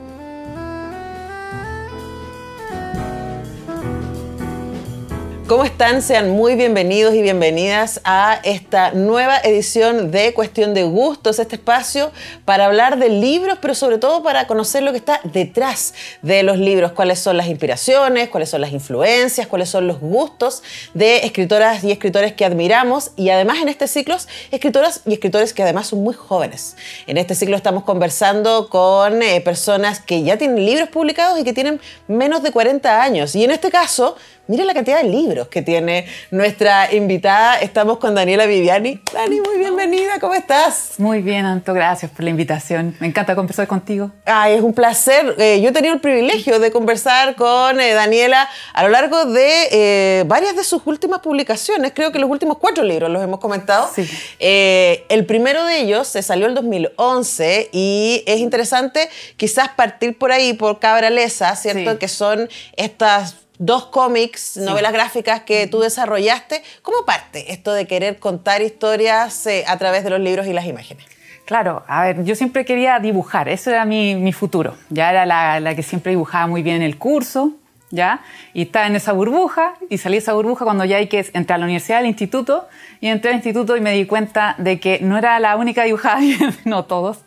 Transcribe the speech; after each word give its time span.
¿Cómo 5.48 5.63
están? 5.63 6.02
Sean 6.02 6.31
muy 6.31 6.55
bienvenidos 6.55 7.13
y 7.13 7.22
bienvenidas 7.22 8.02
a 8.04 8.40
esta 8.44 8.94
nueva 8.94 9.38
edición 9.38 10.09
de 10.09 10.34
Cuestión 10.34 10.73
de 10.73 10.81
Gustos, 10.81 11.38
este 11.38 11.58
espacio 11.58 12.12
para 12.45 12.66
hablar 12.66 12.98
de 12.98 13.09
libros, 13.09 13.59
pero 13.62 13.76
sobre 13.76 13.99
todo 13.99 14.23
para 14.23 14.48
conocer 14.48 14.81
lo 14.81 14.91
que 14.91 14.98
está 14.98 15.20
detrás 15.23 15.94
de 16.23 16.41
los 16.41 16.58
libros, 16.58 16.94
cuáles 16.94 17.20
son 17.20 17.38
las 17.38 17.45
inspiraciones, 17.45 18.29
cuáles 18.29 18.49
son 18.49 18.60
las 18.60 18.71
influencias, 18.71 19.46
cuáles 19.46 19.70
son 19.70 19.85
los 19.85 19.99
gustos 19.99 20.63
de 20.96 21.18
escritoras 21.18 21.84
y 21.84 21.91
escritores 21.91 22.34
que 22.34 22.43
admiramos 22.43 23.12
y 23.15 23.30
además 23.30 23.59
en 23.62 23.70
este 23.70 23.87
ciclo, 23.87 24.18
escritoras 24.49 25.02
y 25.05 25.13
escritores 25.13 25.54
que 25.54 25.62
además 25.62 25.85
son 25.85 26.02
muy 26.02 26.15
jóvenes. 26.15 26.76
En 27.05 27.18
este 27.18 27.35
ciclo 27.35 27.55
estamos 27.55 27.84
conversando 27.84 28.68
con 28.68 29.21
eh, 29.21 29.41
personas 29.41 29.99
que 29.99 30.24
ya 30.24 30.37
tienen 30.37 30.65
libros 30.65 30.90
publicados 30.90 31.40
y 31.40 31.43
que 31.43 31.54
tienen 31.54 31.80
menos 32.07 32.41
de 32.41 32.52
40 32.52 33.04
años. 33.04 33.35
Y 33.35 33.43
en 33.43 33.52
este 33.52 33.70
caso 33.70 34.15
Miren 34.48 34.68
la 34.68 34.76
cantidad 34.76 35.01
de 35.01 35.10
libros 35.10 35.48
que 35.48 35.63
tiene 35.63 36.05
nuestra 36.29 36.93
invitada. 36.93 37.60
Estamos 37.60 37.98
con 37.98 38.13
Daniela 38.13 38.46
Viviani. 38.46 39.02
Dani, 39.12 39.41
muy 39.41 39.57
bienvenida, 39.57 40.20
¿cómo 40.21 40.35
estás? 40.35 40.93
Muy 40.99 41.24
bien, 41.24 41.46
Anto, 41.46 41.74
gracias 41.74 42.12
por 42.12 42.24
la 42.24 42.29
invitación. 42.29 42.96
Me 42.99 43.07
encanta 43.07 43.34
conversar 43.34 43.65
contigo. 43.65 44.12
Ay, 44.24 44.54
es 44.54 44.62
un 44.62 44.74
placer. 44.74 45.34
Eh, 45.40 45.62
yo 45.62 45.70
he 45.70 45.71
tenido 45.71 45.96
el 45.96 45.99
privilegio 45.99 46.60
de 46.60 46.71
conversar 46.71 47.35
con 47.35 47.79
eh, 47.79 47.93
Daniela 47.93 48.48
a 48.74 48.84
lo 48.84 48.90
largo 48.90 49.26
de 49.26 49.68
eh, 49.71 50.24
varias 50.27 50.55
de 50.55 50.63
sus 50.63 50.85
últimas 50.85 51.21
publicaciones. 51.21 51.93
Creo 51.96 52.12
que 52.12 52.20
los 52.20 52.30
últimos 52.30 52.59
cuatro 52.59 52.84
libros 52.84 53.09
los 53.09 53.24
hemos 53.24 53.40
comentado. 53.40 53.90
Sí. 53.96 54.07
el 54.37 55.26
primero 55.26 55.65
de 55.65 55.80
ellos 55.82 56.07
se 56.07 56.21
salió 56.21 56.46
el 56.46 56.54
2011 56.54 57.71
y 57.71 58.24
es 58.27 58.40
interesante 58.41 59.09
quizás 59.37 59.70
partir 59.70 60.20
por 60.20 60.32
ahí, 60.32 60.54
por 60.54 60.77
Cabralesa, 60.77 61.55
¿cierto? 61.55 61.93
Sí. 61.93 61.98
Que 61.98 62.07
son 62.07 62.48
estas 62.77 63.45
dos 63.60 63.86
cómics, 63.86 64.58
novelas 64.58 64.94
gráficas 64.94 65.42
que 65.42 65.68
tú 65.68 65.80
desarrollaste. 65.80 66.64
¿Cómo 66.81 67.06
parte 67.06 67.52
esto 67.53 67.74
de 67.74 67.88
querer 67.88 68.20
contar 68.20 68.62
historias 68.62 69.46
eh, 69.48 69.64
a 69.68 69.78
través 69.78 70.03
de 70.03 70.09
los 70.09 70.20
libros 70.20 70.48
y 70.48 70.53
las 70.53 70.66
imágenes? 70.66 71.06
Claro, 71.46 71.84
a 71.88 72.06
ver, 72.06 72.24
yo 72.24 72.36
siempre 72.36 72.66
quería 72.66 73.00
dibujar, 73.00 73.50
eso 73.50 73.70
era 73.70 73.86
mi, 73.86 74.16
mi 74.16 74.34
futuro. 74.34 74.76
Ya 74.90 75.12
era 75.12 75.26
la, 75.28 75.59
la, 75.59 75.76
que 75.76 75.84
siempre 75.84 76.09
dibujaba 76.09 76.48
muy 76.48 76.64
bien 76.64 76.78
en 76.78 76.81
el 76.81 76.98
curso, 76.98 77.52
¿ya? 77.92 78.22
Y 78.56 78.64
estaba 78.64 78.88
en 78.88 78.96
esa 78.96 79.14
burbuja, 79.14 79.76
y 79.90 80.00
salí 80.00 80.16
de 80.16 80.20
esa 80.20 80.34
burbuja 80.34 80.66
cuando 80.66 80.86
ya 80.86 80.98
hay 80.98 81.08
que 81.08 81.20
entrar 81.34 81.58
a 81.58 81.59
la 81.59 81.66
universidad, 81.66 82.00
al 82.00 82.08
instituto, 82.08 82.68
y 83.00 83.10
entré 83.10 83.30
al 83.30 83.36
instituto 83.36 83.78
y 83.78 83.82
me 83.82 83.94
di 83.94 84.08
cuenta 84.08 84.56
de 84.58 84.80
que 84.80 85.00
no 85.02 85.20
era 85.20 85.40
la 85.40 85.56
única 85.56 85.84
dibujada 85.84 86.20
bien, 86.20 86.56
no 86.66 86.86
todos. 86.86 87.20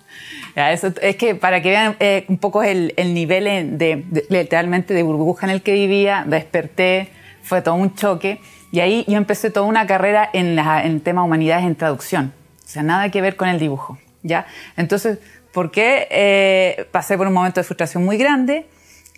Es 0.59 1.17
que 1.17 1.35
para 1.35 1.63
que 1.63 1.71
vean 1.71 1.97
eh, 2.01 2.25
un 2.29 2.39
poco 2.39 2.63
el, 2.63 2.93
el 2.97 3.15
nivel 3.15 3.79
de, 3.79 4.05
literalmente 4.29 4.93
de 4.93 5.03
burbuja 5.03 5.47
en 5.47 5.53
el 5.53 5.63
que 5.63 5.73
vivía, 5.73 6.25
desperté, 6.27 7.09
fue 7.43 7.63
todo 7.63 7.75
un 7.75 7.95
choque, 7.95 8.41
y 8.73 8.81
ahí 8.81 9.05
yo 9.09 9.17
empecé 9.17 9.51
toda 9.51 9.67
una 9.67 9.87
carrera 9.87 10.29
en, 10.33 10.59
en 10.59 11.01
tema 11.01 11.23
humanidades 11.23 11.65
en 11.65 11.77
traducción, 11.77 12.35
o 12.65 12.69
sea, 12.69 12.83
nada 12.83 13.11
que 13.11 13.21
ver 13.21 13.37
con 13.37 13.49
el 13.49 13.59
dibujo. 13.59 13.99
¿ya? 14.23 14.47
Entonces, 14.77 15.19
¿por 15.53 15.71
qué 15.71 16.09
eh, 16.11 16.87
pasé 16.91 17.17
por 17.17 17.27
un 17.27 17.33
momento 17.33 17.61
de 17.61 17.65
frustración 17.65 18.05
muy 18.05 18.19
grande? 18.19 18.67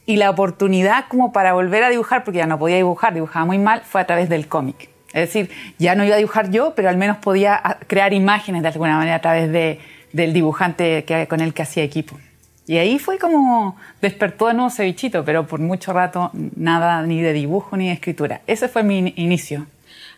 Y 0.06 0.16
la 0.16 0.30
oportunidad 0.30 1.06
como 1.08 1.32
para 1.32 1.52
volver 1.52 1.84
a 1.84 1.88
dibujar, 1.88 2.24
porque 2.24 2.38
ya 2.38 2.46
no 2.46 2.58
podía 2.58 2.76
dibujar, 2.76 3.14
dibujaba 3.14 3.44
muy 3.44 3.58
mal, 3.58 3.82
fue 3.82 4.00
a 4.00 4.06
través 4.06 4.28
del 4.28 4.48
cómic. 4.48 4.88
Es 5.12 5.22
decir, 5.22 5.50
ya 5.78 5.94
no 5.94 6.04
iba 6.04 6.14
a 6.14 6.18
dibujar 6.18 6.50
yo, 6.50 6.74
pero 6.74 6.88
al 6.88 6.96
menos 6.96 7.16
podía 7.18 7.78
crear 7.86 8.12
imágenes 8.12 8.62
de 8.62 8.68
alguna 8.68 8.96
manera 8.96 9.16
a 9.16 9.20
través 9.20 9.50
de, 9.50 9.80
del 10.12 10.32
dibujante 10.32 11.04
que, 11.04 11.26
con 11.28 11.40
el 11.40 11.54
que 11.54 11.62
hacía 11.62 11.82
equipo. 11.82 12.18
Y 12.66 12.78
ahí 12.78 12.98
fue 12.98 13.18
como 13.18 13.76
despertó 14.00 14.46
de 14.46 14.54
nuevo 14.54 14.68
ese 14.68 14.84
bichito, 14.84 15.24
pero 15.24 15.46
por 15.46 15.60
mucho 15.60 15.92
rato 15.92 16.30
nada 16.32 17.02
ni 17.02 17.20
de 17.20 17.32
dibujo 17.32 17.76
ni 17.76 17.88
de 17.88 17.94
escritura. 17.94 18.42
Ese 18.46 18.68
fue 18.68 18.82
mi 18.82 19.12
inicio. 19.16 19.66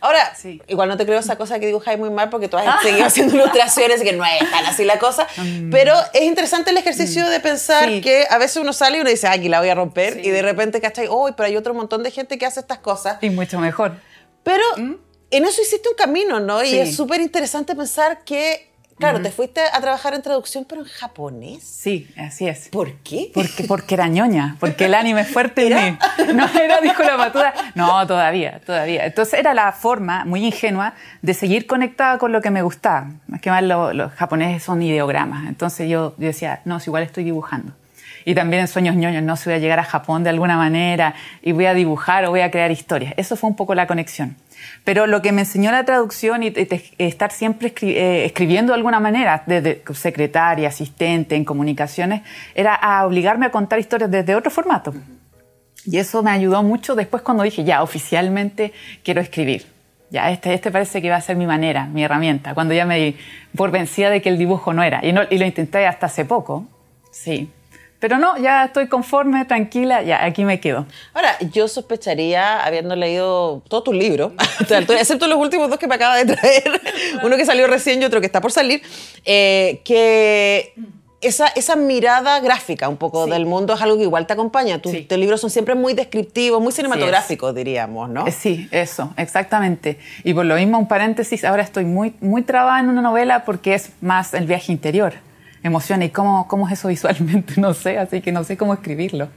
Ahora, 0.03 0.35
sí. 0.35 0.61
igual 0.67 0.89
no 0.89 0.97
te 0.97 1.05
creo 1.05 1.17
esa 1.17 1.37
cosa 1.37 1.59
que 1.59 1.65
dibujáis 1.65 1.97
muy 1.97 2.09
mal 2.09 2.29
porque 2.29 2.49
tú 2.49 2.57
has 2.57 2.81
seguido 2.83 3.05
haciendo 3.05 3.35
ilustraciones 3.35 4.01
y 4.01 4.03
que 4.03 4.11
no 4.11 4.25
es 4.25 4.51
tan 4.51 4.65
así 4.65 4.83
la 4.83 4.99
cosa. 4.99 5.27
Mm. 5.43 5.71
Pero 5.71 5.93
es 6.13 6.21
interesante 6.21 6.71
el 6.71 6.77
ejercicio 6.77 7.25
mm. 7.25 7.29
de 7.29 7.39
pensar 7.39 7.89
sí. 7.89 8.01
que 8.01 8.25
a 8.29 8.37
veces 8.37 8.57
uno 8.57 8.71
sale 8.71 8.97
y 8.97 9.01
uno 9.01 9.09
dice, 9.09 9.27
aquí 9.27 9.49
la 9.49 9.59
voy 9.59 9.69
a 9.69 9.75
romper. 9.75 10.13
Sí. 10.13 10.21
Y 10.25 10.29
de 10.29 10.41
repente, 10.41 10.79
¿cachai? 10.79 11.07
Oh, 11.09 11.29
pero 11.35 11.47
hay 11.47 11.57
otro 11.57 11.73
montón 11.73 12.03
de 12.03 12.11
gente 12.11 12.37
que 12.37 12.45
hace 12.45 12.59
estas 12.59 12.79
cosas. 12.79 13.17
Y 13.21 13.29
mucho 13.29 13.59
mejor. 13.59 13.93
Pero 14.43 14.63
¿Mm? 14.77 14.93
en 15.31 15.45
eso 15.45 15.61
hiciste 15.61 15.89
un 15.89 15.95
camino, 15.95 16.39
¿no? 16.39 16.63
Y 16.63 16.77
es 16.77 16.95
súper 16.95 17.19
interesante 17.19 17.75
pensar 17.75 18.23
que 18.23 18.72
Claro, 19.03 19.17
uh 19.17 19.21
-huh. 19.21 19.23
te 19.23 19.31
fuiste 19.31 19.61
a 19.71 19.81
trabajar 19.81 20.13
en 20.13 20.21
traducción, 20.21 20.65
pero 20.67 20.81
en 20.81 20.87
japonés. 20.87 21.63
Sí, 21.63 22.07
así 22.17 22.47
es. 22.47 22.69
¿Por 22.69 22.93
qué? 23.03 23.31
Porque, 23.33 23.65
porque 23.65 23.95
era 23.95 24.07
ñoña, 24.07 24.55
porque 24.59 24.85
el 24.85 24.93
anime 24.93 25.21
es 25.21 25.27
fuerte 25.27 25.67
en 25.67 25.75
mí. 25.75 25.97
No 26.33 26.47
era, 26.47 26.79
dijo 26.81 27.03
la 27.03 27.17
matuda. 27.17 27.53
No, 27.75 28.07
todavía, 28.07 28.61
todavía. 28.65 29.05
Entonces 29.05 29.39
era 29.39 29.53
la 29.53 29.71
forma 29.71 30.25
muy 30.25 30.45
ingenua 30.45 30.93
de 31.21 31.33
seguir 31.33 31.67
conectada 31.67 32.17
con 32.17 32.31
lo 32.31 32.41
que 32.41 32.49
me 32.49 32.61
gustaba. 32.61 33.11
Más 33.27 33.41
que 33.41 33.49
más 33.49 33.63
lo, 33.63 33.93
los 33.93 34.11
japoneses 34.13 34.63
son 34.63 34.81
ideogramas. 34.81 35.47
Entonces 35.47 35.89
yo, 35.89 36.15
yo 36.17 36.27
decía, 36.27 36.61
no, 36.65 36.79
si 36.79 36.89
igual 36.89 37.03
estoy 37.03 37.23
dibujando. 37.23 37.73
Y 38.25 38.35
también 38.35 38.61
en 38.61 38.67
Sueños 38.67 38.95
ñoños, 38.95 39.21
no, 39.23 39.35
si 39.35 39.49
voy 39.49 39.55
a 39.55 39.59
llegar 39.59 39.79
a 39.79 39.83
Japón 39.83 40.23
de 40.23 40.29
alguna 40.29 40.55
manera 40.57 41.13
y 41.41 41.51
voy 41.51 41.65
a 41.65 41.73
dibujar 41.73 42.25
o 42.25 42.29
voy 42.29 42.41
a 42.41 42.49
crear 42.51 42.71
historias. 42.71 43.13
Eso 43.17 43.35
fue 43.35 43.49
un 43.49 43.55
poco 43.55 43.75
la 43.75 43.85
conexión. 43.85 44.37
Pero 44.83 45.07
lo 45.07 45.21
que 45.21 45.31
me 45.31 45.41
enseñó 45.41 45.71
la 45.71 45.85
traducción 45.85 46.43
y, 46.43 46.53
estar 46.97 47.31
siempre 47.31 47.73
eh, 47.81 48.25
escribiendo 48.25 48.73
de 48.73 48.77
alguna 48.77 48.99
manera, 48.99 49.43
desde 49.45 49.83
secretaria, 49.93 50.69
asistente, 50.69 51.35
en 51.35 51.45
comunicaciones, 51.45 52.21
era 52.55 52.75
a 52.75 53.05
obligarme 53.05 53.45
a 53.47 53.51
contar 53.51 53.79
historias 53.79 54.11
desde 54.11 54.35
otro 54.35 54.51
formato. 54.51 54.93
Y 55.85 55.97
eso 55.97 56.23
me 56.23 56.31
ayudó 56.31 56.63
mucho 56.63 56.95
después 56.95 57.23
cuando 57.23 57.43
dije, 57.43 57.63
ya, 57.63 57.83
oficialmente 57.83 58.73
quiero 59.03 59.21
escribir. 59.21 59.65
Ya, 60.09 60.29
este, 60.29 60.53
este 60.53 60.69
parece 60.69 61.01
que 61.01 61.09
va 61.09 61.15
a 61.15 61.21
ser 61.21 61.35
mi 61.35 61.47
manera, 61.47 61.87
mi 61.87 62.03
herramienta. 62.03 62.53
Cuando 62.53 62.73
ya 62.73 62.85
me 62.85 62.99
di 62.99 63.17
por 63.55 63.71
vencida 63.71 64.09
de 64.09 64.21
que 64.21 64.29
el 64.29 64.37
dibujo 64.37 64.71
no 64.71 64.83
era. 64.83 65.01
Y, 65.03 65.09
y 65.09 65.37
lo 65.37 65.45
intenté 65.45 65.87
hasta 65.87 66.05
hace 66.05 66.23
poco. 66.23 66.67
Sí, 67.11 67.49
pero 68.03 68.17
no, 68.17 68.37
ya 68.37 68.65
estoy 68.65 68.89
conforme, 68.89 69.45
tranquila, 69.45 70.01
ya 70.01 70.25
aquí 70.25 70.43
me 70.43 70.59
quedo. 70.59 70.85
Ahora, 71.13 71.37
yo 71.53 71.69
sospecharía, 71.69 72.61
habiendo 72.61 72.97
leído 72.97 73.63
todos 73.69 73.85
tus 73.85 73.95
libros, 73.95 74.33
excepto 74.99 75.25
los 75.27 75.37
últimos 75.37 75.69
dos 75.69 75.79
que 75.79 75.87
me 75.87 75.95
acaba 75.95 76.17
de 76.17 76.25
traer, 76.35 76.81
uno 77.23 77.37
que 77.37 77.45
salió 77.45 77.65
recién 77.65 78.01
y 78.01 78.03
otro 78.03 78.19
que 78.19 78.25
está 78.25 78.41
por 78.41 78.51
salir, 78.51 78.81
eh, 79.23 79.79
que 79.85 80.73
esa, 81.21 81.47
esa, 81.55 81.77
mirada 81.77 82.41
gráfica 82.41 82.89
un 82.89 82.97
poco 82.97 83.23
sí. 83.23 83.31
del 83.31 83.45
mundo 83.45 83.73
es 83.73 83.81
algo 83.81 83.95
que 83.95 84.03
igual 84.03 84.27
te 84.27 84.33
acompaña. 84.33 84.79
Tus, 84.79 84.91
sí. 84.91 85.03
tus 85.03 85.17
libros 85.17 85.39
son 85.39 85.49
siempre 85.49 85.73
muy 85.73 85.93
descriptivos, 85.93 86.61
muy 86.61 86.73
cinematográficos, 86.73 87.51
sí 87.51 87.55
diríamos, 87.55 88.09
¿no? 88.09 88.25
Sí, 88.31 88.67
eso, 88.71 89.13
exactamente. 89.15 89.97
Y 90.25 90.33
por 90.33 90.43
lo 90.43 90.55
mismo, 90.55 90.77
un 90.77 90.89
paréntesis, 90.89 91.45
ahora 91.45 91.63
estoy 91.63 91.85
muy, 91.85 92.15
muy 92.19 92.41
trabada 92.41 92.81
en 92.81 92.89
una 92.89 93.01
novela 93.01 93.45
porque 93.45 93.75
es 93.75 93.91
más 94.01 94.33
el 94.33 94.45
viaje 94.45 94.73
interior 94.73 95.13
emociona. 95.63 96.05
¿Y 96.05 96.09
cómo, 96.09 96.47
cómo 96.47 96.67
es 96.67 96.73
eso 96.73 96.87
visualmente? 96.87 97.53
No 97.61 97.73
sé, 97.73 97.97
así 97.97 98.21
que 98.21 98.31
no 98.31 98.43
sé 98.43 98.57
cómo 98.57 98.73
escribirlo. 98.73 99.29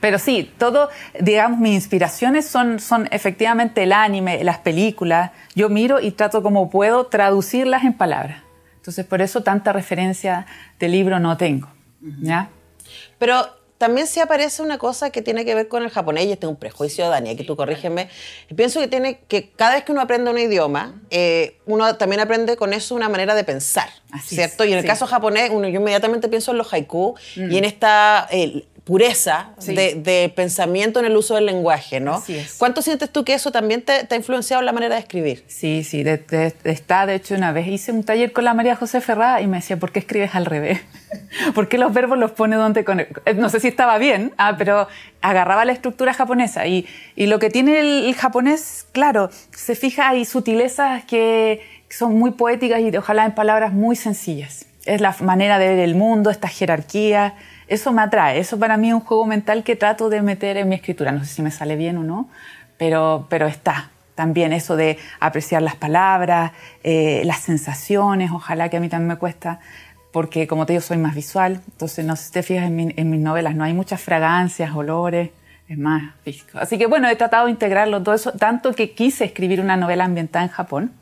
Pero 0.00 0.18
sí, 0.18 0.52
todo, 0.58 0.90
digamos, 1.20 1.58
mis 1.58 1.74
inspiraciones 1.74 2.46
son, 2.46 2.80
son 2.80 3.08
efectivamente 3.10 3.84
el 3.84 3.92
anime, 3.92 4.42
las 4.44 4.58
películas. 4.58 5.32
Yo 5.54 5.68
miro 5.68 6.00
y 6.00 6.10
trato 6.12 6.42
como 6.42 6.70
puedo 6.70 7.06
traducirlas 7.06 7.84
en 7.84 7.94
palabras. 7.94 8.42
Entonces, 8.76 9.04
por 9.06 9.22
eso 9.22 9.42
tanta 9.42 9.72
referencia 9.72 10.46
de 10.78 10.88
libro 10.88 11.18
no 11.18 11.36
tengo. 11.36 11.68
¿ya? 12.20 12.48
Pero 13.18 13.57
también 13.78 14.08
se 14.08 14.20
aparece 14.20 14.60
una 14.60 14.76
cosa 14.76 15.10
que 15.10 15.22
tiene 15.22 15.44
que 15.44 15.54
ver 15.54 15.68
con 15.68 15.84
el 15.84 15.90
japonés, 15.90 16.26
y 16.26 16.32
este 16.32 16.46
es 16.46 16.50
un 16.50 16.56
prejuicio, 16.56 17.08
Dani, 17.08 17.36
que 17.36 17.44
tú 17.44 17.56
corrígeme. 17.56 18.08
Pienso 18.54 18.80
que 18.80 18.88
tiene 18.88 19.20
que 19.28 19.50
cada 19.50 19.76
vez 19.76 19.84
que 19.84 19.92
uno 19.92 20.00
aprende 20.00 20.30
un 20.30 20.38
idioma, 20.38 21.00
eh, 21.10 21.56
uno 21.64 21.96
también 21.96 22.20
aprende 22.20 22.56
con 22.56 22.72
eso 22.72 22.94
una 22.94 23.08
manera 23.08 23.34
de 23.36 23.44
pensar, 23.44 23.88
Así 24.10 24.34
¿cierto? 24.34 24.64
Es, 24.64 24.70
y 24.70 24.72
en 24.72 24.78
el 24.78 24.84
sí. 24.84 24.88
caso 24.88 25.06
japonés, 25.06 25.50
uno, 25.50 25.68
yo 25.68 25.80
inmediatamente 25.80 26.28
pienso 26.28 26.50
en 26.50 26.58
los 26.58 26.72
haiku 26.72 27.14
mm. 27.36 27.52
y 27.52 27.56
en 27.56 27.64
esta... 27.64 28.28
Eh, 28.30 28.66
pureza 28.88 29.50
Sí. 29.58 29.74
de, 29.74 29.96
de 29.96 30.32
pensamiento 30.34 30.98
en 30.98 31.04
el 31.04 31.14
uso 31.14 31.34
del 31.34 31.44
lenguaje, 31.44 32.00
¿no? 32.00 32.14
Así 32.14 32.34
es. 32.36 32.54
¿Cuánto 32.54 32.80
sientes 32.80 33.10
tú 33.10 33.22
que 33.22 33.34
eso 33.34 33.52
también 33.52 33.82
te, 33.82 34.04
te 34.04 34.14
ha 34.14 34.18
influenciado 34.18 34.62
en 34.62 34.66
la 34.66 34.72
manera 34.72 34.94
de 34.94 35.02
escribir? 35.02 35.44
Sí, 35.46 35.84
sí, 35.84 36.02
de, 36.02 36.16
de- 36.16 36.54
de- 36.64 36.70
está. 36.72 37.04
De 37.04 37.14
hecho, 37.14 37.34
una 37.34 37.52
vez 37.52 37.66
hice 37.68 37.92
un 37.92 38.02
taller 38.02 38.32
con 38.32 38.44
la 38.44 38.54
María 38.54 38.76
José 38.76 39.02
Ferrá 39.02 39.42
y 39.42 39.46
me 39.46 39.58
decía, 39.58 39.76
¿por 39.76 39.92
qué 39.92 39.98
escribes 39.98 40.34
al 40.34 40.46
revés? 40.46 40.80
¿Por 41.54 41.68
qué 41.68 41.76
los 41.76 41.92
verbos 41.92 42.16
los 42.18 42.30
pone 42.30 42.56
donde... 42.56 42.82
con- 42.84 43.00
eh, 43.00 43.08
No 43.36 43.50
sé 43.50 43.60
si 43.60 43.68
estaba 43.68 43.98
bien, 43.98 44.32
ah, 44.38 44.54
pero 44.56 44.88
agarraba 45.20 45.66
la 45.66 45.72
estructura 45.72 46.14
japonesa. 46.14 46.66
Y, 46.66 46.86
y 47.14 47.26
lo 47.26 47.38
que 47.38 47.50
tiene 47.50 47.80
el, 47.80 48.06
el 48.06 48.14
japonés, 48.14 48.86
claro, 48.92 49.28
se 49.54 49.74
fija, 49.74 50.08
hay 50.08 50.24
sutilezas 50.24 51.04
que 51.04 51.60
son 51.90 52.18
muy 52.18 52.30
poéticas 52.30 52.80
y 52.80 52.96
ojalá 52.96 53.26
en 53.26 53.34
palabras 53.34 53.74
muy 53.74 53.96
sencillas. 53.96 54.64
Es 54.86 55.02
la 55.02 55.14
manera 55.20 55.58
de 55.58 55.68
ver 55.68 55.78
el 55.80 55.94
mundo, 55.94 56.30
esta 56.30 56.48
jerarquía. 56.48 57.34
Eso 57.68 57.92
me 57.92 58.02
atrae. 58.02 58.38
Eso 58.38 58.58
para 58.58 58.76
mí 58.76 58.88
es 58.88 58.94
un 58.94 59.00
juego 59.00 59.26
mental 59.26 59.62
que 59.62 59.76
trato 59.76 60.08
de 60.08 60.22
meter 60.22 60.56
en 60.56 60.68
mi 60.68 60.74
escritura. 60.74 61.12
No 61.12 61.20
sé 61.20 61.26
si 61.34 61.42
me 61.42 61.50
sale 61.50 61.76
bien 61.76 61.96
o 61.98 62.02
no, 62.04 62.28
pero, 62.78 63.26
pero 63.28 63.46
está. 63.46 63.90
También 64.14 64.52
eso 64.52 64.74
de 64.76 64.98
apreciar 65.20 65.62
las 65.62 65.76
palabras, 65.76 66.52
eh, 66.82 67.22
las 67.24 67.38
sensaciones, 67.40 68.30
ojalá 68.32 68.68
que 68.68 68.78
a 68.78 68.80
mí 68.80 68.88
también 68.88 69.08
me 69.08 69.16
cuesta, 69.16 69.60
porque 70.12 70.48
como 70.48 70.66
te 70.66 70.72
digo, 70.72 70.82
soy 70.82 70.96
más 70.96 71.14
visual. 71.14 71.60
Entonces, 71.70 72.04
no 72.04 72.16
sé 72.16 72.24
si 72.24 72.32
te 72.32 72.42
fijas 72.42 72.64
en, 72.66 72.74
mi- 72.74 72.94
en 72.96 73.10
mis 73.10 73.20
novelas, 73.20 73.54
no 73.54 73.62
hay 73.62 73.74
muchas 73.74 74.00
fragancias, 74.00 74.74
olores, 74.74 75.30
es 75.68 75.78
más 75.78 76.14
físico. 76.24 76.58
Así 76.58 76.78
que 76.78 76.86
bueno, 76.86 77.08
he 77.08 77.14
tratado 77.14 77.44
de 77.44 77.52
integrarlo 77.52 78.02
todo 78.02 78.14
eso, 78.14 78.32
tanto 78.32 78.72
que 78.72 78.92
quise 78.92 79.24
escribir 79.26 79.60
una 79.60 79.76
novela 79.76 80.04
ambientada 80.04 80.44
en 80.44 80.50
Japón, 80.50 80.92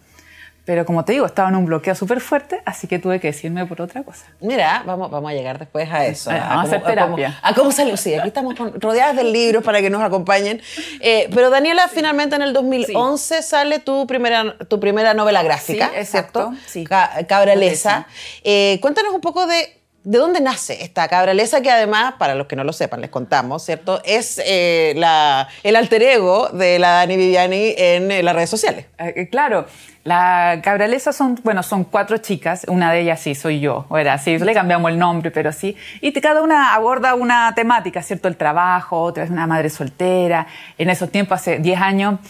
pero 0.66 0.84
como 0.84 1.04
te 1.06 1.12
digo, 1.12 1.24
estaba 1.24 1.48
en 1.48 1.54
un 1.56 1.64
bloqueo 1.64 1.94
súper 1.94 2.20
fuerte, 2.20 2.60
así 2.66 2.86
que 2.86 2.98
tuve 2.98 3.20
que 3.20 3.28
decirme 3.28 3.64
por 3.64 3.80
otra 3.80 4.02
cosa. 4.02 4.26
Mira, 4.40 4.82
vamos, 4.84 5.10
vamos 5.10 5.30
a 5.30 5.34
llegar 5.34 5.58
después 5.58 5.88
a 5.90 6.04
eso. 6.04 6.28
Vamos 6.30 6.44
a 6.50 6.60
hacer 6.62 6.80
cómo- 6.80 6.88
terapia. 6.90 7.26
cómo- 7.28 7.38
A 7.42 7.54
cómo, 7.54 7.72
salió. 7.72 7.96
Sí, 7.96 8.12
aquí 8.14 8.28
estamos 8.28 8.54
con- 8.56 8.78
rodeadas 8.80 9.16
de 9.16 9.24
libros 9.24 9.62
para 9.64 9.80
que 9.80 9.88
nos 9.88 10.02
acompañen. 10.02 10.60
Eh, 11.00 11.30
pero 11.32 11.48
Daniela, 11.50 11.88
finalmente 11.88 12.36
en 12.36 12.42
el 12.42 12.52
2011 12.52 13.42
sale 13.42 13.78
tu 13.78 14.06
primera, 14.06 14.56
tu 14.68 14.80
primera 14.80 15.14
novela 15.14 15.42
gráfica, 15.42 15.90
Sí, 15.94 15.96
exacto, 16.00 16.48
¿cierto? 16.50 16.60
sí. 16.66 16.84
Ca- 16.84 17.12
Cabraleza. 17.28 18.06
Eh, 18.44 18.78
cuéntanos 18.82 19.14
un 19.14 19.20
poco 19.20 19.46
de... 19.46 19.75
¿De 20.08 20.18
dónde 20.18 20.40
nace 20.40 20.84
esta 20.84 21.08
cabraleza 21.08 21.62
que 21.62 21.68
además, 21.68 22.14
para 22.16 22.36
los 22.36 22.46
que 22.46 22.54
no 22.54 22.62
lo 22.62 22.72
sepan, 22.72 23.00
les 23.00 23.10
contamos, 23.10 23.64
¿cierto? 23.64 24.00
Es 24.04 24.40
eh, 24.46 24.92
la, 24.94 25.48
el 25.64 25.74
alter 25.74 26.00
ego 26.00 26.48
de 26.50 26.78
la 26.78 26.90
Dani 26.90 27.16
Viviani 27.16 27.74
en 27.76 28.12
eh, 28.12 28.22
las 28.22 28.36
redes 28.36 28.48
sociales. 28.48 28.86
Eh, 28.98 29.14
eh, 29.16 29.28
claro, 29.28 29.66
la 30.04 30.60
cabraleza 30.62 31.12
son, 31.12 31.40
bueno, 31.42 31.64
son 31.64 31.82
cuatro 31.82 32.18
chicas, 32.18 32.66
una 32.68 32.92
de 32.92 33.00
ellas 33.00 33.18
sí 33.18 33.34
soy 33.34 33.58
yo, 33.58 33.84
o 33.88 33.98
era 33.98 34.12
así, 34.14 34.38
le 34.38 34.54
cambiamos 34.54 34.92
el 34.92 34.98
nombre, 35.00 35.32
pero 35.32 35.50
sí, 35.50 35.76
y 36.00 36.12
cada 36.12 36.40
una 36.40 36.72
aborda 36.74 37.16
una 37.16 37.52
temática, 37.56 38.00
¿cierto? 38.00 38.28
El 38.28 38.36
trabajo, 38.36 39.00
otra 39.02 39.24
es 39.24 39.30
una 39.30 39.48
madre 39.48 39.70
soltera, 39.70 40.46
en 40.78 40.88
esos 40.88 41.10
tiempos, 41.10 41.40
hace 41.40 41.58
10 41.58 41.80
años, 41.80 42.20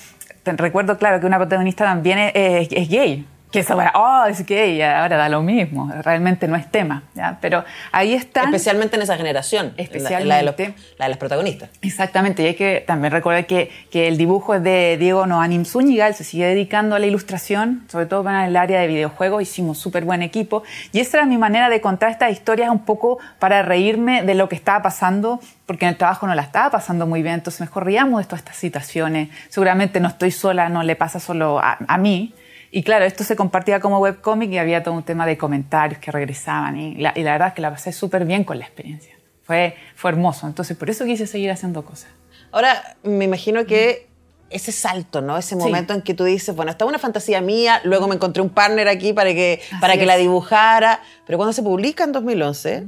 recuerdo, 0.46 0.96
claro, 0.96 1.20
que 1.20 1.26
una 1.26 1.36
protagonista 1.36 1.84
también 1.84 2.18
es, 2.20 2.32
es- 2.34 2.68
es 2.72 2.88
gay. 2.88 3.26
Que 3.52 3.60
eso 3.60 3.74
ahora, 3.74 3.92
oh, 3.94 4.26
es 4.26 4.44
gay, 4.44 4.82
ahora 4.82 5.16
da 5.16 5.28
lo 5.28 5.40
mismo, 5.40 5.90
realmente 6.02 6.48
no 6.48 6.56
es 6.56 6.70
tema, 6.70 7.04
¿ya? 7.14 7.38
Pero 7.40 7.64
ahí 7.92 8.12
está. 8.12 8.42
Especialmente 8.42 8.96
en 8.96 9.02
esa 9.02 9.16
generación. 9.16 9.66
la- 9.66 9.72
La, 9.76 9.76
de, 9.76 9.82
los- 9.82 9.96
Especialmente. 9.96 10.74
la 10.98 11.04
de 11.04 11.08
las 11.10 11.18
protagonistas. 11.18 11.70
Exactamente, 11.80 12.42
y 12.42 12.46
hay 12.46 12.54
que 12.54 12.82
también 12.86 13.12
recordar 13.12 13.46
que, 13.46 13.70
que 13.90 14.08
el 14.08 14.18
dibujo 14.18 14.54
es 14.56 14.62
de 14.64 14.96
Diego 14.98 15.26
Noanim 15.26 15.64
Zúñiga, 15.64 16.08
él 16.08 16.14
se 16.14 16.24
sigue 16.24 16.44
dedicando 16.46 16.96
a 16.96 16.98
la 16.98 17.06
ilustración, 17.06 17.84
sobre 17.88 18.06
todo 18.06 18.24
para 18.24 18.46
el 18.46 18.56
área 18.56 18.80
de 18.80 18.88
videojuegos, 18.88 19.42
hicimos 19.42 19.78
súper 19.78 20.04
buen 20.04 20.22
equipo, 20.22 20.64
y 20.92 20.98
esa 21.00 21.18
era 21.18 21.26
mi 21.26 21.38
manera 21.38 21.68
de 21.70 21.80
contar 21.80 22.10
estas 22.10 22.32
historias 22.32 22.68
un 22.70 22.80
poco 22.84 23.18
para 23.38 23.62
reírme 23.62 24.22
de 24.24 24.34
lo 24.34 24.48
que 24.48 24.56
estaba 24.56 24.82
pasando, 24.82 25.40
porque 25.66 25.84
en 25.84 25.90
el 25.90 25.96
trabajo 25.96 26.26
no 26.26 26.34
la 26.34 26.42
estaba 26.42 26.70
pasando 26.70 27.06
muy 27.06 27.22
bien, 27.22 27.34
entonces 27.36 27.60
mejor 27.60 27.86
riamos 27.86 28.20
de 28.20 28.24
todas 28.26 28.40
estas 28.40 28.56
situaciones, 28.56 29.28
seguramente 29.48 30.00
no 30.00 30.08
estoy 30.08 30.32
sola, 30.32 30.68
no 30.68 30.82
le 30.82 30.96
pasa 30.96 31.20
solo 31.20 31.58
a, 31.60 31.78
a 31.86 31.96
mí, 31.98 32.34
y 32.78 32.82
claro, 32.82 33.04
esto 33.06 33.24
se 33.24 33.36
compartía 33.36 33.80
como 33.80 33.98
webcómic 34.00 34.50
y 34.52 34.58
había 34.58 34.82
todo 34.82 34.94
un 34.94 35.02
tema 35.02 35.24
de 35.24 35.38
comentarios 35.38 35.98
que 35.98 36.10
regresaban, 36.12 36.76
y 36.76 36.94
la, 36.96 37.12
y 37.16 37.22
la 37.22 37.32
verdad 37.32 37.48
es 37.48 37.54
que 37.54 37.62
la 37.62 37.70
pasé 37.70 37.92
súper 37.92 38.24
bien 38.26 38.44
con 38.44 38.58
la 38.58 38.64
experiencia. 38.66 39.14
Fue, 39.44 39.74
fue 39.94 40.10
hermoso, 40.10 40.46
entonces 40.46 40.76
por 40.76 40.90
eso 40.90 41.04
quise 41.04 41.26
seguir 41.26 41.50
haciendo 41.50 41.84
cosas. 41.84 42.10
Ahora, 42.52 42.96
me 43.02 43.24
imagino 43.24 43.64
que 43.64 44.08
ese 44.50 44.72
salto, 44.72 45.20
¿no? 45.22 45.38
Ese 45.38 45.56
momento 45.56 45.94
en 45.94 46.02
que 46.02 46.14
tú 46.14 46.24
dices, 46.24 46.54
bueno, 46.54 46.70
esta 46.70 46.84
es 46.84 46.88
una 46.88 46.98
fantasía 46.98 47.40
mía, 47.40 47.80
luego 47.84 48.08
me 48.08 48.14
encontré 48.16 48.42
un 48.42 48.50
partner 48.50 48.88
aquí 48.88 49.12
para 49.12 49.32
que, 49.32 49.60
para 49.80 49.94
que 49.94 50.00
es. 50.02 50.06
la 50.06 50.16
dibujara, 50.16 51.00
pero 51.26 51.38
cuando 51.38 51.52
se 51.52 51.62
publica 51.62 52.04
en 52.04 52.12
2011, 52.12 52.86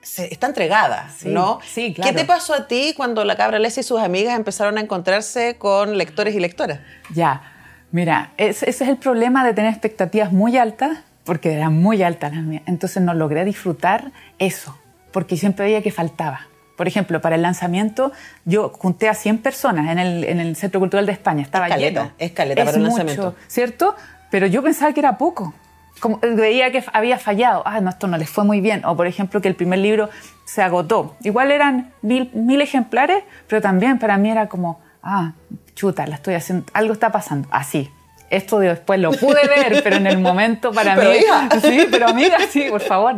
se- 0.00 0.32
está 0.32 0.46
entregada, 0.46 1.10
Sí, 1.16 1.28
¿no? 1.30 1.58
sí, 1.66 1.92
claro. 1.94 2.10
¿Qué 2.12 2.16
te 2.18 2.24
pasó 2.24 2.54
a 2.54 2.66
ti 2.68 2.94
cuando 2.96 3.24
la 3.24 3.36
cabra 3.36 3.58
Leslie 3.58 3.80
y 3.80 3.84
sus 3.84 4.00
amigas 4.00 4.36
empezaron 4.36 4.78
a 4.78 4.80
encontrarse 4.80 5.56
con 5.58 5.96
lectores 5.98 6.34
y 6.34 6.40
lectoras? 6.40 6.80
Ya, 7.12 7.50
mira, 7.94 8.32
ese, 8.38 8.68
ese 8.68 8.82
es 8.84 8.90
el 8.90 8.96
problema 8.96 9.46
de 9.46 9.54
tener 9.54 9.70
expectativas 9.70 10.32
muy 10.32 10.58
altas, 10.58 10.98
porque 11.22 11.52
eran 11.52 11.80
muy 11.80 12.02
altas 12.02 12.34
las 12.34 12.42
mías. 12.42 12.64
Entonces 12.66 13.00
no 13.00 13.14
logré 13.14 13.44
disfrutar 13.44 14.10
eso, 14.40 14.76
porque 15.12 15.36
siempre 15.36 15.66
veía 15.66 15.80
que 15.80 15.92
faltaba. 15.92 16.48
Por 16.76 16.88
ejemplo, 16.88 17.20
para 17.20 17.36
el 17.36 17.42
lanzamiento, 17.42 18.10
yo 18.44 18.70
junté 18.70 19.08
a 19.08 19.14
100 19.14 19.38
personas 19.38 19.88
en 19.92 20.00
el, 20.00 20.24
en 20.24 20.40
el 20.40 20.56
Centro 20.56 20.80
Cultural 20.80 21.06
de 21.06 21.12
España. 21.12 21.42
Estaba 21.42 21.68
caleta, 21.68 22.02
lleno. 22.02 22.12
es 22.18 22.32
caleta 22.32 22.64
para 22.64 22.78
mucho, 22.78 22.88
lanzamiento. 22.88 23.36
¿Cierto? 23.46 23.94
Pero 24.28 24.48
yo 24.48 24.60
pensaba 24.60 24.92
que 24.92 24.98
era 24.98 25.16
poco. 25.16 25.54
Como, 26.00 26.18
eh, 26.22 26.34
veía 26.34 26.72
que 26.72 26.82
había 26.92 27.16
fallado. 27.20 27.62
Ah, 27.64 27.80
no, 27.80 27.90
esto 27.90 28.08
no 28.08 28.18
les 28.18 28.28
fue 28.28 28.42
muy 28.42 28.60
bien. 28.60 28.84
O, 28.84 28.96
por 28.96 29.06
ejemplo, 29.06 29.40
que 29.40 29.46
el 29.46 29.54
primer 29.54 29.78
libro 29.78 30.10
se 30.44 30.62
agotó. 30.62 31.14
Igual 31.22 31.52
eran 31.52 31.92
mil, 32.02 32.32
mil 32.34 32.60
ejemplares, 32.60 33.22
pero 33.46 33.62
también 33.62 34.00
para 34.00 34.18
mí 34.18 34.32
era 34.32 34.48
como, 34.48 34.80
ah, 35.04 35.32
chuta, 35.74 36.06
la 36.06 36.16
estoy 36.16 36.34
haciendo, 36.34 36.66
algo 36.72 36.92
está 36.92 37.12
pasando. 37.12 37.46
Así. 37.52 37.90
Esto 38.30 38.58
de 38.58 38.68
después 38.68 38.98
lo 38.98 39.12
pude 39.12 39.46
ver, 39.46 39.80
pero 39.84 39.96
en 39.96 40.06
el 40.08 40.18
momento 40.18 40.72
para 40.72 40.94
Pero 40.96 41.10
mí. 41.10 41.16
hija. 41.18 41.48
Sí, 41.62 41.86
pero 41.90 42.08
amiga, 42.08 42.38
sí, 42.50 42.66
por 42.70 42.80
favor. 42.80 43.16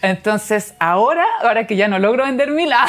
Entonces, 0.00 0.74
ahora, 0.78 1.24
ahora 1.42 1.66
que 1.66 1.76
ya 1.76 1.88
no 1.88 1.98
logro 1.98 2.24
vender 2.24 2.50
ah, 2.72 2.86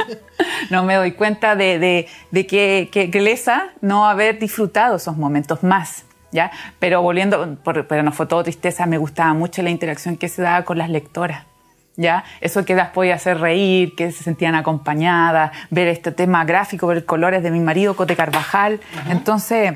no 0.70 0.84
me 0.84 0.94
doy 0.94 1.12
cuenta 1.12 1.56
de, 1.56 1.78
de, 1.78 2.08
de 2.30 2.46
que, 2.46 2.88
que, 2.92 3.10
que 3.10 3.20
lesa 3.20 3.64
no 3.80 4.06
haber 4.08 4.38
disfrutado 4.38 4.96
esos 4.96 5.16
momentos 5.16 5.62
más. 5.62 6.04
¿Ya? 6.30 6.50
Pero 6.78 7.02
volviendo, 7.02 7.56
por- 7.62 7.86
pero 7.86 8.02
no 8.02 8.10
fue 8.10 8.24
todo 8.26 8.42
tristeza, 8.42 8.86
me 8.86 8.96
gustaba 8.96 9.34
mucho 9.34 9.60
la 9.60 9.68
interacción 9.68 10.16
que 10.16 10.28
se 10.30 10.40
daba 10.40 10.64
con 10.64 10.78
las 10.78 10.88
lectoras. 10.88 11.44
¿Ya? 11.96 12.24
Eso 12.40 12.64
que 12.64 12.74
las 12.74 12.88
podía 12.88 13.16
hacer 13.16 13.38
reír, 13.38 13.94
que 13.94 14.10
se 14.12 14.24
sentían 14.24 14.54
acompañadas, 14.54 15.52
ver 15.70 15.88
este 15.88 16.10
tema 16.10 16.44
gráfico, 16.44 16.86
ver 16.86 17.04
colores 17.04 17.42
de 17.42 17.50
mi 17.50 17.60
marido, 17.60 17.94
Cote 17.96 18.16
Carvajal. 18.16 18.80
Entonces, 19.10 19.74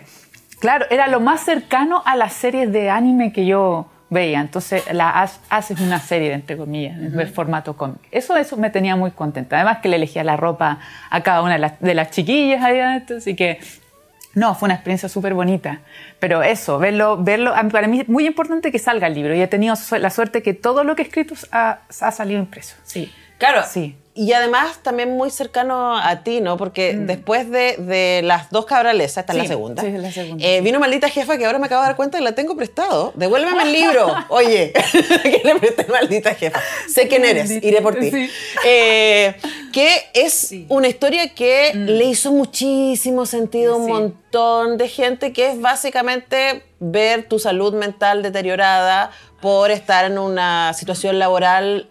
claro, 0.59 0.87
era 0.91 1.09
lo 1.09 1.21
más 1.21 1.41
cercano 1.43 2.02
a 2.07 2.17
las 2.17 2.33
series 2.33 2.73
de 2.73 2.88
anime 2.88 3.33
que 3.33 3.45
yo 3.45 3.91
veía. 4.09 4.41
Entonces, 4.41 4.85
la 4.93 5.11
haz- 5.23 5.41
haces 5.50 5.79
una 5.81 5.99
serie, 6.00 6.33
entre 6.33 6.57
comillas, 6.57 6.97
en 6.97 7.21
el 7.21 7.29
formato 7.29 7.76
cómic. 7.76 7.99
Eso, 8.11 8.35
eso 8.37 8.57
me 8.57 8.71
tenía 8.71 8.97
muy 8.97 9.11
contenta. 9.11 9.57
Además 9.57 9.79
que 9.83 9.88
le 9.88 9.97
elegía 9.97 10.25
la 10.25 10.37
ropa 10.38 10.79
a 11.11 11.21
cada 11.23 11.43
una 11.43 11.55
de 11.55 11.59
las, 11.59 11.79
de 11.81 11.95
las 11.95 12.11
chiquillas 12.12 12.62
ahí 12.64 12.81
adentro, 12.81 13.19
así 13.19 13.37
que 13.37 13.59
no, 14.37 14.55
fue 14.55 14.66
una 14.66 14.75
experiencia 14.75 15.09
súper 15.09 15.33
bonita. 15.33 15.81
Pero 16.21 16.43
eso, 16.43 16.78
verlo, 16.78 17.16
verlo, 17.16 17.55
para 17.73 17.88
mí 17.88 18.00
es 18.00 18.09
muy 18.09 18.26
importante 18.26 18.71
que 18.71 18.78
salga 18.78 19.07
el 19.07 19.14
libro. 19.14 19.35
Y 19.35 19.40
he 19.40 19.47
tenido 19.47 19.75
la 19.99 20.11
suerte 20.11 20.43
que 20.43 20.52
todo 20.52 20.85
lo 20.85 20.95
que 20.95 21.00
he 21.00 21.07
escrito 21.07 21.35
ha, 21.52 21.81
ha 21.88 22.12
salido 22.12 22.38
impreso. 22.38 22.76
Sí. 22.85 23.11
Claro. 23.38 23.62
Sí. 23.66 23.97
Y 24.17 24.33
además 24.33 24.79
también 24.83 25.11
muy 25.11 25.31
cercano 25.31 25.95
a 25.95 26.23
ti, 26.23 26.41
¿no? 26.41 26.57
Porque 26.57 26.95
después 26.95 27.51
de, 27.51 27.77
de 27.77 28.23
las 28.25 28.51
dos 28.51 28.65
cabralesas, 28.65 29.19
esta 29.19 29.35
es 29.35 29.39
la 29.39 29.47
segunda. 29.47 29.83
sí, 29.83 29.89
es 29.89 30.01
la 30.01 30.11
segunda, 30.11 30.43
eh, 30.43 30.63
vino 30.63 30.81
maldita 30.81 31.11
jefa 31.11 31.37
que 31.37 31.45
ahora 31.45 31.59
me 31.59 31.67
acabo 31.67 31.83
de 31.83 31.89
dar 31.89 31.97
cuenta 31.97 32.17
que 32.17 32.25
la 32.25 32.35
tengo 32.35 32.57
prestado. 32.57 33.13
Devuélveme 33.15 33.63
el 33.65 33.73
libro. 33.73 34.15
Oye, 34.31 34.73
que 35.23 35.43
le 35.45 35.57
presté 35.57 35.85
maldita 35.85 36.35
jefa. 36.35 36.59
Sé 36.89 37.09
quién 37.09 37.27
eres, 37.27 37.51
iré 37.51 37.83
por 37.83 37.97
ti. 37.97 38.11
Sí. 38.11 38.31
Eh, 38.65 39.35
que 39.71 40.07
es 40.15 40.55
una 40.71 40.89
historia 40.89 41.35
que 41.35 41.73
le 41.75 42.05
hizo 42.07 42.33
muchísimo 42.33 43.27
sentido 43.27 43.75
a 43.75 43.77
un 43.77 43.87
montón 43.87 44.79
de 44.79 44.89
gente, 44.89 45.35
que 45.35 45.51
es 45.51 45.61
básicamente 45.61 46.63
ver 46.81 47.29
tu 47.29 47.39
salud 47.39 47.75
mental 47.75 48.23
deteriorada 48.23 49.11
por 49.43 49.71
estar 49.71 50.07
en 50.07 50.19
una 50.19 50.73
situación 50.73 51.19
laboral 51.19 51.91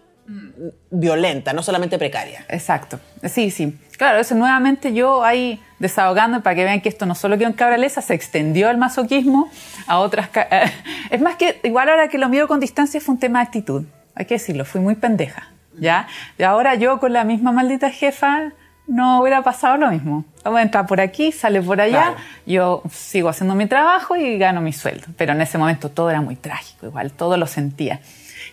violenta, 0.90 1.52
no 1.52 1.62
solamente 1.62 1.98
precaria. 1.98 2.44
Exacto. 2.48 2.98
Sí, 3.24 3.50
sí. 3.50 3.78
Claro, 3.96 4.18
eso 4.18 4.34
nuevamente 4.34 4.92
yo 4.92 5.24
ahí 5.24 5.60
desahogando 5.78 6.42
para 6.42 6.56
que 6.56 6.64
vean 6.64 6.80
que 6.80 6.88
esto 6.88 7.06
no 7.06 7.14
solo 7.14 7.38
quedó 7.38 7.48
en 7.48 7.54
Cabralesa, 7.54 8.02
se 8.02 8.14
extendió 8.14 8.70
el 8.70 8.76
masoquismo 8.76 9.50
a 9.86 9.98
otras... 9.98 10.28
Es 11.10 11.20
más 11.20 11.36
que, 11.36 11.60
igual 11.62 11.88
ahora 11.88 12.08
que 12.08 12.18
lo 12.18 12.28
miro 12.28 12.48
con 12.48 12.60
distancia, 12.60 13.00
fue 13.00 13.14
un 13.14 13.20
tema 13.20 13.38
de 13.40 13.46
actitud. 13.46 13.84
Hay 14.14 14.24
que 14.26 14.34
decirlo, 14.34 14.64
fui 14.64 14.80
muy 14.80 14.94
pendeja. 14.96 15.48
¿Ya? 15.78 16.08
Y 16.38 16.42
ahora 16.42 16.74
yo 16.74 16.98
con 16.98 17.12
la 17.12 17.24
misma 17.24 17.52
maldita 17.52 17.90
jefa 17.90 18.52
no 18.86 19.20
hubiera 19.20 19.42
pasado 19.42 19.76
lo 19.76 19.90
mismo. 19.90 20.24
Vamos 20.44 20.60
a 20.60 20.62
entrar 20.62 20.86
por 20.86 21.00
aquí, 21.00 21.32
sale 21.32 21.60
por 21.60 21.80
allá, 21.80 22.14
Claro. 22.14 22.16
yo 22.46 22.82
sigo 22.90 23.28
haciendo 23.28 23.54
mi 23.54 23.66
trabajo 23.66 24.16
y 24.16 24.38
gano 24.38 24.60
mi 24.62 24.72
sueldo. 24.72 25.06
Pero 25.18 25.32
en 25.32 25.40
ese 25.42 25.58
momento 25.58 25.90
todo 25.90 26.08
era 26.10 26.20
muy 26.22 26.36
trágico, 26.36 26.86
igual, 26.86 27.12
todo 27.12 27.36
lo 27.36 27.46
sentía. 27.46 28.00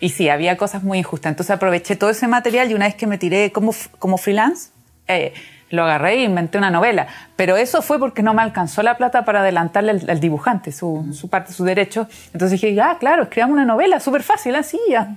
Y 0.04 0.10
sí, 0.10 0.28
había 0.28 0.58
cosas 0.58 0.82
muy 0.82 0.98
injustas. 0.98 1.30
Entonces 1.30 1.50
aproveché 1.50 1.96
todo 1.96 2.10
ese 2.10 2.28
material 2.28 2.70
y 2.70 2.74
una 2.74 2.84
vez 2.84 2.94
que 2.94 3.06
me 3.06 3.16
tiré 3.16 3.52
como, 3.52 3.74
como 3.98 4.18
freelance, 4.18 4.68
eh, 5.08 5.32
lo 5.70 5.84
agarré 5.84 6.16
e 6.16 6.24
inventé 6.24 6.58
una 6.58 6.70
novela. 6.70 7.06
Pero 7.36 7.56
eso 7.56 7.80
fue 7.80 7.98
porque 7.98 8.22
no 8.22 8.34
me 8.34 8.42
alcanzó 8.42 8.82
la 8.82 8.98
plata 8.98 9.24
para 9.24 9.40
adelantarle 9.40 9.92
al, 9.92 10.20
dibujante 10.20 10.72
su, 10.72 11.10
su, 11.14 11.30
parte, 11.30 11.54
su 11.54 11.64
derecho. 11.64 12.06
Entonces 12.34 12.60
dije, 12.60 12.78
ah, 12.82 12.98
claro, 13.00 13.22
escribamos 13.22 13.54
una 13.54 13.64
novela, 13.64 13.98
súper 13.98 14.22
fácil, 14.22 14.56
así 14.56 14.78
ya. 14.90 15.16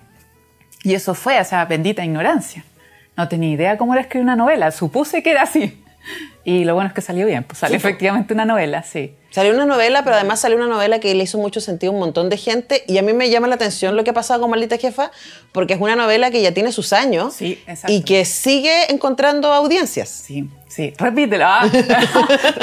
Y 0.83 0.93
eso 0.93 1.13
fue, 1.13 1.37
o 1.37 1.43
sea, 1.43 1.65
bendita 1.65 2.05
ignorancia. 2.05 2.63
No 3.17 3.27
tenía 3.27 3.49
idea 3.49 3.77
cómo 3.77 3.91
era 3.91 4.03
escribir 4.03 4.23
una 4.23 4.37
novela, 4.37 4.71
supuse 4.71 5.21
que 5.21 5.31
era 5.31 5.41
así. 5.41 5.83
Y 6.49 6.63
lo 6.63 6.75
bueno 6.75 6.87
es 6.87 6.93
que 6.93 7.01
salió 7.01 7.25
bien, 7.25 7.43
pues 7.43 7.59
salió 7.59 7.75
efectivamente 7.75 8.33
una 8.33 8.45
novela, 8.45 8.81
sí. 8.81 9.13
Salió 9.31 9.53
una 9.53 9.65
novela, 9.65 10.05
pero 10.05 10.15
además 10.15 10.39
salió 10.39 10.55
una 10.55 10.67
novela 10.67 11.01
que 11.01 11.13
le 11.13 11.25
hizo 11.25 11.37
mucho 11.37 11.59
sentido 11.59 11.91
a 11.91 11.93
un 11.93 11.99
montón 11.99 12.29
de 12.29 12.37
gente. 12.37 12.85
Y 12.87 12.97
a 12.97 13.01
mí 13.01 13.11
me 13.11 13.29
llama 13.29 13.49
la 13.49 13.55
atención 13.55 13.97
lo 13.97 14.05
que 14.05 14.11
ha 14.11 14.13
pasado 14.13 14.39
con 14.39 14.49
Maldita 14.49 14.77
Jefa, 14.77 15.11
porque 15.51 15.73
es 15.73 15.81
una 15.81 15.97
novela 15.97 16.31
que 16.31 16.41
ya 16.41 16.53
tiene 16.53 16.71
sus 16.71 16.93
años 16.93 17.33
sí, 17.33 17.61
y 17.89 18.03
que 18.03 18.23
sigue 18.23 18.89
encontrando 18.89 19.51
audiencias. 19.51 20.07
Sí, 20.07 20.49
Sí, 20.77 20.93
repítelo. 20.97 21.45
Ah. 21.47 21.67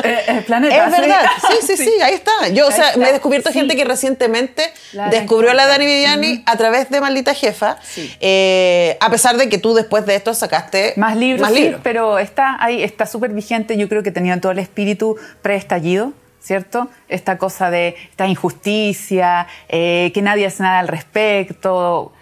Eh, 0.04 0.42
planeta. 0.46 0.86
Es 0.86 0.98
verdad. 0.98 1.22
Sí, 1.48 1.66
sí, 1.66 1.76
sí, 1.76 2.00
ahí 2.02 2.14
está. 2.14 2.48
Yo, 2.48 2.68
o 2.68 2.70
sea, 2.70 2.96
me 2.96 3.08
he 3.08 3.12
descubierto 3.12 3.50
gente 3.50 3.74
que 3.74 3.84
recientemente 3.84 4.72
descubrió 5.10 5.50
a 5.50 5.54
la 5.54 5.66
Dani 5.66 5.86
Viviani 5.86 6.42
a 6.46 6.56
través 6.56 6.90
de 6.90 7.00
Maldita 7.00 7.34
Jefa. 7.34 7.78
Eh, 8.20 8.96
a 9.00 9.10
pesar 9.10 9.36
de 9.36 9.48
que 9.48 9.58
tú 9.58 9.74
después 9.74 10.04
de 10.06 10.14
esto 10.14 10.34
sacaste 10.34 10.92
más 10.96 11.16
libros. 11.16 11.40
Más 11.40 11.52
libros. 11.52 11.80
pero 11.82 12.18
está 12.18 12.62
ahí, 12.62 12.82
está 12.82 13.06
súper 13.06 13.32
vigente. 13.32 13.73
Yo 13.76 13.88
creo 13.88 14.02
que 14.02 14.10
tenía 14.10 14.40
todo 14.40 14.52
el 14.52 14.58
espíritu 14.58 15.16
preestallido. 15.42 16.12
¿cierto? 16.40 16.90
Esta 17.08 17.38
cosa 17.38 17.70
de 17.70 17.96
esta 18.10 18.26
injusticia, 18.26 19.46
que 19.66 20.20
nadie 20.22 20.44
hace 20.44 20.62
nada 20.62 20.80
al 20.80 20.88
respecto, 20.88 22.12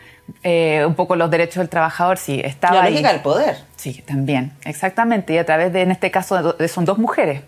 un 0.44 0.94
poco 0.94 1.16
los 1.16 1.28
derechos 1.28 1.56
del 1.56 1.68
trabajador, 1.68 2.18
sí, 2.18 2.40
estaba 2.44 2.84
La 2.84 2.90
lógica 2.90 3.12
del 3.12 3.20
poder. 3.20 3.56
Sí, 3.74 4.00
también, 4.06 4.52
exactamente. 4.64 5.32
Y 5.34 5.38
a 5.38 5.44
través 5.44 5.72
de, 5.72 5.82
en 5.82 5.90
este 5.90 6.12
caso, 6.12 6.54
son 6.68 6.84
dos 6.84 6.98
mujeres. 6.98 7.42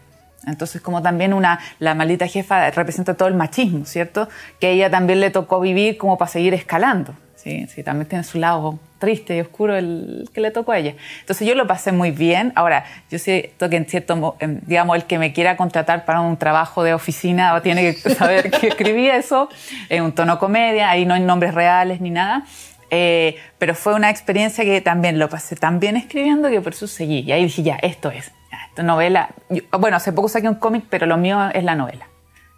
Entonces, 0.49 0.83
como 0.83 1.01
también 1.01 1.33
una, 1.33 1.61
la 1.79 1.95
maldita 1.95 2.27
jefa 2.27 2.69
representa 2.71 3.15
todo 3.15 3.29
el 3.29 3.35
machismo, 3.35 3.87
¿cierto? 3.87 4.29
Que 4.59 4.67
a 4.67 4.71
ella 4.71 4.91
también 4.91 5.21
le 5.21 5.31
tocó 5.31 5.61
vivir 5.61 5.97
como 5.97 6.19
para 6.19 6.31
seguir 6.31 6.55
escalando. 6.55 7.15
Sí, 7.37 7.69
sí, 7.69 7.85
también 7.85 8.09
tiene 8.09 8.25
su 8.25 8.39
lado 8.39 8.81
triste 9.05 9.37
y 9.37 9.41
oscuro 9.41 9.77
el 9.77 10.29
que 10.33 10.41
le 10.41 10.51
tocó 10.51 10.73
a 10.73 10.79
ella. 10.79 10.95
Entonces 11.21 11.47
yo 11.47 11.55
lo 11.55 11.67
pasé 11.67 11.93
muy 11.93 12.11
bien. 12.11 12.53
Ahora, 12.55 12.85
yo 13.11 13.19
siento 13.19 13.69
que 13.69 13.77
en 13.77 13.85
cierto, 13.87 14.37
digamos, 14.63 14.97
el 14.97 15.05
que 15.05 15.19
me 15.19 15.33
quiera 15.33 15.57
contratar 15.57 16.07
para 16.07 16.21
un 16.21 16.39
trabajo 16.39 16.83
de 16.83 16.95
oficina 16.95 17.61
tiene 17.63 17.95
que 17.95 18.11
saber 18.15 18.51
que 18.51 18.69
escribí 18.69 19.09
eso 19.09 19.49
en 19.91 20.03
un 20.05 20.13
tono 20.13 20.39
comedia, 20.39 20.91
ahí 20.91 21.05
no 21.05 21.15
hay 21.15 21.21
nombres 21.21 21.55
reales 21.55 22.01
ni 22.01 22.11
nada. 22.11 22.45
Eh, 22.91 23.37
pero 23.59 23.75
fue 23.75 23.95
una 23.95 24.09
experiencia 24.11 24.65
que 24.65 24.81
también 24.81 25.19
lo 25.19 25.29
pasé 25.29 25.57
tan 25.57 25.81
bien 25.81 25.97
escribiendo 25.97 26.49
que 26.49 26.61
por 26.61 26.73
eso 26.73 26.87
seguí. 26.87 27.21
Y 27.21 27.33
ahí 27.33 27.45
dije, 27.45 27.63
ya, 27.63 27.77
esto 27.77 28.11
es. 28.11 28.33
esta 28.69 28.83
novela. 28.83 29.31
bueno, 29.79 29.97
hace 29.97 30.13
poco 30.13 30.29
saqué 30.29 30.49
un 30.49 30.55
cómic, 30.57 30.85
pero 30.89 31.07
lo 31.07 31.17
mío 31.17 31.51
es 31.53 31.65
la 31.65 31.75
novela. 31.75 32.09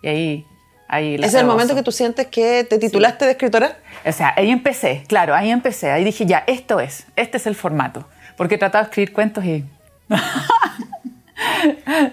Y 0.02 0.08
ahí. 0.08 0.46
Ahí 0.88 1.16
¿Es 1.16 1.34
el 1.34 1.46
momento 1.46 1.74
que 1.74 1.82
tú 1.82 1.92
sientes 1.92 2.26
que 2.26 2.64
te 2.64 2.78
titulaste 2.78 3.24
de 3.24 3.32
escritora? 3.32 3.76
O 4.04 4.12
sea, 4.12 4.34
ahí 4.36 4.50
empecé, 4.50 5.04
claro, 5.08 5.34
ahí 5.34 5.50
empecé. 5.50 5.90
Ahí 5.90 6.04
dije, 6.04 6.26
ya, 6.26 6.44
esto 6.46 6.80
es. 6.80 7.06
Este 7.16 7.38
es 7.38 7.46
el 7.46 7.54
formato. 7.54 8.06
Porque 8.36 8.56
he 8.56 8.58
tratado 8.58 8.84
de 8.84 8.90
escribir 8.90 9.12
cuentos 9.12 9.44
y. 9.44 9.64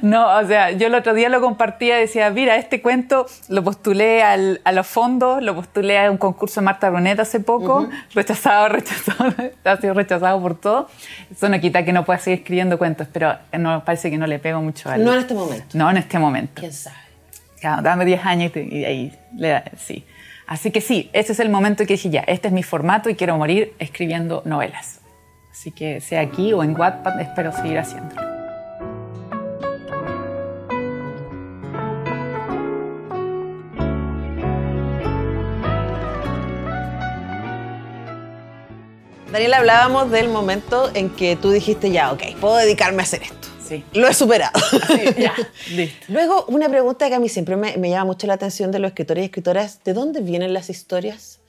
No, 0.02 0.38
o 0.38 0.46
sea, 0.46 0.72
yo 0.72 0.88
el 0.88 0.96
otro 0.96 1.14
día 1.14 1.30
lo 1.30 1.40
compartía 1.40 1.98
y 1.98 2.02
decía, 2.02 2.30
mira, 2.30 2.58
este 2.58 2.82
cuento 2.82 3.26
lo 3.48 3.64
postulé 3.64 4.22
al, 4.22 4.62
a 4.64 4.72
los 4.72 4.86
fondos, 4.86 5.42
lo 5.42 5.56
postulé 5.56 5.98
a 5.98 6.12
un 6.12 6.18
concurso 6.18 6.60
de 6.60 6.66
Marta 6.66 6.90
Brunet 6.90 7.20
hace 7.20 7.40
poco, 7.40 7.88
rechazado, 8.14 8.68
rechazado, 8.70 9.34
ha 9.64 9.78
sido 9.78 9.94
rechazado 9.94 10.42
por 10.42 10.60
todo. 10.60 10.90
Eso 11.32 11.48
no 11.50 11.60
quita 11.60 11.86
que 11.86 11.94
no 11.94 12.04
pueda 12.06 12.20
seguir 12.20 12.40
escribiendo 12.40 12.78
cuentos, 12.78 13.08
pero 13.12 13.38
no, 13.58 13.84
parece 13.86 14.12
que 14.12 14.18
no 14.18 14.28
le 14.28 14.40
pego 14.40 14.62
mucho 14.62 14.90
a 14.90 14.98
No 14.98 15.14
en 15.14 15.20
este 15.20 15.34
momento. 15.34 15.66
No 15.74 15.90
en 15.90 15.98
este 15.98 16.20
momento. 16.20 16.60
¿Quién 16.60 16.74
sabe? 16.74 16.98
Dame 17.64 18.06
10 18.06 18.26
años 18.26 18.52
y, 18.56 18.86
ahí, 18.86 19.14
le, 19.36 19.64
sí. 19.78 20.06
Así 20.46 20.72
que 20.72 20.82
sí, 20.82 21.10
ese 21.14 21.32
es 21.32 21.40
el 21.40 21.50
momento 21.50 21.86
que 21.86 21.94
dije, 21.94 22.10
ya, 22.10 22.22
este 22.22 22.50
es 22.50 22.54
mi 22.54 22.64
formato 22.64 23.10
y 23.10 23.16
quiero 23.16 23.38
morir 23.38 23.74
escribiendo 23.80 24.42
novelas. 24.46 25.00
Así 25.52 25.72
que 25.72 26.02
sea 26.02 26.22
aquí 26.22 26.52
o 26.54 26.64
en 26.64 26.78
Wattpad, 26.78 27.20
espero 27.22 27.52
seguir 27.52 27.80
haciéndolo. 27.80 28.34
Daniela, 39.32 39.58
hablábamos 39.58 40.12
del 40.12 40.30
momento 40.30 40.92
en 40.94 41.10
que 41.10 41.36
tú 41.36 41.50
dijiste, 41.50 41.90
ya, 41.90 42.12
ok, 42.12 42.22
puedo 42.40 42.56
dedicarme 42.58 43.02
a 43.02 43.04
hacer 43.04 43.24
esto. 43.24 43.53
Sí. 43.74 43.84
Lo 43.94 44.08
he 44.08 44.14
superado. 44.14 44.60
Sí, 44.88 45.02
ya, 45.22 45.34
listo. 45.72 46.06
Luego, 46.10 46.46
una 46.48 46.70
pregunta 46.70 47.10
que 47.10 47.16
a 47.16 47.20
mí 47.20 47.30
siempre 47.30 47.56
me, 47.56 47.78
me 47.78 47.90
llama 47.90 48.06
mucho 48.06 48.28
la 48.28 48.34
atención 48.34 48.72
de 48.72 48.80
los 48.80 48.90
escritores 48.90 49.24
y 49.24 49.26
escritoras, 49.26 49.84
¿de 49.84 49.94
dónde 49.94 50.22
vienen 50.22 50.54
las 50.54 50.70
historias? 50.70 51.40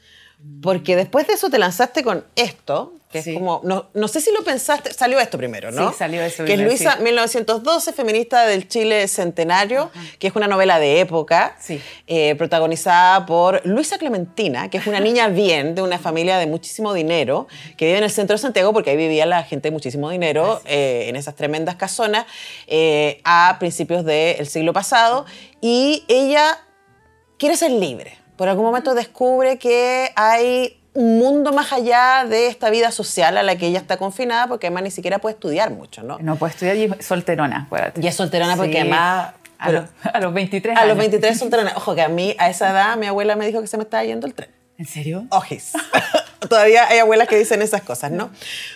Porque 0.63 0.97
después 0.97 1.27
de 1.27 1.35
eso 1.35 1.49
te 1.49 1.59
lanzaste 1.59 2.03
con 2.03 2.25
esto, 2.37 2.93
que 3.11 3.21
es 3.21 3.29
como, 3.33 3.61
no, 3.63 3.87
no, 3.95 4.09
sé 4.09 4.21
si 4.21 4.33
lo 4.33 4.43
pensaste, 4.43 4.93
salió 4.93 5.21
esto 5.21 5.39
primero, 5.39 5.71
¿no? 5.71 5.91
Sí, 5.91 5.97
salió 5.97 6.21
eso 6.23 6.45
Que 6.45 6.55
es 6.55 6.61
Luisa, 6.61 6.97
1912, 6.97 7.93
feminista 7.93 8.45
del 8.45 8.67
Chile 8.69 9.07
Centenario, 9.07 9.91
que 10.19 10.27
es 10.27 10.35
una 10.35 10.49
novela 10.49 10.79
de 10.81 11.01
época, 11.01 11.57
eh, 12.09 12.35
protagonizada 12.35 13.25
por 13.25 13.65
Luisa 13.65 13.99
Clementina, 13.99 14.69
que 14.69 14.79
es 14.79 14.87
una 14.87 15.01
niña 15.01 15.29
bien 15.29 15.75
de 15.77 15.83
una 15.83 15.99
familia 15.99 16.39
de 16.39 16.47
muchísimo 16.47 16.93
dinero, 16.93 17.47
que 17.77 17.87
vive 17.87 17.99
en 17.99 18.05
el 18.05 18.11
centro 18.11 18.35
de 18.35 18.43
Santiago, 18.43 18.73
porque 18.73 18.91
ahí 18.91 18.97
vivía 18.97 19.27
la 19.27 19.45
gente 19.45 19.69
de 19.69 19.73
muchísimo 19.73 20.11
dinero, 20.11 20.61
eh, 20.65 21.07
en 21.09 21.17
esas 21.17 21.37
tremendas 21.37 21.77
casonas, 21.77 22.27
eh, 22.67 23.21
a 23.25 23.57
principios 23.61 24.05
del 24.05 24.47
siglo 24.49 24.73
pasado, 24.73 25.25
y 25.61 26.05
ella 26.09 26.59
quiere 27.39 27.57
ser 27.57 27.71
libre. 27.71 28.24
Por 28.37 28.49
algún 28.49 28.65
momento 28.65 28.95
descubre 28.95 29.59
que 29.59 30.11
hay 30.17 30.81
un 30.95 31.19
mundo 31.19 31.53
más 31.53 31.73
allá 31.73 32.25
de 32.29 32.47
esta 32.47 32.71
vida 32.71 32.91
social 32.91 33.37
a 33.37 33.43
la 33.43 33.57
que 33.57 33.67
ella 33.67 33.81
está 33.81 33.97
confinada, 33.97 34.47
porque 34.47 34.69
además 34.69 34.85
ni 34.85 34.91
siquiera 34.91 35.19
puede 35.19 35.35
estudiar 35.35 35.71
mucho, 35.71 36.03
¿no? 36.03 36.19
No 36.21 36.37
puede 36.37 36.53
estudiar 36.53 36.77
y 36.77 36.85
es 36.85 37.05
solterona. 37.05 37.65
Acuérdate. 37.67 38.01
Y 38.01 38.07
es 38.07 38.15
solterona 38.15 38.57
porque 38.57 38.81
además... 38.81 39.35
A, 39.57 39.71
los, 39.71 39.85
a, 40.03 40.21
los 40.21 40.35
23 40.35 40.77
A 40.77 40.85
los 40.85 40.99
23 40.99 41.39
solterona. 41.39 41.73
Ojo, 41.77 41.95
que 41.95 42.03
a 42.03 42.09
mí, 42.09 42.35
a 42.39 42.51
esa 42.51 42.71
edad, 42.71 42.97
mi 42.97 43.07
abuela 43.07 43.35
me 43.35 43.47
dijo 43.47 43.61
que 43.61 43.67
se 43.67 43.77
me 43.77 43.85
estaba 43.85 44.05
yendo 44.05 44.27
el 44.27 44.35
tren. 44.35 44.51
¿En 44.79 44.87
serio? 44.87 45.27
Ojis. 45.31 45.73
Todavía 46.49 46.87
hay 46.89 46.99
abuelas 46.99 47.27
que 47.29 47.39
dicen 47.39 47.63
esas 47.63 47.83
cosas, 47.83 48.11
¿no? 48.11 48.31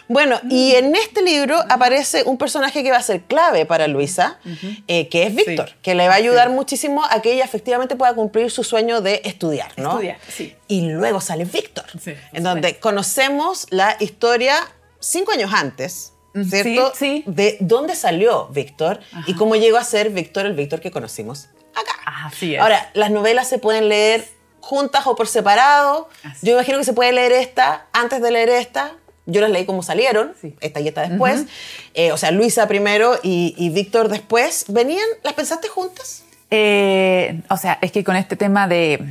Bueno, 0.08 0.40
y 0.48 0.74
en 0.74 0.94
este 0.96 1.20
libro 1.22 1.58
aparece 1.68 2.22
un 2.24 2.38
personaje 2.38 2.82
que 2.82 2.90
va 2.90 2.96
a 2.96 3.02
ser 3.02 3.22
clave 3.22 3.66
para 3.66 3.86
Luisa, 3.88 4.38
eh, 4.86 5.08
que 5.08 5.24
es 5.24 5.34
Víctor, 5.34 5.72
que 5.82 5.94
le 5.94 6.08
va 6.08 6.14
a 6.14 6.16
ayudar 6.16 6.48
muchísimo 6.48 7.04
a 7.04 7.20
que 7.20 7.34
ella 7.34 7.44
efectivamente 7.44 7.94
pueda 7.94 8.14
cumplir 8.14 8.50
su 8.50 8.64
sueño 8.64 9.02
de 9.02 9.20
estudiar, 9.24 9.72
¿no? 9.76 9.90
Estudiar, 9.90 10.18
sí. 10.28 10.56
Y 10.66 10.88
luego 10.90 11.20
sale 11.20 11.44
Víctor, 11.44 11.84
en 12.32 12.42
donde 12.42 12.78
conocemos 12.78 13.66
la 13.70 13.96
historia 14.00 14.56
cinco 14.98 15.32
años 15.32 15.52
antes, 15.52 16.14
¿cierto? 16.48 16.92
Sí, 16.94 17.22
De 17.26 17.58
dónde 17.60 17.94
salió 17.96 18.48
Víctor 18.48 19.00
y 19.26 19.34
cómo 19.34 19.56
llegó 19.56 19.76
a 19.76 19.84
ser 19.84 20.08
Víctor 20.10 20.46
el 20.46 20.54
Víctor 20.54 20.80
que 20.80 20.90
conocimos 20.90 21.48
acá. 21.74 21.92
Así 22.26 22.54
es. 22.54 22.60
Ahora, 22.60 22.90
las 22.94 23.10
novelas 23.10 23.48
se 23.48 23.58
pueden 23.58 23.88
leer 23.88 24.37
juntas 24.68 25.06
o 25.06 25.16
por 25.16 25.26
separado. 25.26 26.10
Yo 26.42 26.52
imagino 26.52 26.76
que 26.76 26.84
se 26.84 26.92
puede 26.92 27.10
leer 27.12 27.32
esta 27.32 27.86
antes 27.94 28.20
de 28.20 28.30
leer 28.30 28.50
esta. 28.50 28.92
Yo 29.24 29.40
las 29.40 29.50
leí 29.50 29.64
como 29.64 29.82
salieron, 29.82 30.34
esta 30.60 30.80
y 30.80 30.88
esta 30.88 31.08
después. 31.08 31.46
Eh, 31.94 32.12
o 32.12 32.18
sea, 32.18 32.32
Luisa 32.32 32.68
primero 32.68 33.18
y, 33.22 33.70
Víctor 33.70 34.10
después. 34.10 34.66
¿Venían? 34.68 35.06
¿Las 35.22 35.32
pensaste 35.32 35.68
juntas? 35.68 36.22
Eh, 36.50 37.40
o 37.48 37.56
sea, 37.56 37.78
es 37.80 37.92
que 37.92 38.04
con 38.04 38.14
este 38.14 38.36
tema 38.36 38.68
de 38.68 39.02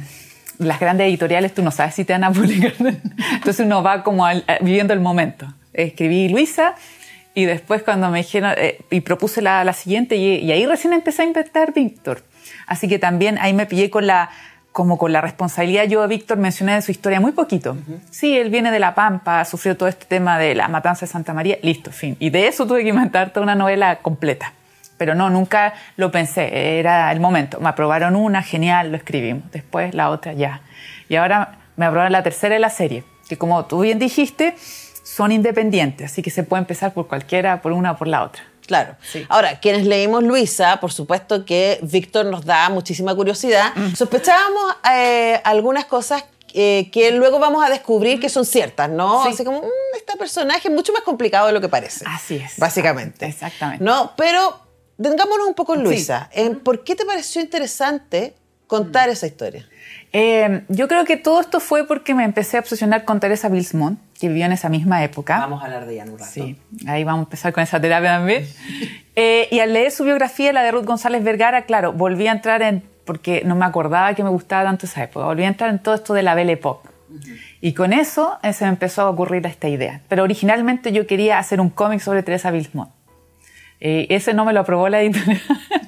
las 0.59 0.79
grandes 0.79 1.07
editoriales 1.07 1.55
tú 1.55 1.63
no 1.63 1.71
sabes 1.71 1.95
si 1.95 2.05
te 2.05 2.13
van 2.13 2.23
a 2.23 2.31
publicar. 2.31 2.73
Entonces 3.33 3.65
uno 3.65 3.81
va 3.81 4.03
como 4.03 4.27
viviendo 4.61 4.93
el 4.93 4.99
momento. 4.99 5.51
Escribí 5.73 6.29
Luisa 6.29 6.75
y 7.33 7.45
después 7.45 7.81
cuando 7.81 8.09
me 8.09 8.19
dijeron, 8.19 8.53
eh, 8.57 8.79
y 8.91 9.01
propuse 9.01 9.41
la, 9.41 9.63
la 9.63 9.73
siguiente 9.73 10.17
y, 10.17 10.35
y, 10.35 10.51
ahí 10.51 10.67
recién 10.67 10.93
empecé 10.93 11.23
a 11.23 11.25
inventar 11.25 11.73
Víctor. 11.73 12.23
Así 12.67 12.87
que 12.87 12.99
también 12.99 13.39
ahí 13.39 13.53
me 13.53 13.65
pillé 13.65 13.89
con 13.89 14.05
la, 14.05 14.29
como 14.77 14.99
con 14.99 15.11
la 15.11 15.21
responsabilidad, 15.21 15.85
yo 15.85 16.03
a 16.03 16.05
Víctor 16.05 16.37
mencioné 16.37 16.75
en 16.75 16.83
su 16.83 16.91
historia 16.91 17.19
muy 17.19 17.31
poquito. 17.31 17.75
Sí, 18.11 18.37
él 18.37 18.51
viene 18.51 18.69
de 18.69 18.77
La 18.77 18.93
Pampa, 18.93 19.43
sufrió 19.43 19.75
todo 19.75 19.89
este 19.89 20.05
tema 20.05 20.37
de 20.37 20.53
la 20.53 20.67
matanza 20.67 21.07
de 21.07 21.11
Santa 21.11 21.33
María, 21.33 21.57
listo, 21.63 21.91
fin. 21.91 22.15
Y 22.19 22.29
de 22.29 22.47
eso 22.47 22.67
tuve 22.67 22.83
que 22.83 22.89
inventar 22.89 23.31
toda 23.31 23.43
una 23.43 23.55
novela 23.55 23.95
completa. 24.03 24.53
Pero 24.99 25.15
no, 25.15 25.31
nunca 25.31 25.73
lo 25.95 26.11
pensé, 26.11 26.77
era 26.77 27.11
el 27.11 27.19
momento. 27.19 27.59
Me 27.59 27.69
aprobaron 27.69 28.15
una, 28.15 28.43
genial, 28.43 28.91
lo 28.91 28.97
escribimos. 28.97 29.51
Después 29.51 29.95
la 29.95 30.11
otra, 30.11 30.33
ya. 30.33 30.61
Y 31.09 31.15
ahora 31.15 31.57
me 31.75 31.87
aprobaron 31.87 32.11
la 32.11 32.21
tercera 32.21 32.53
de 32.53 32.59
la 32.59 32.69
serie, 32.69 33.03
que 33.27 33.35
como 33.35 33.65
tú 33.65 33.79
bien 33.79 33.97
dijiste, 33.97 34.53
son 35.03 35.31
independientes, 35.31 36.11
así 36.11 36.21
que 36.21 36.29
se 36.29 36.43
puede 36.43 36.61
empezar 36.61 36.93
por 36.93 37.07
cualquiera, 37.07 37.63
por 37.63 37.71
una 37.71 37.93
o 37.93 37.97
por 37.97 38.07
la 38.07 38.21
otra. 38.21 38.43
Claro. 38.67 38.95
Ahora, 39.29 39.59
quienes 39.59 39.85
leímos 39.87 40.23
Luisa, 40.23 40.79
por 40.79 40.91
supuesto 40.91 41.45
que 41.45 41.79
Víctor 41.81 42.25
nos 42.27 42.45
da 42.45 42.69
muchísima 42.69 43.15
curiosidad. 43.15 43.73
Sospechábamos 43.95 44.75
eh, 44.93 45.41
algunas 45.43 45.85
cosas 45.85 46.23
eh, 46.53 46.89
que 46.91 47.11
luego 47.11 47.39
vamos 47.39 47.65
a 47.65 47.69
descubrir 47.69 48.19
que 48.19 48.29
son 48.29 48.45
ciertas, 48.45 48.89
¿no? 48.89 49.23
Sí. 49.23 49.29
Así 49.33 49.43
como, 49.43 49.61
mm, 49.61 49.95
este 49.97 50.17
personaje 50.17 50.67
es 50.67 50.73
mucho 50.73 50.91
más 50.93 51.01
complicado 51.03 51.47
de 51.47 51.53
lo 51.53 51.61
que 51.61 51.69
parece. 51.69 52.05
Así 52.07 52.35
es. 52.35 52.57
Básicamente. 52.57 53.25
Exactamente. 53.25 53.83
¿No? 53.83 54.13
Pero 54.17 54.59
tengámonos 55.01 55.47
un 55.47 55.53
poco 55.53 55.73
en 55.73 55.81
Sí. 55.81 55.85
Luisa. 55.85 56.29
En 56.33 56.59
¿Por 56.59 56.83
qué 56.83 56.95
te 56.95 57.05
pareció 57.05 57.41
interesante 57.41 58.35
contar 58.67 59.09
esa 59.09 59.27
historia? 59.27 59.65
Eh, 60.13 60.63
yo 60.69 60.87
creo 60.87 61.05
que 61.05 61.17
todo 61.17 61.41
esto 61.41 61.59
fue 61.59 61.85
porque 61.85 62.13
me 62.13 62.23
empecé 62.23 62.57
a 62.57 62.59
obsesionar 62.61 63.05
con 63.05 63.19
Teresa 63.19 63.49
Bilsmont, 63.49 63.99
que 64.19 64.27
vivió 64.27 64.45
en 64.45 64.51
esa 64.51 64.69
misma 64.69 65.03
época. 65.03 65.37
a 65.37 65.43
hablar 65.43 65.85
de 65.85 65.93
ella 65.93 66.03
en 66.03 66.11
un 66.11 66.19
rato. 66.19 66.31
Sí, 66.31 66.57
ahí 66.87 67.03
vamos 67.03 67.21
a 67.21 67.23
empezar 67.25 67.53
con 67.53 67.63
esa 67.63 67.79
terapia 67.79 68.11
también. 68.11 68.47
Eh, 69.19 69.47
y 69.49 69.61
al 69.61 69.73
leer 69.73 69.89
su 69.89 70.03
biografía, 70.03 70.53
la 70.53 70.61
de 70.61 70.69
Ruth 70.69 70.85
González 70.85 71.23
Vergara, 71.23 71.63
claro, 71.63 71.91
volví 71.91 72.27
a 72.27 72.31
entrar 72.31 72.61
en, 72.61 72.83
porque 73.03 73.41
no 73.43 73.55
me 73.55 73.65
acordaba 73.65 74.13
que 74.13 74.23
me 74.23 74.29
gustaba 74.29 74.65
tanto 74.65 74.85
esa 74.85 75.05
época, 75.05 75.25
volví 75.25 75.43
a 75.43 75.47
entrar 75.47 75.71
en 75.71 75.79
todo 75.79 75.95
esto 75.95 76.13
de 76.13 76.21
la 76.21 76.35
Belle 76.35 76.53
Époque. 76.53 76.87
Y 77.59 77.73
con 77.73 77.93
eso 77.93 78.37
eh, 78.43 78.53
se 78.53 78.65
me 78.65 78.69
empezó 78.69 79.01
a 79.01 79.09
ocurrir 79.09 79.43
esta 79.47 79.67
idea. 79.67 80.01
Pero 80.07 80.21
originalmente 80.21 80.91
yo 80.91 81.07
quería 81.07 81.39
hacer 81.39 81.59
un 81.59 81.71
cómic 81.71 81.99
sobre 81.99 82.21
Teresa 82.21 82.51
Bilsmont. 82.51 82.91
Eh, 83.79 84.07
ese 84.09 84.33
no 84.33 84.43
me 84.45 84.53
lo 84.53 84.61
aprobó 84.61 84.89
la 84.89 85.01
editorial. 85.01 85.41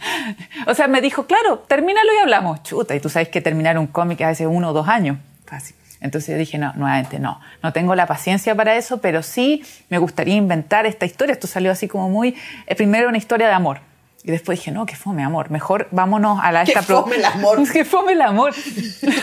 o 0.68 0.74
sea, 0.76 0.88
me 0.88 1.02
dijo, 1.02 1.26
claro, 1.26 1.60
termínalo 1.68 2.10
y 2.14 2.18
hablamos. 2.22 2.62
Chuta, 2.64 2.96
y 2.96 3.00
tú 3.00 3.10
sabes 3.10 3.30
que 3.30 3.42
terminar 3.42 3.78
un 3.78 3.88
cómic 3.88 4.22
hace 4.22 4.46
uno 4.48 4.70
o 4.70 4.74
dos 4.74 4.88
años. 4.88 5.18
Fácil. 5.46 5.76
Entonces 6.02 6.30
yo 6.30 6.38
dije, 6.38 6.58
no, 6.58 6.72
nuevamente 6.76 7.20
no, 7.20 7.42
no 7.62 7.74
tengo 7.74 7.94
la 7.94 8.06
paciencia 8.08 8.56
para 8.56 8.76
eso, 8.76 9.02
pero 9.02 9.22
sí 9.22 9.64
me 9.90 9.98
gustaría 9.98 10.36
inventar 10.36 10.86
esta 10.86 11.06
historia. 11.06 11.34
Esto 11.34 11.48
salió 11.48 11.72
así 11.72 11.88
como 11.88 12.10
muy, 12.10 12.36
eh, 12.68 12.76
primero 12.76 13.10
una 13.10 13.18
historia 13.18 13.48
de 13.48 13.54
amor. 13.54 13.82
Y 14.24 14.32
después 14.32 14.60
dije, 14.60 14.72
no, 14.72 14.86
que 14.86 14.96
fome 14.96 15.24
amor, 15.24 15.50
mejor 15.50 15.88
vámonos 15.92 16.40
a 16.42 16.52
la... 16.52 16.64
Que 16.64 16.72
esta 16.72 16.84
pro- 16.84 17.02
fome 17.04 17.16
el 17.18 17.26
amor. 17.26 17.70
que 17.74 17.84
fome 17.86 18.12
el 18.14 18.22
amor. 18.22 18.54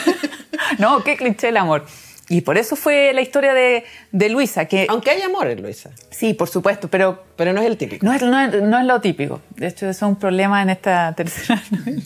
no, 0.78 1.02
qué 1.04 1.16
cliché 1.16 1.48
el 1.48 1.56
amor. 1.56 1.86
Y 2.28 2.40
por 2.40 2.58
eso 2.58 2.74
fue 2.76 3.12
la 3.14 3.20
historia 3.20 3.54
de, 3.54 3.84
de 4.10 4.28
Luisa, 4.28 4.64
que 4.66 4.86
Aunque 4.88 5.10
hay 5.10 5.22
amor 5.22 5.46
en 5.46 5.62
Luisa, 5.62 5.90
sí, 6.10 6.34
por 6.34 6.48
supuesto, 6.48 6.88
pero 6.88 7.22
pero 7.36 7.52
no 7.52 7.60
es 7.60 7.66
el 7.68 7.76
típico. 7.76 8.04
no 8.04 8.12
es, 8.12 8.22
no 8.22 8.40
es- 8.40 8.62
no 8.62 8.78
es 8.78 8.84
lo 8.84 9.00
típico. 9.00 9.40
De 9.50 9.68
hecho, 9.68 9.88
eso 9.88 10.06
es 10.06 10.10
un 10.10 10.16
problema 10.16 10.60
en 10.62 10.70
esta 10.70 11.14
tercera 11.14 11.62
novela. 11.70 12.02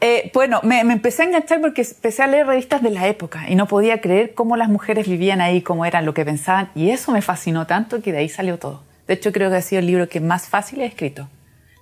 Eh, 0.00 0.30
bueno, 0.34 0.60
me, 0.64 0.84
me 0.84 0.92
empecé 0.92 1.22
a 1.22 1.26
enganchar 1.26 1.60
porque 1.60 1.82
empecé 1.82 2.22
a 2.22 2.26
leer 2.26 2.46
revistas 2.46 2.82
de 2.82 2.90
la 2.90 3.06
época 3.08 3.44
y 3.48 3.54
no 3.54 3.66
podía 3.66 4.00
creer 4.00 4.34
cómo 4.34 4.56
las 4.56 4.68
mujeres 4.68 5.08
vivían 5.08 5.40
ahí, 5.40 5.62
cómo 5.62 5.86
eran, 5.86 6.04
lo 6.04 6.12
que 6.12 6.24
pensaban. 6.24 6.70
Y 6.74 6.90
eso 6.90 7.10
me 7.12 7.22
fascinó 7.22 7.66
tanto 7.66 8.02
que 8.02 8.12
de 8.12 8.18
ahí 8.18 8.28
salió 8.28 8.58
todo. 8.58 8.82
De 9.06 9.14
hecho, 9.14 9.32
creo 9.32 9.48
que 9.50 9.56
ha 9.56 9.62
sido 9.62 9.78
el 9.80 9.86
libro 9.86 10.08
que 10.08 10.20
más 10.20 10.48
fácil 10.48 10.80
he 10.80 10.86
escrito. 10.86 11.28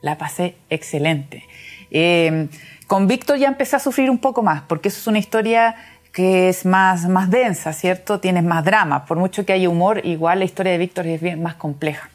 La 0.02 0.18
pasé 0.18 0.54
excelente. 0.70 1.44
Eh, 1.90 2.48
con 2.86 3.06
Víctor 3.08 3.38
ya 3.38 3.48
empecé 3.48 3.76
a 3.76 3.78
sufrir 3.78 4.10
un 4.10 4.18
poco 4.18 4.42
más, 4.42 4.62
porque 4.62 4.88
eso 4.88 4.98
es 4.98 5.06
una 5.06 5.18
historia 5.18 5.74
que 6.12 6.48
es 6.48 6.66
más, 6.66 7.08
más 7.08 7.30
densa, 7.30 7.72
¿cierto? 7.72 8.20
Tienes 8.20 8.44
más 8.44 8.64
drama. 8.64 9.06
Por 9.06 9.16
mucho 9.16 9.46
que 9.46 9.52
haya 9.52 9.68
humor, 9.68 10.04
igual 10.04 10.40
la 10.40 10.44
historia 10.44 10.72
de 10.72 10.78
Víctor 10.78 11.06
es 11.06 11.20
bien 11.20 11.42
más 11.42 11.54
compleja. 11.54 12.10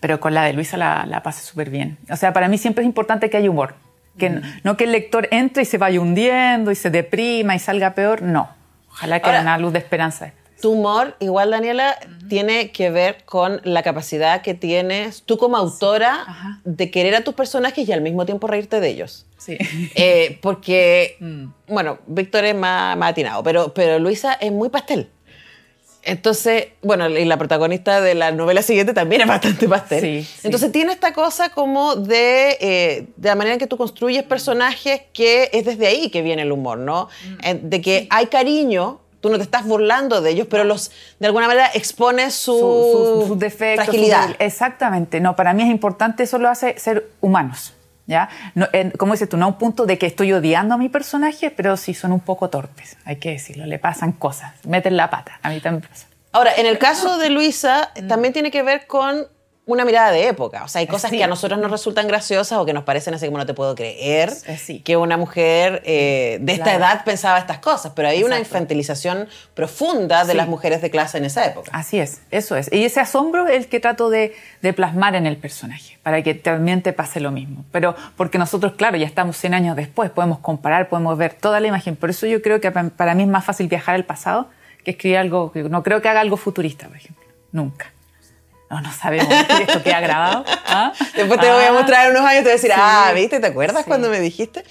Pero 0.00 0.20
con 0.20 0.34
la 0.34 0.44
de 0.44 0.52
Luisa 0.52 0.76
la, 0.76 1.06
la 1.06 1.22
pasé 1.22 1.42
súper 1.42 1.70
bien. 1.70 1.96
O 2.10 2.16
sea, 2.16 2.32
para 2.32 2.48
mí 2.48 2.58
siempre 2.58 2.84
es 2.84 2.86
importante 2.86 3.30
que 3.30 3.38
haya 3.38 3.50
humor. 3.50 3.74
Que 4.18 4.30
no, 4.30 4.42
no 4.62 4.76
que 4.76 4.84
el 4.84 4.92
lector 4.92 5.26
entre 5.32 5.64
y 5.64 5.66
se 5.66 5.78
vaya 5.78 6.00
hundiendo 6.00 6.70
y 6.70 6.76
se 6.76 6.90
deprima 6.90 7.56
y 7.56 7.58
salga 7.58 7.94
peor. 7.94 8.22
No. 8.22 8.50
Ojalá 8.90 9.20
que 9.20 9.30
haya 9.30 9.40
una 9.40 9.58
luz 9.58 9.72
de 9.72 9.80
esperanza. 9.80 10.32
Tu 10.64 10.70
humor, 10.70 11.14
igual 11.20 11.50
Daniela, 11.50 11.94
tiene 12.26 12.70
que 12.70 12.88
ver 12.88 13.24
con 13.26 13.60
la 13.64 13.82
capacidad 13.82 14.40
que 14.40 14.54
tienes 14.54 15.22
tú 15.24 15.36
como 15.36 15.58
autora 15.58 16.24
de 16.64 16.90
querer 16.90 17.14
a 17.16 17.20
tus 17.22 17.34
personajes 17.34 17.86
y 17.86 17.92
al 17.92 18.00
mismo 18.00 18.24
tiempo 18.24 18.46
reírte 18.46 18.80
de 18.80 18.88
ellos. 18.88 19.26
Sí. 19.36 19.58
Eh, 19.94 20.38
porque, 20.40 21.16
Mm. 21.20 21.48
bueno, 21.68 21.98
Víctor 22.06 22.46
es 22.46 22.54
más, 22.54 22.96
más 22.96 23.10
atinado, 23.10 23.42
pero, 23.42 23.74
pero 23.74 23.98
Luisa 23.98 24.32
es 24.40 24.52
muy 24.52 24.70
pastel. 24.70 25.10
Entonces, 26.02 26.68
bueno, 26.82 27.10
y 27.10 27.26
la 27.26 27.36
protagonista 27.36 28.00
de 28.00 28.14
la 28.14 28.30
novela 28.30 28.62
siguiente 28.62 28.94
también 28.94 29.20
es 29.20 29.26
bastante 29.28 29.68
pastel. 29.68 30.00
Sí, 30.00 30.22
sí. 30.24 30.40
Entonces 30.44 30.72
tiene 30.72 30.92
esta 30.92 31.12
cosa 31.12 31.50
como 31.50 31.94
de, 31.96 32.56
eh, 32.60 33.06
de 33.16 33.28
la 33.28 33.34
manera 33.34 33.52
en 33.54 33.58
que 33.58 33.66
tú 33.66 33.76
construyes 33.76 34.22
personajes 34.22 35.02
que 35.12 35.50
es 35.52 35.66
desde 35.66 35.86
ahí 35.86 36.08
que 36.10 36.22
viene 36.22 36.40
el 36.40 36.52
humor, 36.52 36.78
¿no? 36.78 37.08
Mm. 37.42 37.68
De 37.68 37.80
que 37.82 38.06
hay 38.10 38.26
cariño, 38.28 39.00
tú 39.24 39.30
no 39.30 39.38
te 39.38 39.42
estás 39.42 39.64
burlando 39.64 40.20
de 40.20 40.32
ellos, 40.32 40.46
pero 40.50 40.64
los 40.64 40.90
de 41.18 41.26
alguna 41.28 41.46
manera 41.46 41.70
expones 41.72 42.34
su, 42.34 42.52
Su- 42.52 43.20
su- 43.22 43.28
sus 43.28 43.38
defectos. 43.38 43.86
fragilidad. 43.86 44.36
exactamente. 44.38 45.18
No, 45.18 45.34
para 45.34 45.54
mí 45.54 45.62
es 45.62 45.70
importante, 45.70 46.24
eso 46.24 46.36
lo 46.36 46.50
hace 46.50 46.78
ser 46.78 47.08
humanos. 47.22 47.72
¿Ya? 48.06 48.28
No, 48.54 48.66
en- 48.74 48.90
como 48.90 49.12
dices 49.14 49.30
tú, 49.30 49.38
no 49.38 49.46
a 49.46 49.48
un 49.48 49.54
punto 49.56 49.86
de 49.86 49.96
que 49.96 50.04
estoy 50.04 50.30
odiando 50.34 50.74
a 50.74 50.76
mi 50.76 50.90
personaje, 50.90 51.50
pero 51.50 51.78
sí 51.78 51.94
son 51.94 52.12
un 52.12 52.20
poco 52.20 52.50
torpes, 52.50 52.98
hay 53.06 53.16
que 53.16 53.30
decirlo, 53.30 53.64
le 53.64 53.78
pasan 53.78 54.12
cosas, 54.12 54.52
meten 54.66 54.98
la 54.98 55.08
pata, 55.08 55.38
a 55.42 55.48
mí 55.48 55.58
también 55.62 55.80
me 55.84 55.88
pasa. 55.88 56.06
Ahora, 56.30 56.52
en 56.54 56.66
el 56.66 56.76
caso 56.76 57.16
de 57.16 57.30
Luisa, 57.30 57.92
también 58.06 58.34
tiene 58.34 58.50
que 58.50 58.62
ver 58.62 58.86
con 58.86 59.26
una 59.66 59.86
mirada 59.86 60.10
de 60.10 60.28
época. 60.28 60.62
O 60.64 60.68
sea, 60.68 60.80
hay 60.80 60.86
cosas 60.86 61.10
Sí. 61.10 61.16
que 61.16 61.24
a 61.24 61.26
nosotros 61.26 61.58
nos 61.58 61.70
resultan 61.70 62.06
graciosas 62.06 62.58
o 62.58 62.66
que 62.66 62.74
nos 62.74 62.84
parecen 62.84 63.14
así 63.14 63.24
como 63.24 63.38
no 63.38 63.46
te 63.46 63.54
puedo 63.54 63.74
creer 63.74 64.30
Eh, 64.46 64.58
sí. 64.58 64.80
que 64.80 64.98
una 64.98 65.16
mujer 65.16 65.80
eh, 65.86 66.36
de 66.42 66.52
esta 66.52 66.64
Claro. 66.64 66.78
edad 66.80 67.04
pensaba 67.04 67.38
estas 67.38 67.60
cosas. 67.60 67.92
Pero 67.96 68.08
hay 68.08 68.22
una 68.24 68.38
infantilización 68.38 69.26
profunda 69.54 70.24
de 70.24 70.32
Sí. 70.32 70.36
las 70.36 70.48
mujeres 70.48 70.82
de 70.82 70.90
clase 70.90 71.16
en 71.16 71.24
esa 71.24 71.46
época. 71.46 71.70
Así 71.72 71.98
es, 71.98 72.20
eso 72.30 72.56
es. 72.56 72.70
Y 72.72 72.84
ese 72.84 73.00
asombro 73.00 73.46
es 73.48 73.56
el 73.56 73.68
que 73.68 73.80
trato 73.80 74.10
de, 74.10 74.34
de 74.60 74.72
plasmar 74.74 75.14
en 75.14 75.24
el 75.26 75.38
personaje, 75.38 75.98
para 76.02 76.22
que 76.22 76.34
también 76.34 76.82
te 76.82 76.92
pase 76.92 77.20
lo 77.20 77.30
mismo. 77.30 77.64
Pero 77.72 77.94
porque 78.16 78.36
nosotros, 78.36 78.74
claro, 78.76 78.98
ya 78.98 79.06
estamos 79.06 79.38
100 79.38 79.54
años 79.54 79.76
después, 79.76 80.10
podemos 80.10 80.40
comparar, 80.40 80.90
podemos 80.90 81.16
ver 81.16 81.32
toda 81.32 81.60
la 81.60 81.68
imagen. 81.68 81.96
Por 81.96 82.10
eso 82.10 82.26
yo 82.26 82.42
creo 82.42 82.60
que 82.60 82.70
pa- 82.70 82.90
para 82.94 83.14
mí 83.14 83.22
es 83.22 83.28
más 83.30 83.44
fácil 83.46 83.68
viajar 83.68 83.94
al 83.94 84.04
pasado 84.04 84.48
que 84.84 84.90
escribir 84.90 85.16
algo, 85.16 85.50
no 85.54 85.82
creo 85.82 86.02
que 86.02 86.10
haga 86.10 86.20
algo 86.20 86.36
futurista, 86.36 86.86
por 86.88 86.96
ejemplo. 86.98 87.24
Nunca. 87.52 87.90
No, 88.74 88.80
no 88.80 88.92
sabemos. 88.92 89.28
¿Esto 89.60 89.82
queda 89.82 90.00
grabado? 90.00 90.44
¿Ah? 90.66 90.92
Después 91.14 91.38
te 91.40 91.48
voy 91.50 91.62
a 91.64 91.68
Ah, 91.68 91.72
mostrar 91.72 92.10
unos 92.10 92.22
años 92.22 92.40
y 92.40 92.44
te 92.44 92.44
voy 92.44 92.50
a 92.50 92.54
decir, 92.54 92.70
sí. 92.70 92.76
ah, 92.80 93.12
¿viste? 93.14 93.38
¿Te 93.40 93.46
acuerdas 93.46 93.82
Sí. 93.84 93.88
cuando 93.88 94.08
me 94.08 94.18
dijiste? 94.20 94.64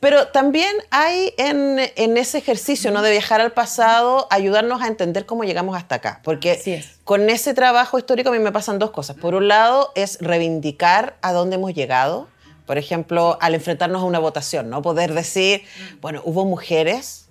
Pero 0.00 0.28
también 0.28 0.74
hay 0.90 1.32
en, 1.38 1.78
en 1.96 2.16
ese 2.16 2.38
ejercicio 2.38 2.90
¿no? 2.92 3.02
de 3.02 3.10
viajar 3.10 3.40
al 3.40 3.52
pasado, 3.52 4.26
ayudarnos 4.30 4.80
a 4.82 4.86
entender 4.86 5.26
cómo 5.26 5.44
llegamos 5.44 5.76
hasta 5.76 5.96
acá. 5.96 6.20
Porque 6.22 6.82
con 7.04 7.28
ese 7.28 7.54
trabajo 7.54 7.98
histórico 7.98 8.28
a 8.28 8.32
mí 8.32 8.38
me 8.38 8.52
pasan 8.52 8.78
dos 8.78 8.90
cosas. 8.90 9.16
Por 9.16 9.34
un 9.34 9.48
lado, 9.48 9.92
es 9.94 10.18
reivindicar 10.20 11.16
a 11.22 11.32
dónde 11.32 11.56
hemos 11.56 11.74
llegado. 11.74 12.28
Por 12.66 12.78
ejemplo, 12.78 13.38
al 13.40 13.54
enfrentarnos 13.54 14.02
a 14.02 14.04
una 14.04 14.18
votación, 14.18 14.68
¿no? 14.70 14.82
Poder 14.82 15.14
decir, 15.14 15.62
bueno, 16.00 16.20
hubo 16.24 16.44
mujeres 16.44 17.28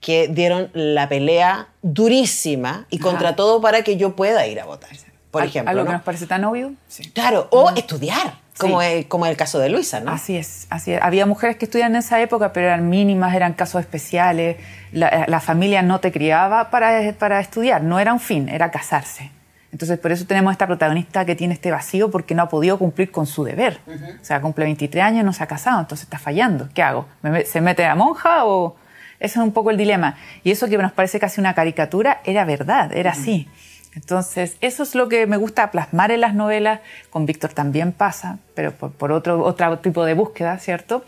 que 0.00 0.28
dieron 0.28 0.70
la 0.74 1.08
pelea 1.08 1.68
durísima 1.82 2.86
y 2.90 2.98
contra 2.98 3.28
Ajá. 3.30 3.36
todo 3.36 3.60
para 3.60 3.82
que 3.82 3.96
yo 3.96 4.14
pueda 4.14 4.46
ir 4.46 4.60
a 4.60 4.66
votar. 4.66 4.90
Por 5.34 5.42
Al- 5.42 5.48
ejemplo, 5.48 5.70
Algo 5.70 5.82
¿no? 5.84 5.90
que 5.90 5.92
nos 5.96 6.02
parece 6.02 6.26
tan 6.26 6.44
obvio. 6.44 6.72
Sí. 6.88 7.10
Claro, 7.10 7.48
o 7.50 7.70
estudiar, 7.76 8.34
como, 8.58 8.80
Sí. 8.80 8.86
es, 8.88 9.06
como 9.06 9.26
el 9.26 9.36
caso 9.36 9.58
de 9.58 9.68
Luisa, 9.68 10.00
¿no? 10.00 10.10
Así 10.12 10.36
es, 10.36 10.66
así 10.70 10.92
es. 10.92 11.02
Había 11.02 11.26
mujeres 11.26 11.56
que 11.56 11.64
estudiaban 11.66 11.92
en 11.94 11.98
esa 11.98 12.20
época, 12.20 12.52
pero 12.52 12.66
eran 12.68 12.88
mínimas, 12.88 13.34
eran 13.34 13.52
casos 13.54 13.80
especiales. 13.80 14.56
La, 14.92 15.24
la 15.28 15.40
familia 15.40 15.82
no 15.82 16.00
te 16.00 16.10
criaba 16.12 16.70
para, 16.70 17.12
para 17.18 17.40
estudiar, 17.40 17.82
no 17.82 17.98
era 18.00 18.12
un 18.12 18.20
fin, 18.20 18.48
era 18.48 18.70
casarse. 18.70 19.30
Entonces, 19.72 19.98
por 19.98 20.12
eso 20.12 20.24
tenemos 20.24 20.52
esta 20.52 20.68
protagonista 20.68 21.24
que 21.24 21.34
tiene 21.34 21.54
este 21.54 21.72
vacío 21.72 22.08
porque 22.08 22.36
no 22.36 22.44
ha 22.44 22.48
podido 22.48 22.78
cumplir 22.78 23.10
con 23.10 23.26
su 23.26 23.42
deber. 23.42 23.80
O 24.22 24.24
sea, 24.24 24.40
cumple 24.40 24.64
23 24.66 25.02
años, 25.04 25.24
no 25.24 25.32
se 25.32 25.42
ha 25.42 25.48
casado, 25.48 25.80
entonces 25.80 26.04
está 26.04 26.20
fallando. 26.20 26.68
¿Qué 26.72 26.80
hago? 26.80 27.08
¿Me 27.22 27.30
me- 27.30 27.44
¿Se 27.44 27.60
mete 27.60 27.84
a 27.84 27.96
monja 27.96 28.44
o...? 28.44 28.76
Ese 29.20 29.38
es 29.38 29.44
un 29.44 29.52
poco 29.52 29.70
el 29.70 29.76
dilema. 29.76 30.16
Y 30.44 30.50
eso 30.50 30.68
que 30.68 30.76
nos 30.76 30.92
parece 30.92 31.18
casi 31.18 31.40
una 31.40 31.54
caricatura 31.54 32.20
era 32.24 32.44
verdad, 32.44 32.92
era 32.92 33.12
así. 33.12 33.48
Entonces, 33.94 34.56
eso 34.60 34.82
es 34.82 34.94
lo 34.94 35.08
que 35.08 35.26
me 35.26 35.36
gusta 35.36 35.70
plasmar 35.70 36.10
en 36.10 36.20
las 36.20 36.34
novelas. 36.34 36.80
Con 37.10 37.26
Víctor 37.26 37.52
también 37.52 37.92
pasa, 37.92 38.38
pero 38.54 38.72
por, 38.72 38.92
por 38.92 39.12
otro, 39.12 39.42
otro 39.44 39.78
tipo 39.78 40.04
de 40.04 40.14
búsqueda, 40.14 40.58
¿cierto? 40.58 41.04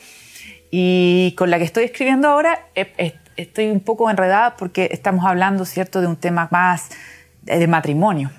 Y 0.70 1.34
con 1.36 1.50
la 1.50 1.58
que 1.58 1.64
estoy 1.64 1.84
escribiendo 1.84 2.28
ahora 2.28 2.66
eh, 2.74 2.92
eh, 2.98 3.14
estoy 3.36 3.66
un 3.70 3.80
poco 3.80 4.10
enredada 4.10 4.56
porque 4.56 4.88
estamos 4.92 5.24
hablando, 5.24 5.64
¿cierto?, 5.64 6.00
de 6.00 6.06
un 6.06 6.16
tema 6.16 6.48
más 6.50 6.90
de, 7.42 7.66
matrimonio. 7.66 8.30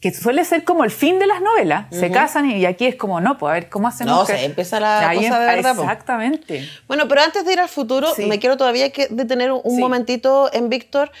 Que 0.00 0.12
suele 0.14 0.44
ser 0.46 0.64
como 0.64 0.82
el 0.84 0.90
fin 0.90 1.18
de 1.18 1.26
las 1.26 1.42
novelas. 1.42 1.86
Se 1.90 2.10
casan 2.10 2.50
y, 2.50 2.64
aquí 2.64 2.86
es 2.86 2.94
como, 2.94 3.20
no, 3.20 3.36
pues 3.36 3.50
a 3.50 3.52
ver 3.54 3.68
cómo 3.68 3.86
hacemos. 3.86 4.20
No, 4.20 4.24
que- 4.26 4.38
se 4.38 4.44
empieza 4.46 4.80
la 4.80 5.08
Ahí 5.10 5.18
cosa 5.18 5.38
de 5.40 5.46
verdad, 5.46 5.76
po. 5.76 5.82
Exactamente. 5.82 6.66
Bueno, 6.88 7.06
pero 7.06 7.20
antes 7.20 7.44
de 7.44 7.52
ir 7.52 7.60
al 7.60 7.68
futuro, 7.68 8.14
Sí. 8.14 8.24
me 8.24 8.38
quiero 8.38 8.56
todavía 8.56 8.90
que 8.92 9.08
detener 9.10 9.52
un, 9.52 9.60
un 9.62 9.74
Sí. 9.76 9.80
momentito 9.80 10.48
en 10.54 10.70
Víctor, 10.70 11.12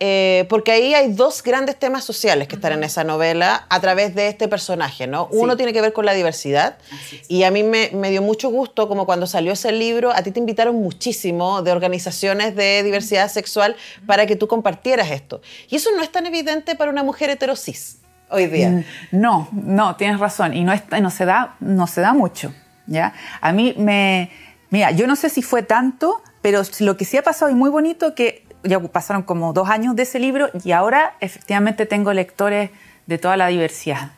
eh, 0.00 0.46
porque 0.48 0.70
ahí 0.70 0.94
hay 0.94 1.12
dos 1.12 1.42
grandes 1.42 1.76
temas 1.76 2.04
sociales 2.04 2.46
que 2.46 2.54
están 2.54 2.72
en 2.72 2.84
esa 2.84 3.02
novela 3.02 3.66
a 3.68 3.80
través 3.80 4.14
de 4.14 4.28
este 4.28 4.46
personaje, 4.46 5.08
¿no? 5.08 5.28
Uno 5.32 5.56
tiene 5.56 5.72
que 5.72 5.80
ver 5.80 5.92
con 5.92 6.06
la 6.06 6.14
diversidad 6.14 6.78
y 7.26 7.42
a 7.42 7.50
mí 7.50 7.64
me, 7.64 7.90
me 7.92 8.10
dio 8.10 8.22
mucho 8.22 8.48
gusto 8.48 8.86
como 8.86 9.06
cuando 9.06 9.26
salió 9.26 9.52
ese 9.52 9.72
libro, 9.72 10.12
a 10.12 10.22
ti 10.22 10.30
te 10.30 10.38
invitaron 10.38 10.76
muchísimo 10.76 11.62
de 11.62 11.72
organizaciones 11.72 12.54
de 12.54 12.82
diversidad 12.84 13.28
sexual 13.28 13.74
para 14.06 14.26
que 14.26 14.36
tú 14.36 14.46
compartieras 14.46 15.10
esto. 15.10 15.40
Y 15.68 15.76
eso 15.76 15.90
no 15.96 16.02
es 16.02 16.12
tan 16.12 16.26
evidente 16.26 16.76
para 16.76 16.90
una 16.92 17.02
mujer 17.02 17.30
heterosis 17.30 17.98
hoy 18.30 18.46
día. 18.46 18.68
Mm, 18.70 18.84
No, 19.10 19.48
no, 19.52 19.96
tienes 19.96 20.20
razón. 20.20 20.54
Y 20.54 20.62
no, 20.62 20.72
es- 20.72 20.82
no, 21.02 21.10
se, 21.10 21.24
da, 21.24 21.56
no 21.60 21.86
se 21.88 22.00
da 22.02 22.12
mucho. 22.12 22.54
¿ya? 22.86 23.14
A 23.40 23.52
mí 23.52 23.74
me. 23.76 24.30
Mira, 24.70 24.92
yo 24.92 25.06
no 25.08 25.16
sé 25.16 25.28
si 25.28 25.42
fue 25.42 25.62
tanto 25.62 26.22
pero 26.40 26.62
lo 26.80 26.96
que 26.96 27.04
sí 27.04 27.16
ha 27.16 27.22
pasado 27.22 27.50
y 27.50 27.54
muy 27.54 27.68
bonito 27.68 28.14
que 28.14 28.44
ya 28.62 28.80
pasaron 28.80 29.22
como 29.22 29.52
dos 29.52 29.68
años 29.68 29.96
de 29.96 30.02
ese 30.02 30.18
libro 30.18 30.50
y 30.64 30.72
ahora 30.72 31.14
efectivamente 31.20 31.86
tengo 31.86 32.12
lectores 32.12 32.70
de 33.06 33.18
toda 33.18 33.36
la 33.36 33.48
diversidad. 33.48 34.12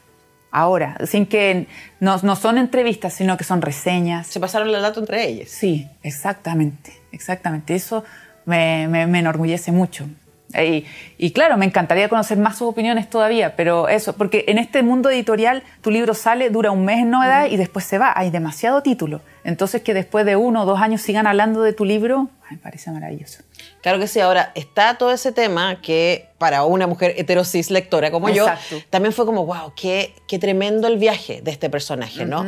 Ahora, 0.53 0.97
sin 1.07 1.27
que 1.27 1.69
no, 2.01 2.19
no 2.23 2.35
son 2.35 2.59
entrevistas, 2.59 3.15
sino 3.15 3.37
que 3.37 3.45
son 3.45 3.63
reseñas. 3.63 4.27
Se 4.27 4.41
pasaron 4.41 4.73
la 4.73 4.81
data 4.81 4.99
entre 4.99 5.29
ellos. 5.29 5.49
Sí, 5.49 5.89
exactamente, 6.03 6.93
exactamente. 7.13 7.75
Eso 7.75 8.05
me, 8.47 8.89
me, 8.89 9.07
me 9.07 9.21
enorgullece 9.21 9.71
mucho. 9.71 10.09
Y, 10.53 10.85
y, 11.17 11.31
claro, 11.31 11.57
me 11.57 11.67
encantaría 11.67 12.09
conocer 12.09 12.37
más 12.37 12.59
sus 12.59 12.69
opiniones 12.69 13.09
todavía, 13.09 13.55
pero 13.55 13.89
eso, 13.89 14.17
porque 14.17 14.45
en 14.49 14.59
este 14.59 14.83
mundo 14.83 15.09
editorial 15.09 15.63
tu 15.81 15.93
libro 15.93 16.13
sale, 16.15 16.51
dura 16.51 16.73
un 16.73 16.85
mes 16.85 16.99
en 16.99 17.11
novedad 17.11 17.47
y 17.49 17.57
después 17.57 17.85
se 17.85 17.99
va. 17.99 18.13
Hay 18.17 18.31
demasiado 18.31 18.83
título. 18.83 19.21
Entonces 19.45 19.83
que 19.83 19.95
después 19.95 20.27
de 20.27 20.35
uno 20.35 20.63
o 20.63 20.67
dos 20.67 20.81
años 20.81 21.03
sigan 21.03 21.29
hablando 21.29 21.63
de 21.63 21.73
tu 21.73 21.85
libro, 21.85 22.29
me 22.51 22.57
parece 22.57 22.91
maravilloso. 22.91 23.43
Claro 23.81 23.99
que 24.01 24.09
sí. 24.09 24.19
Ahora, 24.19 24.51
está 24.55 24.99
todo 24.99 25.13
ese 25.13 25.31
tema 25.31 25.81
que 25.81 26.29
para 26.37 26.65
una 26.65 26.87
mujer 26.87 27.15
heterosis 27.17 27.71
lectora 27.71 28.11
como 28.11 28.29
Exacto. 28.29 28.79
yo, 28.79 28.85
también 28.91 29.13
fue 29.13 29.25
como, 29.25 29.47
wow, 29.47 29.73
qué, 29.77 30.15
qué 30.27 30.39
tremendo 30.39 30.89
el 30.89 30.99
viaje 30.99 31.43
de 31.43 31.51
este 31.51 31.71
personaje, 31.71 32.25
¿no? 32.25 32.47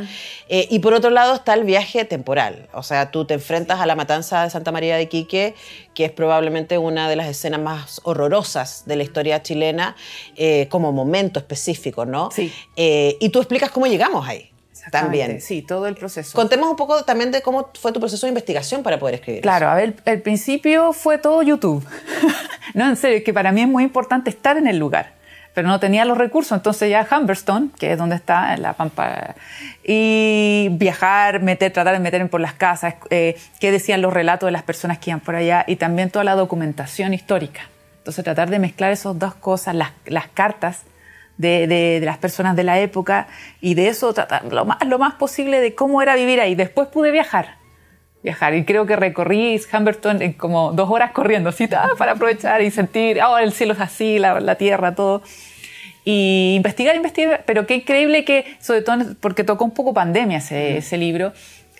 Eh, 0.49 0.67
y 0.71 0.81
por 0.81 0.95
otro 0.95 1.11
lado 1.11 1.35
está 1.35 1.55
el 1.55 1.65
viaje 1.65 2.05
temporal. 2.05 2.69
O 2.73 2.83
sea, 2.83 3.11
tú 3.11 3.27
te 3.27 3.35
enfrentas 3.35 3.81
a 3.81 3.87
la 3.87 3.95
matanza 3.95 4.43
de 4.43 4.51
Santa 4.51 4.73
María 4.73 4.97
de 4.97 5.03
Iquique, 5.03 5.55
que 5.95 6.07
es 6.07 6.11
probablemente 6.11 6.79
una 6.79 7.09
de 7.09 7.17
las 7.17 7.29
escenas 7.29 7.61
más 7.61 8.01
horrorosas 8.03 8.85
de 8.87 8.97
la 8.97 9.05
historia 9.05 9.43
chilena, 9.43 9.95
eh, 10.37 10.67
como 10.69 10.91
momento 10.91 11.38
específico, 11.38 12.07
¿no? 12.07 12.31
Sí. 12.33 12.53
Eh, 12.77 13.17
y 13.21 13.29
tú 13.29 13.38
explicas 13.38 13.71
cómo 13.71 13.87
llegamos 13.87 14.27
ahí. 14.27 14.52
También. 14.90 15.40
Sí, 15.40 15.62
todo 15.62 15.87
el 15.87 15.95
proceso. 15.95 16.35
Contemos 16.35 16.68
un 16.68 16.77
poco 16.77 17.05
también 17.05 17.31
de 17.31 17.42
cómo 17.42 17.71
fue 17.79 17.92
tu 17.92 18.01
proceso 18.01 18.27
de 18.27 18.31
investigación 18.31 18.83
para 18.83 18.99
poder 18.99 19.16
escribir. 19.16 19.42
Claro, 19.42 19.68
a 19.68 19.75
ver, 19.75 19.95
al 20.05 20.21
principio 20.21 20.92
fue 20.92 21.18
todo 21.18 21.42
YouTube. 21.42 21.87
no, 22.75 22.88
en 22.88 22.97
serio, 22.97 23.23
que 23.25 23.33
para 23.33 23.53
mí 23.53 23.62
es 23.62 23.68
muy 23.68 23.85
importante 23.85 24.31
estar 24.31 24.57
en 24.57 24.66
el 24.66 24.79
lugar, 24.79 25.12
pero 25.55 25.68
no 25.68 25.79
tenía 25.79 26.05
los 26.05 26.18
recursos, 26.18 26.57
entonces 26.57 26.90
ya 26.90 27.07
Humberstone, 27.11 27.71
que 27.79 27.92
es 27.92 27.99
donde 27.99 28.16
está 28.16 28.55
en 28.55 28.62
la 28.62 28.73
Pampa, 28.73 29.35
y 29.85 30.68
viajar, 30.73 31.42
meter, 31.42 31.73
tratar 31.73 31.95
de 31.95 32.01
meterme 32.01 32.29
por 32.29 32.40
las 32.40 32.55
casas, 32.55 32.95
eh, 33.11 33.38
qué 33.61 33.71
decían 33.71 34.03
los 34.03 34.12
relatos 34.12 34.47
de 34.47 34.53
las 34.53 34.62
personas 34.62 34.99
que 34.99 35.11
iban 35.11 35.21
por 35.21 35.37
allá 35.37 35.64
y 35.68 35.77
también 35.77 36.11
toda 36.11 36.25
la 36.25 36.35
documentación 36.35 37.14
histórica. 37.14 37.62
Entonces 37.99 38.25
tratar 38.25 38.51
de 38.51 38.59
mezclar 38.59 38.90
esas 38.90 39.16
dos 39.18 39.35
cosas, 39.35 39.77
las, 39.77 39.92
las 40.07 40.27
cartas 40.27 40.83
de, 41.38 41.66
de, 41.66 42.01
de, 42.01 42.07
las 42.07 42.18
personas 42.18 42.57
de 42.57 42.64
la 42.64 42.79
época 42.81 43.29
y 43.61 43.75
de 43.75 43.88
eso 43.88 44.12
tratar 44.12 44.45
lo 44.53 44.64
más, 44.64 44.79
lo 44.87 44.99
más 44.99 45.14
posible 45.14 45.61
de 45.61 45.75
cómo 45.75 46.03
era 46.03 46.14
vivir 46.14 46.40
ahí. 46.40 46.55
Después 46.55 46.88
pude 46.88 47.11
viajar, 47.11 47.57
viajar 48.23 48.55
y 48.55 48.64
creo 48.64 48.87
que 48.87 48.97
recorrí 48.97 49.61
Humberton 49.73 50.23
en 50.23 50.33
como 50.35 50.73
dos 50.73 50.90
horas 50.90 51.12
corriendo, 51.12 51.51
así, 51.51 51.68
para 51.99 52.12
aprovechar 52.12 52.62
y 52.62 52.71
sentir, 52.71 53.21
oh, 53.23 53.38
el 53.38 53.53
cielo 53.53 53.73
es 53.75 53.81
así, 53.81 54.18
la, 54.18 54.40
la 54.40 54.57
tierra, 54.57 54.95
todo. 54.95 55.23
Y 56.05 56.55
investigar, 56.57 56.97
investigar, 56.97 57.45
pero 57.47 57.66
qué 57.66 57.77
increíble 57.77 58.25
que, 58.25 58.57
sobre 58.61 58.83
todo 58.83 58.97
porque 59.21 59.45
tocó 59.45 59.64
un 59.64 59.71
poco 59.71 59.95
pandemia 59.95 60.38
ese, 60.38 60.79
ese 60.79 60.97
libro, 60.97 61.33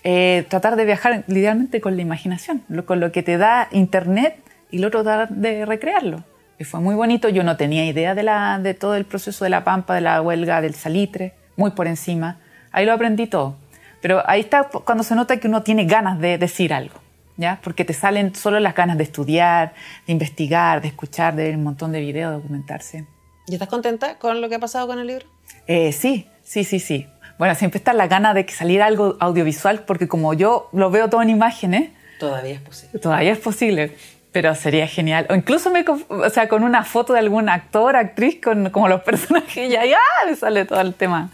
eh, 0.05 0.45
tratar 0.49 0.75
de 0.75 0.85
viajar 0.85 1.23
literalmente 1.27 1.81
con 1.81 1.95
la 1.95 2.01
imaginación, 2.01 2.63
con 2.85 2.99
lo 2.99 3.11
que 3.11 3.23
te 3.23 3.37
da 3.37 3.67
Internet 3.71 4.37
y 4.71 4.79
lo 4.79 4.87
otro 4.87 5.03
tratar 5.03 5.29
de 5.29 5.65
recrearlo 5.65 6.23
que 6.63 6.69
fue 6.69 6.79
muy 6.79 6.95
bonito. 6.95 7.27
Yo 7.27 7.43
no 7.43 7.57
tenía 7.57 7.85
idea 7.85 8.15
de, 8.15 8.23
la, 8.23 8.57
de 8.57 8.73
todo 8.73 8.95
el 8.95 9.03
proceso 9.03 9.43
de 9.43 9.49
la 9.49 9.65
pampa, 9.65 9.95
de 9.95 10.01
la 10.01 10.21
huelga, 10.21 10.61
del 10.61 10.75
salitre, 10.75 11.33
muy 11.57 11.71
por 11.71 11.87
encima. 11.87 12.39
Ahí 12.71 12.85
lo 12.85 12.93
aprendí 12.93 13.27
todo. 13.27 13.57
Pero 14.01 14.23
ahí 14.25 14.39
está 14.39 14.63
cuando 14.63 15.03
se 15.03 15.13
nota 15.13 15.37
que 15.37 15.47
uno 15.47 15.61
tiene 15.63 15.83
ganas 15.85 16.19
de 16.19 16.37
decir 16.37 16.73
algo, 16.73 16.95
¿ya? 17.35 17.59
Porque 17.63 17.83
te 17.83 17.93
salen 17.93 18.33
solo 18.33 18.61
las 18.61 18.75
ganas 18.75 18.97
de 18.97 19.03
estudiar, 19.03 19.73
de 20.07 20.13
investigar, 20.13 20.81
de 20.81 20.87
escuchar, 20.87 21.35
de 21.35 21.43
ver 21.43 21.55
un 21.57 21.63
montón 21.63 21.91
de 21.91 21.99
videos, 21.99 22.31
de 22.31 22.37
documentarse. 22.37 23.05
¿Y 23.47 23.53
estás 23.53 23.67
contenta 23.67 24.17
con 24.17 24.39
lo 24.39 24.47
que 24.47 24.55
ha 24.55 24.59
pasado 24.59 24.87
con 24.87 24.99
el 24.99 25.07
libro? 25.07 25.25
Eh, 25.67 25.91
sí, 25.91 26.27
sí, 26.43 26.63
sí, 26.63 26.79
sí. 26.79 27.07
Bueno, 27.37 27.55
siempre 27.55 27.77
está 27.77 27.91
la 27.91 28.07
gana 28.07 28.33
de 28.33 28.45
que 28.45 28.53
saliera 28.53 28.85
algo 28.85 29.17
audiovisual, 29.19 29.83
porque 29.85 30.07
como 30.07 30.33
yo 30.33 30.69
lo 30.71 30.89
veo 30.91 31.09
todo 31.09 31.21
en 31.21 31.29
imágenes... 31.29 31.89
Todavía 32.19 32.53
es 32.53 32.61
posible. 32.61 32.99
Todavía 32.99 33.31
es 33.33 33.39
posible. 33.39 33.97
Pero 34.33 34.53
sería 34.55 34.87
genial. 34.87 35.27
O 35.29 35.35
incluso 35.35 35.71
me, 35.71 35.85
o 35.87 36.29
sea, 36.29 36.49
con 36.49 36.63
una 36.63 36.83
foto 36.83 37.13
de 37.13 37.19
algún 37.19 37.47
actor, 37.47 37.95
actriz, 37.95 38.41
con 38.43 38.69
como 38.71 38.89
los 38.89 39.01
personajes, 39.09 39.71
ya, 39.71 39.85
ya 39.85 39.99
le 40.27 40.35
sale 40.35 40.65
todo 40.65 40.81
el 40.81 40.93
tema 40.93 41.29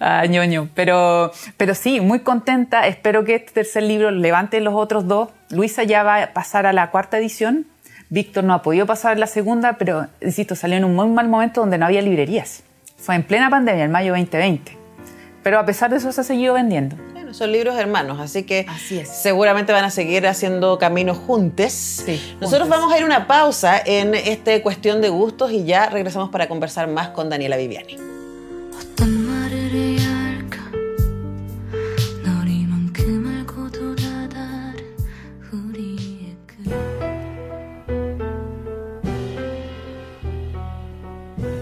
a 0.00 0.24
ñoño. 0.24 0.70
Pero, 0.74 1.32
pero 1.58 1.74
sí, 1.74 2.00
muy 2.00 2.20
contenta. 2.20 2.86
Espero 2.86 3.24
que 3.24 3.34
este 3.34 3.52
tercer 3.52 3.82
libro 3.82 4.10
levante 4.10 4.60
los 4.60 4.74
otros 4.74 5.06
dos. 5.06 5.28
Luisa 5.50 5.82
ya 5.82 6.02
va 6.02 6.22
a 6.22 6.32
pasar 6.32 6.66
a 6.66 6.72
la 6.72 6.90
cuarta 6.90 7.18
edición. 7.18 7.66
Víctor 8.08 8.44
no 8.44 8.54
ha 8.54 8.62
podido 8.62 8.86
pasar 8.86 9.18
la 9.18 9.26
segunda, 9.26 9.74
pero, 9.74 10.06
insisto, 10.20 10.54
salió 10.54 10.76
en 10.76 10.84
un 10.84 10.94
muy 10.94 11.08
mal 11.08 11.28
momento 11.28 11.60
donde 11.60 11.76
no 11.76 11.86
había 11.86 12.02
librerías. 12.02 12.62
Fue 12.96 13.16
en 13.16 13.24
plena 13.24 13.50
pandemia, 13.50 13.84
en 13.84 13.90
mayo 13.90 14.12
2020. 14.12 14.76
Pero 15.42 15.58
a 15.58 15.66
pesar 15.66 15.90
de 15.90 15.96
eso 15.96 16.12
se 16.12 16.20
ha 16.20 16.24
seguido 16.24 16.54
vendiendo. 16.54 16.96
Bueno, 17.26 17.36
son 17.36 17.50
libros 17.50 17.76
hermanos, 17.76 18.20
así 18.20 18.44
que 18.44 18.66
así 18.68 19.00
es. 19.00 19.08
seguramente 19.08 19.72
van 19.72 19.84
a 19.84 19.90
seguir 19.90 20.28
haciendo 20.28 20.78
caminos 20.78 21.18
juntos. 21.18 21.72
Sí, 21.72 22.22
Nosotros 22.40 22.68
juntes. 22.68 22.78
vamos 22.78 22.92
a 22.94 22.98
ir 22.98 23.02
a 23.02 23.06
una 23.06 23.26
pausa 23.26 23.82
en 23.84 24.14
este 24.14 24.62
Cuestión 24.62 25.00
de 25.00 25.08
Gustos 25.08 25.50
y 25.50 25.64
ya 25.64 25.88
regresamos 25.88 26.30
para 26.30 26.46
conversar 26.46 26.86
más 26.86 27.08
con 27.08 27.28
Daniela 27.28 27.56
Viviani. 27.56 27.96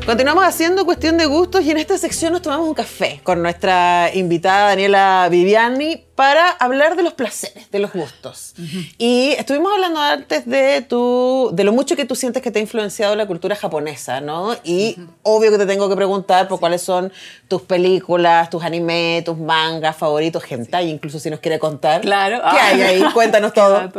Continuamos 0.07 0.45
haciendo 0.45 0.85
cuestión 0.85 1.17
de 1.17 1.25
gustos 1.25 1.65
y 1.65 1.71
en 1.71 1.79
esta 1.79 1.97
sección 1.97 2.35
nos 2.35 2.43
tomamos 2.43 2.69
un 2.69 2.75
café 2.75 3.21
con 3.23 3.41
nuestra 3.41 4.11
invitada 4.13 4.69
Daniela 4.69 5.27
Viviani 5.31 6.04
para 6.15 6.49
hablar 6.51 6.95
de 6.97 7.03
los 7.03 7.15
placeres, 7.15 7.71
de 7.71 7.79
los 7.81 7.93
gustos. 7.93 8.55
Uh 8.57 8.63
-huh. 8.63 8.95
Y 8.99 9.35
estuvimos 9.37 9.73
hablando 9.73 10.01
antes 10.01 10.47
de, 10.47 10.83
tu, 10.83 11.51
de 11.53 11.65
lo 11.65 11.73
mucho 11.73 11.97
que 11.97 12.05
tú 12.05 12.15
sientes 12.15 12.41
que 12.41 12.53
te 12.53 12.61
ha 12.61 12.63
influenciado 12.63 13.17
la 13.17 13.27
cultura 13.27 13.57
japonesa, 13.57 14.21
¿no? 14.21 14.55
Y 14.63 14.95
uh 14.97 15.03
-huh. 15.03 15.09
obvio 15.23 15.51
que 15.51 15.59
te 15.59 15.67
tengo 15.67 15.89
que 15.89 15.97
preguntar 15.97 16.47
por 16.47 16.59
sí. 16.59 16.61
cuáles 16.61 16.83
son 16.83 17.13
tus 17.49 17.63
películas, 17.63 18.49
tus 18.49 18.63
animes, 18.63 19.25
tus 19.25 19.37
mangas 19.37 19.97
favoritos, 19.97 20.45
hentai, 20.49 20.85
sí. 20.85 20.91
incluso 20.91 21.19
si 21.19 21.31
nos 21.31 21.41
quiere 21.41 21.59
contar. 21.59 22.03
Claro. 22.03 22.37
¿Qué 22.37 22.59
ah. 22.59 22.67
hay 22.69 22.83
ahí? 22.83 23.05
Cuéntanos 23.13 23.53
todo. 23.61 23.93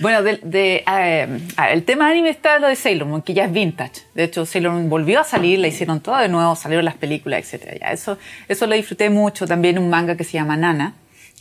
bueno, 0.00 0.22
de, 0.22 0.40
de, 0.42 0.84
uh, 0.86 1.62
el 1.72 1.84
tema 1.84 2.10
anime 2.10 2.28
está 2.28 2.58
lo 2.58 2.68
de 2.68 2.76
Sailor 2.76 3.08
Moon, 3.08 3.22
que 3.22 3.32
ya 3.32 3.44
es 3.46 3.52
vintage. 3.52 4.02
De 4.14 4.24
hecho, 4.24 4.44
Sailor 4.44 4.72
Moon 4.72 4.90
volvió 4.90 5.20
a 5.20 5.24
salir, 5.24 5.58
la 5.58 5.68
hicieron 5.68 6.00
todo 6.00 6.18
de 6.18 6.28
nuevo, 6.28 6.54
salieron 6.56 6.84
las 6.84 6.96
películas, 6.96 7.54
etc. 7.54 7.78
Ya, 7.80 7.92
eso, 7.92 8.18
eso 8.48 8.66
lo 8.66 8.74
disfruté 8.74 9.08
mucho. 9.08 9.46
También 9.46 9.78
un 9.78 9.88
manga 9.88 10.14
que 10.16 10.24
se 10.24 10.32
llama 10.32 10.56
Nana, 10.58 10.94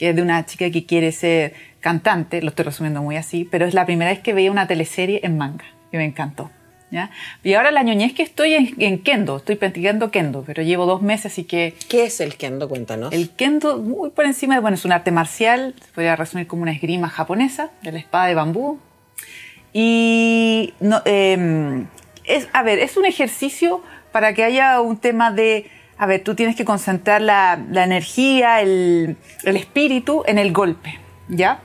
que 0.04 0.10
es 0.10 0.16
de 0.18 0.22
una 0.22 0.46
chica 0.46 0.70
que 0.70 0.86
quiere 0.86 1.13
ser 1.13 1.54
cantante, 1.80 2.42
lo 2.42 2.50
estoy 2.50 2.66
resumiendo 2.66 3.02
muy 3.02 3.16
así, 3.16 3.48
pero 3.50 3.66
es 3.66 3.74
la 3.74 3.86
primera 3.86 4.12
vez 4.12 4.20
que 4.20 4.34
veía 4.34 4.52
una 4.52 4.68
teleserie 4.68 5.22
en 5.24 5.38
manga 5.38 5.63
y 5.94 5.96
me 5.96 6.04
encantó. 6.04 6.52
¿ya? 6.92 7.10
Y 7.42 7.54
ahora 7.54 7.72
la 7.72 7.84
ñoñez 7.84 8.12
que 8.12 8.22
estoy 8.22 8.54
en, 8.54 8.76
en, 8.80 9.00
Kendo, 9.00 9.38
estoy 9.38 9.56
practicando 9.56 10.12
Kendo, 10.12 10.44
pero 10.46 10.62
llevo 10.62 10.86
dos 10.86 11.02
meses, 11.02 11.28
así 11.28 11.46
que... 11.46 11.74
¿Qué 11.88 12.04
es 12.04 12.20
el 12.20 12.36
Kendo? 12.36 12.68
Cuéntanos. 12.68 13.13
El 13.13 13.30
Kendo, 13.30 13.78
muy 13.78 14.10
por 14.10 14.26
encima, 14.26 14.60
bueno, 14.60 14.76
es 14.76 14.84
un 14.84 14.92
arte 14.92 15.12
marcial, 15.12 15.74
se 15.80 15.89
podría 15.94 16.18
resumir 16.18 16.48
como 16.48 16.63
una 16.63 16.74
esgrima 16.74 17.08
japonesa, 17.08 17.72
de 17.82 17.94
la 17.94 18.00
espada 18.00 18.26
de 18.26 18.36
bambú. 18.36 18.80
Y, 19.72 20.74
no, 20.82 21.02
eh, 21.06 21.86
es, 22.26 22.50
a 22.52 22.62
ver, 22.62 22.80
es 22.80 22.98
un 22.98 23.06
ejercicio 23.06 23.82
para 24.12 24.34
que 24.34 24.44
haya 24.44 24.82
un 24.82 24.98
tema 24.98 25.32
de 25.32 25.72
a 25.97 26.06
ver, 26.06 26.23
tú 26.23 26.36
tienes 26.36 26.56
que 26.56 26.65
concentrar 26.65 27.21
la, 27.21 27.60
la 27.71 27.84
energía, 27.84 28.62
el, 28.62 29.17
el, 29.43 29.56
espíritu 29.56 30.23
en 30.25 30.38
el 30.38 30.51
golpe, 30.51 30.99
¿ya? 31.29 31.60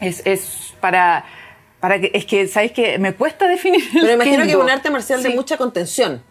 Es, 0.00 0.22
es 0.24 0.74
para, 0.80 1.24
para 1.80 2.00
que, 2.00 2.10
es 2.14 2.24
que, 2.24 2.46
¿sabes 2.46 2.72
que 2.72 2.98
Me 2.98 3.14
cuesta 3.14 3.48
definir 3.48 3.82
el 3.94 4.00
Pero 4.00 4.12
imagino 4.14 4.36
kendo. 4.38 4.46
que 4.46 4.52
es 4.52 4.64
un 4.64 4.70
arte 4.70 4.90
marcial 4.90 5.20
sí. 5.22 5.28
de 5.28 5.34
mucha 5.34 5.56
contención. 5.56 6.22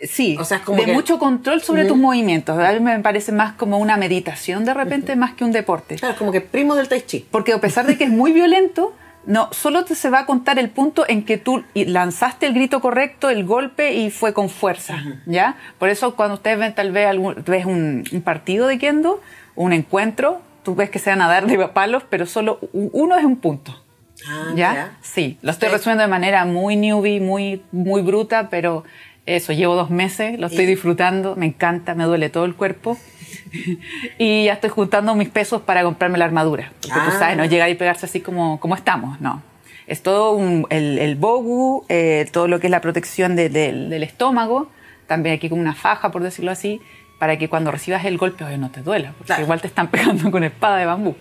Sí, 0.00 0.36
o 0.38 0.44
sea, 0.44 0.58
es 0.58 0.62
como 0.62 0.78
de 0.78 0.86
que... 0.86 0.92
mucho 0.94 1.18
control 1.18 1.60
sobre 1.60 1.84
tus 1.84 1.96
movimientos. 1.96 2.58
A 2.58 2.72
mí 2.72 2.80
me 2.80 2.98
parece 3.00 3.32
más 3.32 3.52
como 3.52 3.78
una 3.78 3.98
meditación 3.98 4.64
de 4.64 4.72
repente, 4.72 5.12
uh 5.12 5.14
-huh. 5.14 5.18
más 5.18 5.34
que 5.34 5.44
un 5.44 5.52
deporte. 5.52 5.96
Claro, 5.96 6.16
como 6.16 6.32
que 6.32 6.40
primo 6.40 6.74
del 6.74 6.88
tai 6.88 7.02
chi. 7.02 7.26
Porque 7.30 7.52
a 7.52 7.60
pesar 7.60 7.86
de 7.86 7.98
que 7.98 8.04
es 8.04 8.10
muy 8.10 8.32
violento, 8.32 8.94
no, 9.26 9.48
solo 9.52 9.84
te 9.84 9.94
se 9.94 10.10
va 10.10 10.20
a 10.20 10.26
contar 10.26 10.58
el 10.58 10.70
punto 10.70 11.04
en 11.08 11.24
que 11.24 11.38
tú 11.38 11.62
lanzaste 11.74 12.46
el 12.46 12.54
grito 12.54 12.80
correcto, 12.80 13.28
el 13.28 13.44
golpe 13.44 13.94
y 13.94 14.10
fue 14.10 14.32
con 14.32 14.48
fuerza. 14.48 15.02
¿ya? 15.26 15.56
Por 15.78 15.88
eso 15.88 16.16
cuando 16.16 16.34
ustedes 16.34 16.58
ven 16.58 16.74
tal 16.74 16.92
vez 16.92 17.06
algún, 17.06 17.42
ves 17.46 17.66
un, 17.66 18.04
un, 18.10 18.22
partido 18.22 18.66
de 18.66 18.78
kendo, 18.78 19.20
un 19.56 19.72
encuentro, 19.72 20.40
tú 20.62 20.74
ves 20.74 20.90
que 20.90 20.98
se 20.98 21.10
van 21.10 21.22
a 21.22 21.28
dar 21.28 21.46
de 21.46 21.58
palos, 21.68 22.02
pero 22.08 22.26
solo 22.26 22.58
uno 22.72 23.16
es 23.16 23.24
un 23.24 23.36
punto. 23.36 23.84
Ah, 24.26 24.52
¿Ya? 24.54 24.74
¿ya? 24.74 24.98
Sí, 25.00 25.38
lo 25.42 25.50
estoy 25.50 25.68
resumiendo 25.68 26.02
de 26.02 26.08
manera 26.08 26.44
muy 26.44 26.76
newbie, 26.76 27.20
muy, 27.20 27.62
muy 27.72 28.02
bruta, 28.02 28.48
pero 28.50 28.84
eso, 29.26 29.52
llevo 29.52 29.74
dos 29.74 29.90
meses, 29.90 30.38
lo 30.38 30.46
estoy 30.46 30.66
disfrutando, 30.66 31.36
me 31.36 31.46
encanta, 31.46 31.94
me 31.94 32.04
duele 32.04 32.30
todo 32.30 32.44
el 32.44 32.54
cuerpo. 32.54 32.98
y 34.18 34.44
ya 34.44 34.54
estoy 34.54 34.70
juntando 34.70 35.14
mis 35.14 35.28
pesos 35.28 35.62
para 35.62 35.82
comprarme 35.82 36.18
la 36.18 36.24
armadura. 36.24 36.72
Porque 36.80 36.94
tú 37.00 37.10
Ah. 37.14 37.16
sabes, 37.18 37.36
no 37.36 37.44
llegar 37.44 37.68
y 37.70 37.74
pegarse 37.74 38.06
así 38.06 38.20
como, 38.20 38.60
como 38.60 38.74
estamos, 38.74 39.20
no. 39.20 39.42
Es 39.86 40.02
todo 40.02 40.32
un- 40.32 40.66
el, 40.70 40.98
el 40.98 41.16
bogu, 41.16 41.84
eh, 41.88 42.26
todo 42.32 42.46
lo 42.48 42.60
que 42.60 42.68
es 42.68 42.70
la 42.70 42.80
protección 42.80 43.34
de- 43.36 43.48
del- 43.48 43.90
del 43.90 44.02
estómago, 44.02 44.70
también 45.06 45.34
aquí 45.36 45.48
como 45.48 45.60
una 45.60 45.74
faja, 45.74 46.10
por 46.12 46.22
decirlo 46.22 46.50
así, 46.52 46.80
para 47.18 47.36
que 47.38 47.48
cuando 47.48 47.70
recibas 47.70 48.04
el 48.04 48.16
golpe 48.16 48.44
oye, 48.44 48.56
no 48.56 48.70
te 48.70 48.82
duela, 48.82 49.10
porque 49.12 49.26
Claro. 49.26 49.42
igual 49.42 49.60
te 49.60 49.66
están 49.66 49.88
pegando 49.90 50.30
con 50.30 50.44
espada 50.44 50.76
de 50.78 50.86
bambú. 50.86 51.16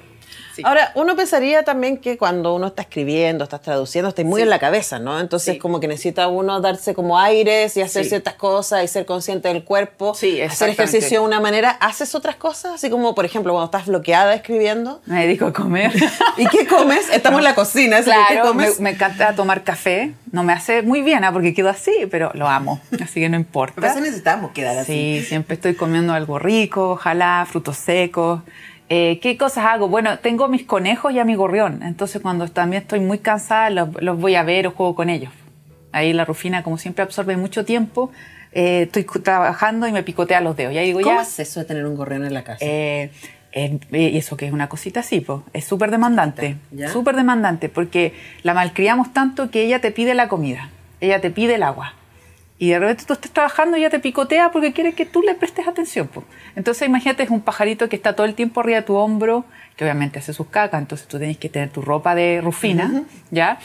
Sí. 0.59 0.63
Ahora, 0.65 0.91
uno 0.95 1.15
pensaría 1.15 1.63
también 1.63 1.97
que 1.97 2.17
cuando 2.17 2.53
uno 2.55 2.67
está 2.67 2.81
escribiendo, 2.83 3.43
estás 3.43 3.61
traduciendo, 3.61 4.09
estás 4.09 4.25
muy 4.25 4.39
Sí. 4.39 4.43
en 4.43 4.49
la 4.49 4.59
cabeza, 4.59 4.99
¿no? 4.99 5.19
Entonces, 5.19 5.53
Sí. 5.55 5.59
como 5.59 5.79
que 5.79 5.87
necesita 5.87 6.27
uno 6.27 6.59
darse 6.61 6.93
como 6.93 7.17
aires 7.19 7.75
y 7.77 7.81
hacer 7.81 8.03
Sí. 8.03 8.09
ciertas 8.09 8.35
cosas 8.35 8.83
y 8.83 8.87
ser 8.87 9.05
consciente 9.05 9.47
del 9.47 9.63
cuerpo. 9.63 10.13
Sí, 10.15 10.41
Hacer 10.41 10.69
ejercicio 10.69 11.21
de 11.21 11.25
una 11.25 11.39
manera. 11.39 11.71
¿Haces 11.71 12.15
otras 12.15 12.35
cosas? 12.35 12.73
Así 12.75 12.89
como, 12.89 13.15
por 13.15 13.25
ejemplo, 13.25 13.53
cuando 13.53 13.65
estás 13.65 13.85
bloqueada 13.87 14.33
escribiendo. 14.33 15.01
Me 15.05 15.25
dedico 15.25 15.45
a 15.45 15.53
comer. 15.53 15.91
¿Y 16.37 16.47
qué 16.47 16.67
comes? 16.67 17.09
Estamos 17.11 17.39
en 17.39 17.43
la 17.45 17.55
cocina, 17.55 17.97
que 17.97 18.03
¿qué 18.05 18.09
Claro, 18.11 18.53
me, 18.53 18.65
comes? 18.65 18.79
me 18.79 18.89
encanta 18.91 19.35
tomar 19.35 19.63
café. 19.63 20.13
No 20.31 20.43
me 20.43 20.53
hace 20.53 20.81
muy 20.83 21.01
bien, 21.01 21.23
¿ah? 21.23 21.31
porque 21.31 21.53
quedo 21.53 21.69
así, 21.69 21.91
pero 22.11 22.31
lo 22.33 22.47
amo. 22.47 22.79
Así 23.03 23.19
que 23.19 23.29
no 23.29 23.35
importa. 23.37 23.79
A 23.81 23.83
veces 23.85 24.01
necesitamos 24.01 24.51
quedar 24.51 24.77
así. 24.77 25.19
Sí, 25.19 25.25
siempre 25.27 25.55
estoy 25.55 25.75
comiendo 25.75 26.13
algo 26.13 26.37
rico, 26.39 26.91
ojalá, 26.91 27.45
frutos 27.49 27.77
secos. 27.77 28.41
Eh, 28.89 29.19
¿Qué 29.21 29.37
cosas 29.37 29.65
hago? 29.65 29.87
Bueno, 29.87 30.19
tengo 30.19 30.47
mis 30.47 30.63
conejos 30.63 31.13
y 31.13 31.19
a 31.19 31.25
mi 31.25 31.35
gorrión. 31.35 31.81
Entonces, 31.83 32.21
cuando 32.21 32.47
también 32.47 32.81
estoy 32.81 32.99
muy 32.99 33.19
cansada, 33.19 33.69
los, 33.69 33.89
los 34.01 34.19
voy 34.19 34.35
a 34.35 34.43
ver 34.43 34.67
o 34.67 34.71
juego 34.71 34.95
con 34.95 35.09
ellos. 35.09 35.31
Ahí 35.91 36.13
la 36.13 36.25
Rufina, 36.25 36.63
como 36.63 36.77
siempre, 36.77 37.03
absorbe 37.03 37.37
mucho 37.37 37.65
tiempo. 37.65 38.11
Eh, 38.51 38.83
estoy 38.83 39.03
trabajando 39.21 39.87
y 39.87 39.91
me 39.91 40.03
picotea 40.03 40.41
los 40.41 40.55
dedos. 40.55 40.73
Ya 40.73 40.81
digo, 40.81 41.01
¿Cómo 41.01 41.17
ya. 41.17 41.21
es 41.21 41.39
eso 41.39 41.59
de 41.59 41.65
tener 41.65 41.85
un 41.85 41.95
gorrión 41.95 42.25
en 42.25 42.33
la 42.33 42.43
casa? 42.43 42.65
Eh, 42.65 43.11
eh, 43.51 43.79
y 43.91 44.17
eso 44.17 44.37
que 44.37 44.45
es 44.45 44.53
una 44.53 44.69
cosita 44.69 44.99
así, 44.99 45.21
po. 45.21 45.43
es 45.53 45.65
súper 45.65 45.89
demandante, 45.89 46.57
súper 46.91 47.15
demandante, 47.15 47.67
porque 47.67 48.13
la 48.43 48.53
malcriamos 48.53 49.11
tanto 49.11 49.49
que 49.49 49.63
ella 49.63 49.81
te 49.81 49.91
pide 49.91 50.13
la 50.13 50.27
comida, 50.27 50.69
ella 51.01 51.19
te 51.19 51.31
pide 51.31 51.55
el 51.55 51.63
agua. 51.63 51.95
Y 52.61 52.71
de 52.71 52.79
repente 52.79 53.05
tú 53.07 53.13
estás 53.13 53.31
trabajando 53.31 53.77
y 53.77 53.79
ella 53.79 53.89
te 53.89 53.99
picotea 53.99 54.51
porque 54.51 54.73
quiere 54.73 54.93
que 54.93 55.05
tú 55.05 55.21
le 55.21 55.33
prestes 55.33 55.65
atención. 55.65 56.09
po. 56.09 56.25
Entonces 56.57 56.87
imagínate, 56.87 57.23
es 57.23 57.29
un 57.29 57.39
pajarito 57.39 57.87
que 57.87 57.95
está 57.95 58.13
todo 58.13 58.25
el 58.27 58.35
tiempo 58.35 58.59
arriba 58.59 58.81
de 58.81 58.83
tu 58.83 58.95
hombro, 58.95 59.45
que 59.77 59.85
obviamente 59.85 60.19
hace 60.19 60.33
sus 60.33 60.47
cacas, 60.47 60.81
entonces 60.81 61.07
tú 61.07 61.17
tienes 61.17 61.37
que 61.37 61.47
tener 61.47 61.69
tu 61.69 61.81
ropa 61.81 62.15
de 62.15 62.41
rufina, 62.43 63.03
¿ya? 63.31 63.59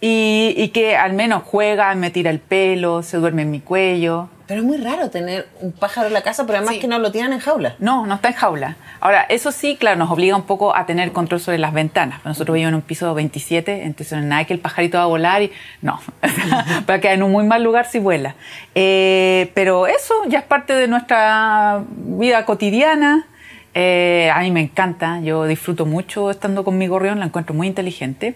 Y, 0.00 0.54
y 0.56 0.70
que 0.70 0.96
al 0.96 1.12
menos 1.12 1.44
juega, 1.44 1.94
me 1.94 2.10
tira 2.10 2.30
el 2.30 2.40
pelo, 2.40 3.04
se 3.04 3.16
duerme 3.18 3.42
en 3.42 3.52
mi 3.52 3.60
cuello. 3.60 4.28
Pero 4.52 4.60
es 4.60 4.68
muy 4.68 4.76
raro 4.76 5.08
tener 5.08 5.48
un 5.62 5.72
pájaro 5.72 6.08
en 6.08 6.12
la 6.12 6.20
casa, 6.20 6.44
pero 6.44 6.58
además 6.58 6.74
Sí. 6.74 6.80
que 6.82 6.86
no 6.86 6.98
lo 6.98 7.10
tienen 7.10 7.32
en 7.32 7.38
jaula. 7.38 7.74
No, 7.78 8.04
no 8.04 8.16
está 8.16 8.28
en 8.28 8.34
jaula. 8.34 8.76
Ahora, 9.00 9.22
eso 9.30 9.50
sí, 9.50 9.76
claro, 9.80 9.96
nos 9.96 10.10
obliga 10.10 10.36
un 10.36 10.42
poco 10.42 10.76
a 10.76 10.84
tener 10.84 11.10
control 11.12 11.40
sobre 11.40 11.56
las 11.56 11.72
ventanas. 11.72 12.20
Nosotros 12.26 12.52
vivimos 12.52 12.68
en 12.68 12.74
un 12.74 12.82
piso 12.82 13.14
27, 13.14 13.84
entonces 13.84 14.22
nada 14.22 14.44
que 14.44 14.52
el 14.52 14.60
pajarito 14.60 14.98
va 14.98 15.04
a 15.04 15.06
volar 15.06 15.40
y 15.40 15.52
no, 15.80 15.98
va 16.90 16.94
a 16.96 17.00
quedar 17.00 17.14
en 17.14 17.22
un 17.22 17.32
muy 17.32 17.44
mal 17.44 17.62
lugar 17.62 17.86
si 17.86 17.98
vuela. 17.98 18.34
Eh, 18.74 19.50
pero 19.54 19.86
eso 19.86 20.12
ya 20.28 20.40
es 20.40 20.44
parte 20.44 20.74
de 20.74 20.86
nuestra 20.86 21.82
vida 21.88 22.44
cotidiana. 22.44 23.26
Eh, 23.74 24.30
a 24.34 24.40
mí 24.40 24.50
me 24.50 24.60
encanta, 24.60 25.20
yo 25.20 25.44
disfruto 25.46 25.86
mucho 25.86 26.30
estando 26.30 26.62
con 26.64 26.76
mi 26.76 26.86
gorrión, 26.88 27.18
la 27.18 27.26
encuentro 27.26 27.54
muy 27.54 27.66
inteligente. 27.66 28.34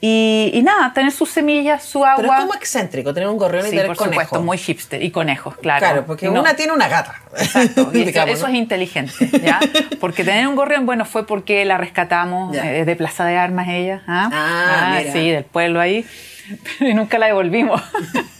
Y, 0.00 0.52
y 0.54 0.62
nada, 0.62 0.92
tener 0.94 1.10
sus 1.10 1.28
semillas, 1.28 1.82
su 1.82 2.04
agua. 2.04 2.16
Pero 2.22 2.32
es 2.32 2.40
como 2.40 2.54
excéntrico 2.54 3.12
tener 3.12 3.28
un 3.28 3.36
gorrión 3.36 3.64
y 3.66 3.70
Sí, 3.70 3.70
tener 3.72 3.86
por 3.88 3.96
conejo. 3.96 4.12
supuesto, 4.22 4.40
muy 4.42 4.56
hipster. 4.56 5.02
Y 5.02 5.10
conejos, 5.10 5.56
claro. 5.56 5.80
Claro, 5.80 6.06
porque 6.06 6.28
no- 6.28 6.40
una 6.40 6.54
tiene 6.54 6.72
una 6.72 6.86
gata. 6.86 7.16
Exacto, 7.36 7.90
y 7.92 7.96
eso, 7.98 8.06
digamos, 8.06 8.34
eso 8.36 8.46
¿no? 8.46 8.52
es 8.52 8.58
inteligente, 8.60 9.12
¿ya? 9.42 9.58
Porque 10.00 10.22
tener 10.22 10.46
un 10.46 10.54
gorrión, 10.54 10.86
bueno, 10.86 11.04
fue 11.04 11.26
porque 11.26 11.64
la 11.64 11.78
rescatamos 11.78 12.56
eh, 12.56 12.84
de 12.84 12.96
Plaza 12.96 13.24
de 13.24 13.36
Armas 13.38 13.66
ella, 13.68 14.02
¿ah? 14.06 14.30
Ah, 14.32 14.96
mira. 15.00 15.12
sí, 15.12 15.30
del 15.30 15.44
pueblo 15.44 15.80
ahí, 15.80 16.06
y 16.80 16.94
nunca 16.94 17.18
la 17.18 17.26
devolvimos. 17.26 17.82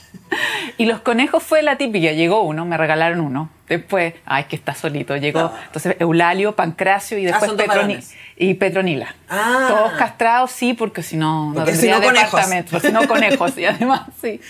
y 0.79 0.87
los 0.87 1.01
conejos 1.01 1.43
fue 1.43 1.63
la 1.63 1.77
típica, 1.77 2.13
llegó 2.13 2.43
uno, 2.43 2.65
me 2.65 2.77
regalaron 2.77 3.21
uno, 3.21 3.51
después, 3.69 4.15
ay, 4.25 4.45
que 4.45 4.57
está 4.57 4.75
solito, 4.75 5.17
llegó, 5.17 5.41
No. 5.41 5.53
entonces 5.67 5.97
Eulalio, 5.99 6.55
Pancracio 6.57 7.19
y 7.19 7.25
después 7.25 7.51
Ah, 7.51 7.55
dos 7.55 7.67
Petroni- 7.67 8.05
y 8.37 8.55
Petronila. 8.55 9.15
Ah. 9.29 9.67
Todos 9.69 9.93
castrados, 9.93 10.51
sí, 10.53 10.73
porque 10.75 11.03
si 11.03 11.17
no, 11.17 11.49
no 11.49 11.55
Porque 11.55 11.73
tendría 11.73 11.99
departamento, 12.01 12.79
si 12.81 12.93
no 12.93 13.07
conejos, 13.09 13.59
y 13.59 13.65
además, 13.67 14.03
sí. 14.23 14.41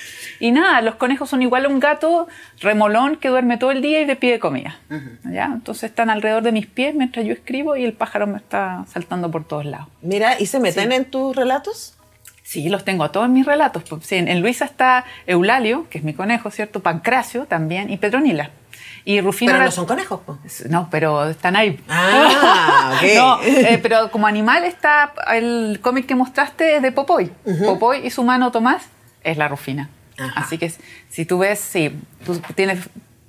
Y 0.41 0.51
nada, 0.53 0.83
los 0.83 0.95
conejos 0.97 1.31
son 1.31 1.43
igual 1.43 1.65
a 1.65 1.69
un 1.69 1.81
gato 1.81 2.29
remolón 2.61 3.17
que 3.17 3.29
duerme 3.29 3.57
todo 3.57 3.71
el 3.73 3.81
día 3.83 4.01
y 4.01 4.07
le 4.07 4.15
pide 4.17 4.39
comida. 4.39 4.77
¿ya? 5.25 5.47
Entonces 5.47 5.85
están 5.91 6.11
alrededor 6.11 6.43
de 6.43 6.53
mis 6.53 6.67
pies 6.67 6.95
mientras 6.95 7.25
yo 7.27 7.33
escribo 7.33 7.77
y 7.77 7.85
el 7.85 7.93
pájaro 7.95 8.27
me 8.27 8.37
está 8.37 8.85
saltando 8.89 9.31
por 9.31 9.45
todos 9.45 9.65
lados. 9.65 9.89
Mira, 10.03 10.39
¿y 10.41 10.47
se 10.47 10.61
meten 10.61 10.93
en 10.93 11.05
tus 11.07 11.35
relatos? 11.35 11.95
Sí, 12.49 12.71
los 12.71 12.83
tengo 12.83 13.05
a 13.05 13.13
todos 13.13 13.27
en 13.27 13.35
mis 13.35 13.45
relatos. 13.45 13.83
pues, 13.87 14.07
sí, 14.07 14.15
en, 14.17 14.41
Luisa 14.41 14.65
está 14.65 15.05
Eulalio, 15.27 15.87
que 15.91 15.99
es 15.99 16.05
mi 16.05 16.15
conejo, 16.15 16.51
¿cierto? 16.51 16.81
Pancracio 16.81 17.45
también, 17.45 17.91
y 17.93 17.99
Petronila. 17.99 18.53
Y 19.05 19.21
Rufino 19.21 19.53
Pero 19.53 19.65
no 19.65 19.71
son 19.71 19.85
conejos, 19.85 20.21
po. 20.21 20.39
No, 20.71 20.89
pero 20.91 21.29
están 21.29 21.57
ahí. 21.57 21.79
Ah, 21.91 22.95
ok. 22.97 23.09
No, 23.17 23.43
eh, 23.43 23.79
pero 23.83 24.11
como 24.11 24.27
animal 24.27 24.65
está 24.65 25.13
el 25.31 25.79
cómic 25.83 26.07
que 26.07 26.15
mostraste 26.15 26.77
es 26.77 26.81
de 26.81 26.91
Popoy. 26.91 27.31
Popoy 27.67 28.07
y 28.07 28.09
su 28.09 28.25
mano 28.25 28.51
Tomás 28.51 28.87
es 29.25 29.37
la 29.37 29.49
Rufina. 29.49 29.91
Ajá. 30.17 30.41
Así 30.41 30.57
que 30.57 30.73
si 31.11 31.27
tú 31.27 31.41
ves, 31.41 31.61
sí, 31.61 32.01
tú 32.25 32.41
tienes, 32.55 32.79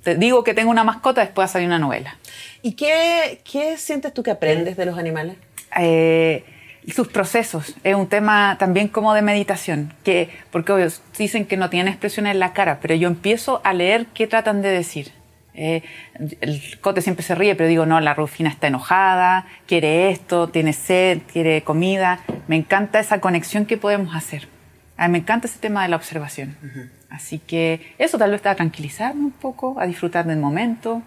te 0.02 0.14
digo 0.14 0.44
que 0.44 0.54
tengo 0.54 0.70
una 0.70 0.82
mascota, 0.82 1.20
después 1.20 1.42
va 1.42 1.50
a 1.50 1.52
salir 1.52 1.68
una 1.68 1.78
novela. 1.78 2.16
¿Y 2.62 2.72
qué, 2.72 3.42
qué 3.44 3.76
sientes 3.76 4.14
tú 4.14 4.22
que 4.22 4.30
aprendes 4.30 4.78
de 4.78 4.86
los 4.86 4.96
animales? 4.96 5.36
Eh, 5.78 6.42
sus 6.88 7.08
procesos 7.08 7.74
es 7.84 7.94
un 7.94 8.08
tema 8.08 8.56
también 8.58 8.88
como 8.88 9.14
de 9.14 9.22
meditación, 9.22 9.92
que 10.04 10.30
porque 10.50 10.72
obvio, 10.72 10.88
dicen 11.18 11.46
que 11.46 11.56
no 11.56 11.70
tienen 11.70 11.88
expresiones 11.88 12.32
en 12.32 12.40
la 12.40 12.52
cara, 12.52 12.78
pero 12.80 12.94
yo 12.94 13.08
empiezo 13.08 13.60
a 13.64 13.72
leer 13.72 14.06
qué 14.14 14.26
tratan 14.26 14.62
de 14.62 14.70
decir. 14.70 15.12
Eh, 15.54 15.82
el 16.40 16.62
cote 16.80 17.02
siempre 17.02 17.24
se 17.24 17.34
ríe, 17.34 17.54
pero 17.54 17.68
digo, 17.68 17.84
no, 17.84 18.00
la 18.00 18.14
Rufina 18.14 18.48
está 18.48 18.68
enojada, 18.68 19.46
quiere 19.66 20.10
esto, 20.10 20.48
tiene 20.48 20.72
sed, 20.72 21.20
quiere 21.30 21.62
comida. 21.62 22.20
Me 22.48 22.56
encanta 22.56 22.98
esa 22.98 23.20
conexión 23.20 23.66
que 23.66 23.76
podemos 23.76 24.14
hacer. 24.14 24.48
A 24.96 25.08
mí 25.08 25.12
me 25.12 25.18
encanta 25.18 25.48
ese 25.48 25.58
tema 25.58 25.82
de 25.82 25.88
la 25.88 25.96
observación. 25.96 26.56
Así 27.10 27.38
que 27.38 27.94
eso 27.98 28.16
tal 28.16 28.30
vez 28.30 28.42
va 28.44 28.52
a 28.52 28.54
tranquilizarme 28.54 29.24
un 29.24 29.32
poco, 29.32 29.78
a 29.80 29.86
disfrutar 29.86 30.26
del 30.26 30.38
momento. 30.38 31.02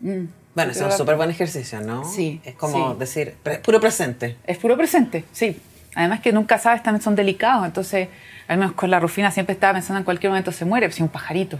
Mm. 0.00 0.24
Bueno, 0.56 0.72
es 0.72 0.80
un 0.80 0.90
súper 0.90 1.14
buen 1.16 1.30
ejercicio, 1.30 1.80
¿no? 1.80 2.02
Sí, 2.04 2.40
Es 2.44 2.54
como 2.56 2.94
sí. 2.94 2.98
decir, 2.98 3.34
pre- 3.42 3.58
puro 3.58 3.78
presente. 3.78 4.36
Es 4.46 4.58
puro 4.58 4.76
presente, 4.76 5.24
sí. 5.30 5.60
Además 5.94 6.20
que 6.20 6.32
nunca 6.32 6.58
sabes, 6.58 6.82
también 6.82 7.02
son 7.02 7.14
delicados. 7.14 7.64
Entonces, 7.64 8.08
al 8.48 8.58
menos 8.58 8.72
con 8.74 8.90
la 8.90 8.98
Rufina 8.98 9.30
siempre 9.30 9.52
estaba 9.52 9.74
pensando 9.74 9.98
en 9.98 10.04
cualquier 10.04 10.30
momento 10.30 10.50
se 10.52 10.64
muere, 10.64 10.90
si 10.90 11.02
un 11.02 11.08
pajarito. 11.10 11.58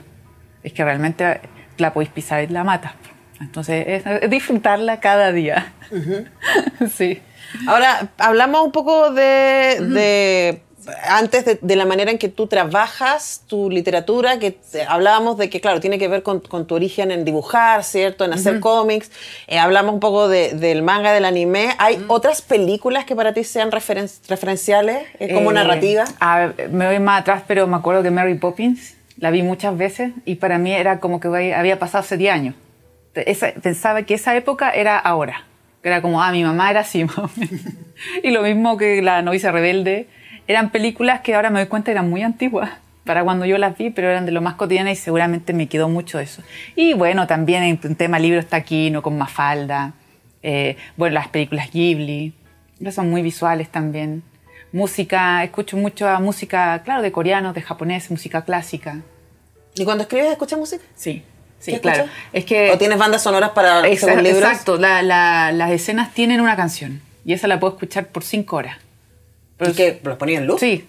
Es 0.65 0.73
que 0.73 0.83
realmente 0.83 1.41
la 1.79 1.93
podéis 1.93 2.11
pisar 2.11 2.43
y 2.43 2.49
la 2.49 2.65
matas. 2.65 2.93
Entonces, 3.41 3.85
es, 3.87 4.07
es 4.23 4.31
disfrutarla 4.31 4.99
cada 4.99 5.31
día. 5.31 5.73
sí. 6.97 7.21
Ahora, 7.67 8.09
hablamos 8.19 8.63
un 8.65 8.73
poco 8.73 9.11
de, 9.13 9.79
de- 9.81 10.63
antes 11.09 11.45
de, 11.45 11.59
de 11.61 11.77
la 11.77 11.85
manera 11.87 12.11
en 12.11 12.19
que 12.19 12.29
tú 12.29 12.47
trabajas 12.47 13.43
tu 13.47 13.71
literatura, 13.71 14.39
que 14.39 14.53
te- 14.53 14.83
hablábamos 14.85 15.37
de 15.39 15.51
que, 15.51 15.61
claro, 15.61 15.81
tiene 15.81 15.99
que 15.99 16.09
ver 16.09 16.23
con, 16.23 16.41
con 16.41 16.67
tu 16.67 16.75
origen 16.75 17.11
en 17.11 17.25
dibujar, 17.25 17.83
¿cierto? 17.85 18.25
En 18.25 18.33
hacer 18.33 18.61
cómics. 18.61 19.11
Eh, 19.47 19.59
hablamos 19.59 19.95
un 19.95 20.01
poco 20.01 20.29
de- 20.29 20.53
del 20.55 20.83
manga, 20.83 21.13
del 21.13 21.25
anime. 21.25 21.75
¿Hay 21.79 22.05
otras 22.09 22.43
películas 22.43 23.05
que 23.05 23.17
para 23.17 23.33
ti 23.35 23.45
sean 23.45 23.71
referen- 23.71 24.11
referenciales 24.29 25.07
eh, 25.19 25.33
como 25.35 25.51
Eh, 25.51 25.55
narrativa? 25.55 26.05
a 26.21 26.39
ver, 26.47 26.69
me 26.71 26.87
voy 26.87 26.99
más 27.01 27.21
atrás, 27.23 27.43
pero 27.47 27.67
me 27.67 27.77
acuerdo 27.77 28.03
que 28.03 28.11
Mary 28.11 28.35
Poppins 28.35 28.95
la 29.19 29.31
vi 29.31 29.43
muchas 29.43 29.77
veces 29.77 30.13
y 30.25 30.35
para 30.37 30.59
mí 30.59 30.73
era 30.73 31.01
como 31.01 31.21
que 31.21 31.55
había 31.55 31.79
pasado 31.79 32.05
hace 32.05 32.17
10 32.17 32.33
años. 32.35 32.55
Esa- 33.15 33.53
pensaba 33.63 34.03
que 34.03 34.15
esa 34.15 34.37
época 34.37 34.71
era 34.73 34.99
ahora. 34.99 35.45
Era 35.83 36.03
como, 36.03 36.21
ah, 36.23 36.33
mi 36.33 36.43
mamá 36.43 36.71
era 36.71 36.81
así. 36.81 37.07
y 38.23 38.31
lo 38.31 38.43
mismo 38.43 38.77
que 38.77 39.01
La 39.03 39.23
novicia 39.23 39.53
rebelde. 39.53 40.09
Eran 40.49 40.71
películas 40.71 41.21
que 41.21 41.35
ahora 41.35 41.51
me 41.51 41.59
doy 41.61 41.69
cuenta 41.69 41.91
eran 41.91 42.09
muy 42.09 42.23
antiguas 42.23 42.71
para 43.05 43.23
cuando 43.25 43.45
yo 43.47 43.57
las 43.59 43.77
vi, 43.79 43.91
pero 43.91 44.11
eran 44.11 44.27
de 44.27 44.33
lo 44.33 44.41
más 44.41 44.55
cotidianas 44.55 44.93
y 44.95 44.97
seguramente 45.01 45.53
me 45.53 45.69
quedó 45.69 45.89
mucho 45.89 46.19
eso. 46.19 46.43
Y 46.75 46.93
bueno, 46.95 47.27
también 47.27 47.63
en 47.63 47.95
tema 47.97 48.19
libro 48.19 48.41
está 48.41 48.63
Kino 48.63 49.03
con 49.03 49.17
Mafalda. 49.19 49.93
Eh, 50.43 50.77
bueno, 50.97 51.15
las 51.15 51.29
películas 51.29 51.71
Ghibli. 51.73 52.33
Son 52.93 53.09
muy 53.11 53.23
visuales 53.23 53.69
también. 53.71 54.23
Música, 54.73 55.43
escucho 55.45 55.77
mucho 55.77 56.09
a 56.09 56.19
música, 56.19 56.83
claro, 56.85 57.01
de 57.03 57.11
coreano, 57.13 57.53
de 57.53 57.63
japonés, 57.63 58.11
música 58.11 58.43
clásica. 58.45 58.99
¿Y 59.77 59.85
cuando 59.85 60.03
escribes, 60.03 60.33
escuchas 60.33 60.59
música? 60.59 60.83
Sí, 60.95 61.23
sí, 61.61 61.73
¿Qué 61.73 61.81
claro. 61.81 62.05
escuchas? 62.05 62.17
Es 62.33 62.45
que 62.45 62.71
¿O 62.73 62.79
tienes 62.79 62.99
bandas 62.99 63.23
sonoras 63.23 63.51
para 63.51 63.83
Exa- 63.83 64.21
libros? 64.21 64.43
Exacto, 64.43 64.77
la- 64.79 65.03
la- 65.03 65.53
las 65.53 65.71
escenas 65.71 66.13
tienen 66.13 66.41
una 66.41 66.57
canción 66.57 67.01
y 67.25 67.33
esa 67.33 67.47
la 67.47 67.59
puedo 67.61 67.75
escuchar 67.75 68.07
por 68.09 68.23
cinco 68.25 68.57
horas. 68.57 68.77
Pero 69.57 69.71
¿Y 69.71 69.75
que 69.75 70.01
los 70.03 70.17
ponías 70.19 70.41
en 70.43 70.47
luz? 70.47 70.61
Sí. 70.61 70.87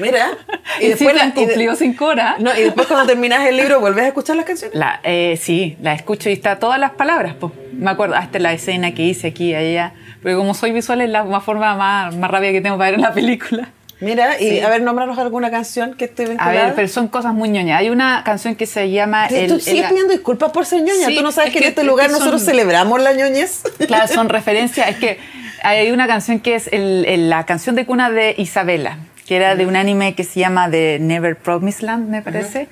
Mira. 0.00 0.28
Y, 0.80 0.88
después 0.88 1.14
la- 1.16 1.22
han 1.24 1.32
cumplido 1.32 1.74
cinco 1.74 2.06
horas. 2.06 2.38
No, 2.38 2.56
y 2.56 2.62
después 2.62 2.86
cuando 2.86 3.06
terminas 3.06 3.44
el 3.46 3.56
libro, 3.56 3.80
¿vuelves 3.80 4.04
a 4.04 4.08
escuchar 4.08 4.36
las 4.36 4.44
canciones? 4.44 4.76
La, 4.78 5.00
eh, 5.02 5.36
sí, 5.40 5.76
la 5.82 5.92
escucho 5.94 6.30
y 6.30 6.32
está 6.34 6.58
todas 6.60 6.78
las 6.78 6.92
palabras. 6.92 7.34
po. 7.34 7.52
Me 7.72 7.90
acuerdo 7.90 8.14
hasta 8.14 8.38
la 8.38 8.52
escena 8.52 8.94
que 8.94 9.02
hice 9.02 9.28
aquí 9.28 9.50
y 9.50 9.54
allá. 9.54 9.92
Porque 10.22 10.36
como 10.36 10.54
soy 10.54 10.70
visual 10.72 11.00
es 11.00 11.10
la 11.10 11.24
más 11.24 11.42
forma 11.42 11.74
más, 11.74 12.14
más 12.16 12.30
rápida 12.30 12.52
que 12.52 12.60
tengo 12.60 12.78
para 12.78 12.90
ver 12.90 12.98
una 13.00 13.12
película. 13.12 13.70
Mira, 14.00 14.40
y 14.40 14.50
Sí. 14.50 14.60
a 14.60 14.68
ver, 14.68 14.82
nómbranos 14.82 15.18
alguna 15.18 15.50
canción 15.50 15.94
que 15.94 16.04
esté 16.04 16.24
A 16.24 16.28
vinculada. 16.28 16.66
ver, 16.66 16.74
pero 16.76 16.86
son 16.86 17.08
cosas 17.08 17.34
muy 17.34 17.48
ñoñas. 17.48 17.80
Hay 17.80 17.90
una 17.90 18.22
canción 18.24 18.54
que 18.54 18.66
se 18.66 18.88
llama... 18.90 19.26
Tú- 19.26 19.34
el- 19.34 19.48
Tú 19.48 19.54
el- 19.54 19.60
sigues 19.60 19.88
pidiendo 19.88 20.12
disculpas 20.12 20.52
por 20.52 20.64
ser 20.66 20.82
ñoña. 20.82 21.06
Sí, 21.08 21.16
Tú 21.16 21.22
no 21.22 21.32
sabes 21.32 21.48
es 21.48 21.52
que, 21.54 21.58
en 21.58 21.62
que- 21.64 21.68
este 21.70 21.80
es 21.80 21.86
lugar 21.88 22.06
que 22.06 22.12
son- 22.12 22.20
nosotros 22.20 22.44
celebramos 22.44 23.02
la 23.02 23.12
ñoñez. 23.14 23.62
Claro, 23.88 24.06
son 24.06 24.28
referencias. 24.28 24.88
Es 24.88 24.96
que 24.96 25.18
hay 25.62 25.90
una 25.90 26.06
canción 26.06 26.40
que 26.40 26.54
es 26.54 26.68
el- 26.72 27.04
el- 27.06 27.30
la 27.30 27.44
canción 27.44 27.74
de 27.76 27.84
cuna 27.86 28.10
de 28.10 28.34
Isabela, 28.38 28.98
que 29.26 29.36
era 29.36 29.56
de 29.56 29.66
un 29.66 29.76
anime 29.76 30.14
que 30.14 30.24
se 30.24 30.40
llama 30.40 30.70
The 30.70 30.98
Never 31.00 31.36
Promised 31.36 31.82
Land, 31.84 32.08
me 32.08 32.22
parece. 32.22 32.68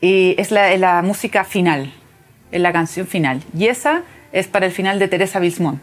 Y 0.00 0.34
es 0.38 0.50
la, 0.50 0.74
la 0.76 1.02
música 1.02 1.44
final, 1.44 1.92
es 2.52 2.60
la 2.60 2.72
canción 2.72 3.06
final. 3.06 3.42
Y 3.56 3.66
esa 3.66 4.02
es 4.32 4.46
para 4.46 4.66
el 4.66 4.72
final 4.72 4.98
de 4.98 5.08
Teresa 5.08 5.38
Bilsmont. 5.40 5.80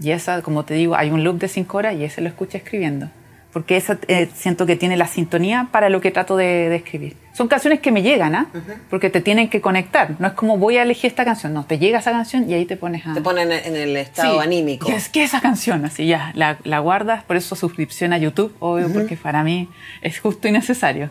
Y 0.00 0.10
esa, 0.10 0.42
como 0.42 0.64
te 0.64 0.74
digo, 0.74 0.94
hay 0.96 1.10
un 1.10 1.22
loop 1.24 1.38
de 1.38 1.48
cinco 1.48 1.78
horas 1.78 1.94
y 1.94 2.04
ese 2.04 2.20
lo 2.20 2.28
escucho 2.28 2.56
escribiendo. 2.58 3.08
Porque 3.54 3.76
esa 3.78 3.98
eh, 4.08 4.28
siento 4.34 4.66
que 4.66 4.76
tiene 4.76 4.96
la 4.98 5.06
sintonía 5.06 5.68
para 5.70 5.88
lo 5.88 6.00
que 6.02 6.10
trato 6.10 6.36
de, 6.36 6.68
de 6.68 6.76
escribir. 6.76 7.16
Son 7.32 7.48
canciones 7.48 7.80
que 7.80 7.90
me 7.92 8.02
llegan, 8.02 8.34
¿ah? 8.34 8.46
Porque 8.90 9.08
te 9.10 9.20
tienen 9.22 9.48
que 9.48 9.60
conectar. 9.60 10.16
No 10.18 10.26
es 10.26 10.34
como 10.34 10.58
voy 10.58 10.76
a 10.76 10.82
elegir 10.82 11.06
esta 11.08 11.24
canción. 11.24 11.54
No, 11.54 11.64
te 11.64 11.78
llega 11.78 12.00
esa 12.00 12.10
canción 12.10 12.50
y 12.50 12.54
ahí 12.54 12.66
te 12.66 12.76
pones 12.76 13.06
a... 13.06 13.14
Te 13.14 13.20
ponen 13.22 13.50
en 13.52 13.74
el 13.76 13.96
estado 13.96 14.34
Sí, 14.40 14.44
anímico. 14.46 14.86
¿Qué 14.86 14.96
es, 14.96 15.08
qué 15.08 15.22
es 15.22 15.30
esa 15.30 15.40
canción? 15.40 15.84
Así 15.84 16.06
ya, 16.06 16.32
la, 16.34 16.58
la 16.64 16.80
guardas, 16.80 17.22
por 17.24 17.36
eso 17.36 17.54
suscripción 17.56 18.12
a 18.12 18.18
YouTube, 18.18 18.54
obvio, 18.58 18.92
porque 18.92 19.16
para 19.16 19.42
mí 19.44 19.68
es 20.02 20.18
justo 20.20 20.48
y 20.48 20.52
necesario. 20.52 21.08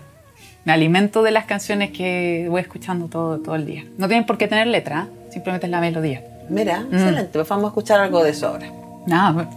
Me 0.65 0.71
alimento 0.73 1.23
de 1.23 1.31
las 1.31 1.45
canciones 1.45 1.91
que 1.91 2.45
voy 2.49 2.61
escuchando 2.61 3.07
todo, 3.07 3.39
todo 3.39 3.55
el 3.55 3.65
día. 3.65 3.85
No 3.97 4.07
tienen 4.07 4.25
por 4.25 4.37
qué 4.37 4.47
tener 4.47 4.67
letra, 4.67 5.07
¿eh? 5.09 5.31
simplemente 5.31 5.65
es 5.67 5.71
la 5.71 5.79
melodía. 5.81 6.21
Mira, 6.49 6.81
Mm. 6.81 6.93
excelente. 6.93 7.29
Pues 7.33 7.47
vamos 7.47 7.65
a 7.65 7.67
escuchar 7.69 7.99
algo 8.01 8.21
de 8.23 8.31
eso 8.31 8.47
ahora. 8.49 8.67
Nada, 9.05 9.49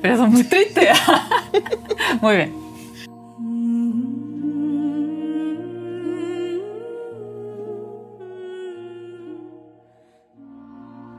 pero 0.00 0.14
es 0.14 0.30
muy 0.30 0.44
triste. 0.44 0.88
muy 2.20 2.36
bien. 2.36 2.65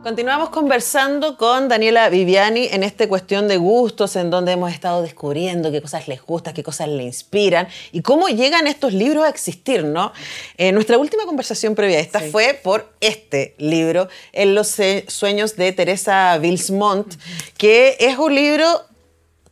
Continuamos 0.08 0.52
conversando 0.52 1.36
con 1.36 1.68
Daniela 1.68 2.08
Viviani 2.08 2.70
en 2.72 2.84
esta 2.84 3.10
cuestión 3.10 3.50
de 3.50 3.58
gustos, 3.58 4.16
en 4.16 4.30
donde 4.30 4.54
hemos 4.54 4.72
estado 4.72 5.02
descubriendo 5.02 5.70
qué 5.70 5.82
cosas 5.82 6.08
les 6.08 6.22
gusta, 6.22 6.54
qué 6.54 6.64
cosas 6.64 6.88
le 6.88 7.04
inspiran 7.04 7.68
y 7.92 8.02
cómo 8.02 8.30
llegan 8.30 8.68
estos 8.68 8.94
libros 8.94 9.26
a 9.26 9.28
existir, 9.28 9.84
¿no? 9.84 10.14
Eh, 10.58 10.72
nuestra 10.72 10.98
última 10.98 11.26
conversación 11.26 11.76
previa 11.76 11.98
a 11.98 12.00
esta 12.00 12.22
fue 12.22 12.54
por 12.54 12.90
este 13.02 13.54
libro, 13.58 14.08
En 14.32 14.56
los 14.56 14.80
eh, 14.80 15.04
sueños 15.10 15.58
de 15.58 15.74
Teresa 15.74 16.38
Bilsmont, 16.38 17.16
que 17.58 17.98
es 18.00 18.18
un 18.18 18.34
libro 18.34 18.86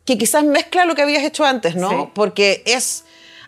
que 0.06 0.16
quizás 0.16 0.42
mezcla 0.42 0.86
lo 0.86 0.94
que 0.94 1.02
habías 1.02 1.22
hecho 1.22 1.44
antes, 1.44 1.76
¿no? 1.76 1.90
Sí. 1.90 2.10
Porque 2.14 2.62
es 2.64 3.04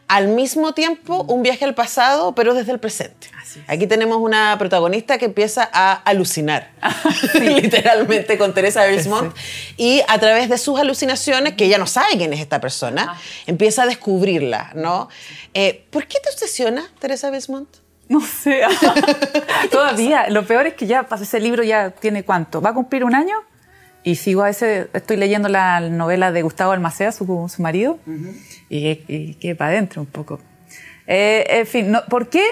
al 0.09 0.29
mismo 0.29 0.73
tiempo 0.73 1.23
un 1.29 1.42
viaje 1.42 1.64
al 1.64 1.75
pasado, 1.75 2.35
pero 2.35 2.55
desde 2.55 2.73
el 2.73 2.81
presente. 2.81 3.29
Aquí 3.66 3.87
tenemos 3.87 4.18
una 4.18 4.57
protagonista 4.59 5.18
que 5.18 5.27
empieza 5.27 5.68
a 5.73 5.92
alucinar, 5.92 6.71
literalmente, 7.35 8.38
con 8.38 8.55
Teresa 8.55 8.87
Bilsmont. 8.87 9.35
Y 9.77 10.03
a 10.09 10.18
través 10.18 10.49
de 10.49 10.59
sus 10.59 10.79
alucinaciones, 10.79 11.55
que 11.55 11.66
ella 11.66 11.79
no 11.79 11.87
sabe 11.87 12.16
quién 12.16 12.33
es 12.33 12.40
esta 12.40 12.61
persona, 12.61 13.18
empieza 13.47 13.83
a 13.83 13.87
descubrirla, 13.87 14.73
¿no? 14.75 15.09
Eh, 15.55 15.87
¿Por 15.90 16.07
qué 16.07 16.18
te 16.23 16.31
obsesiona 16.31 16.88
Teresa 16.99 17.31
Bilsmont? 17.31 17.68
No 18.09 18.21
sé. 18.21 18.62
Todavía. 19.71 20.31
Lo 20.31 20.47
peor 20.47 20.66
es 20.66 20.75
que 20.75 20.87
ya 20.87 21.03
pasó 21.03 21.25
ese 21.25 21.40
libro, 21.40 21.62
ya 21.62 21.90
tiene 21.90 22.25
cuánto. 22.25 22.62
¿Va 22.62 22.71
a 22.71 22.75
cumplir 22.75 23.05
un 23.05 23.14
año? 23.14 23.37
Y 24.04 24.14
sigo 24.16 24.42
a 24.42 24.50
ese. 24.50 24.88
Estoy 24.94 25.16
leyendo 25.16 25.48
la 25.48 25.80
novela 25.80 26.32
de 26.32 26.42
Gustavo 26.42 26.72
Almacea, 26.72 27.12
su, 27.12 27.24
su 27.54 27.62
marido, 27.62 27.98
y, 28.70 29.00
y 29.08 29.34
que 29.34 29.54
para 29.54 29.70
adentro 29.72 30.00
un 30.02 30.06
poco. 30.06 30.40
Eh, 31.06 31.44
en 31.48 31.66
fin, 31.66 31.90
no- 31.90 32.04
¿por 32.08 32.28
qué? 32.28 32.44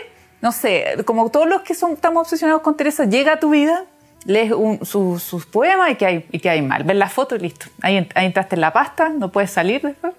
No 0.42 0.52
sé. 0.52 0.96
Como 1.04 1.30
todos 1.30 1.46
los 1.48 1.62
que 1.62 1.74
son, 1.74 1.92
estamos 1.92 2.22
obsesionados 2.22 2.62
con 2.62 2.76
Teresa, 2.76 3.04
llega 3.04 3.35
a 3.35 3.40
tu 3.40 3.50
vida, 3.50 3.85
lees 4.24 4.52
un- 4.52 4.85
su- 4.85 5.18
sus 5.18 5.46
poemas 5.46 5.90
y 5.90 5.94
que, 5.94 6.06
hay, 6.06 6.26
y 6.32 6.38
que 6.40 6.50
hay 6.50 6.62
mal. 6.62 6.85
Ves 6.85 6.96
la 6.96 7.09
foto 7.09 7.37
y 7.37 7.38
listo. 7.40 7.66
Ahí, 7.80 8.06
ahí 8.14 8.26
entraste 8.26 8.56
en 8.56 8.61
la 8.61 8.72
pasta, 8.72 9.09
no 9.09 9.30
puedes 9.32 9.50
salir 9.50 9.80
después. 9.82 10.14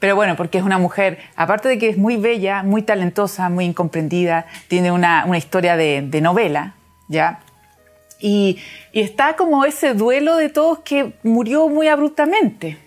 Pero 0.00 0.14
bueno, 0.14 0.36
porque 0.36 0.58
es 0.58 0.64
una 0.64 0.78
mujer, 0.78 1.18
aparte 1.34 1.68
de 1.68 1.78
que 1.78 1.88
es 1.88 1.96
muy 1.98 2.16
bella, 2.18 2.62
muy 2.62 2.82
talentosa, 2.82 3.48
muy 3.48 3.64
incomprendida, 3.64 4.46
tiene 4.68 4.92
una, 4.92 5.24
una 5.26 5.38
historia 5.38 5.76
de, 5.76 6.02
de 6.02 6.20
novela, 6.20 6.74
¿ya? 7.08 7.40
Y, 8.20 8.58
y 8.92 9.00
está 9.00 9.36
como 9.36 9.64
ese 9.64 9.94
duelo 9.94 10.36
de 10.36 10.48
todos 10.48 10.80
que 10.80 11.12
murió 11.22 11.68
muy 11.68 11.88
abruptamente. 11.88 12.78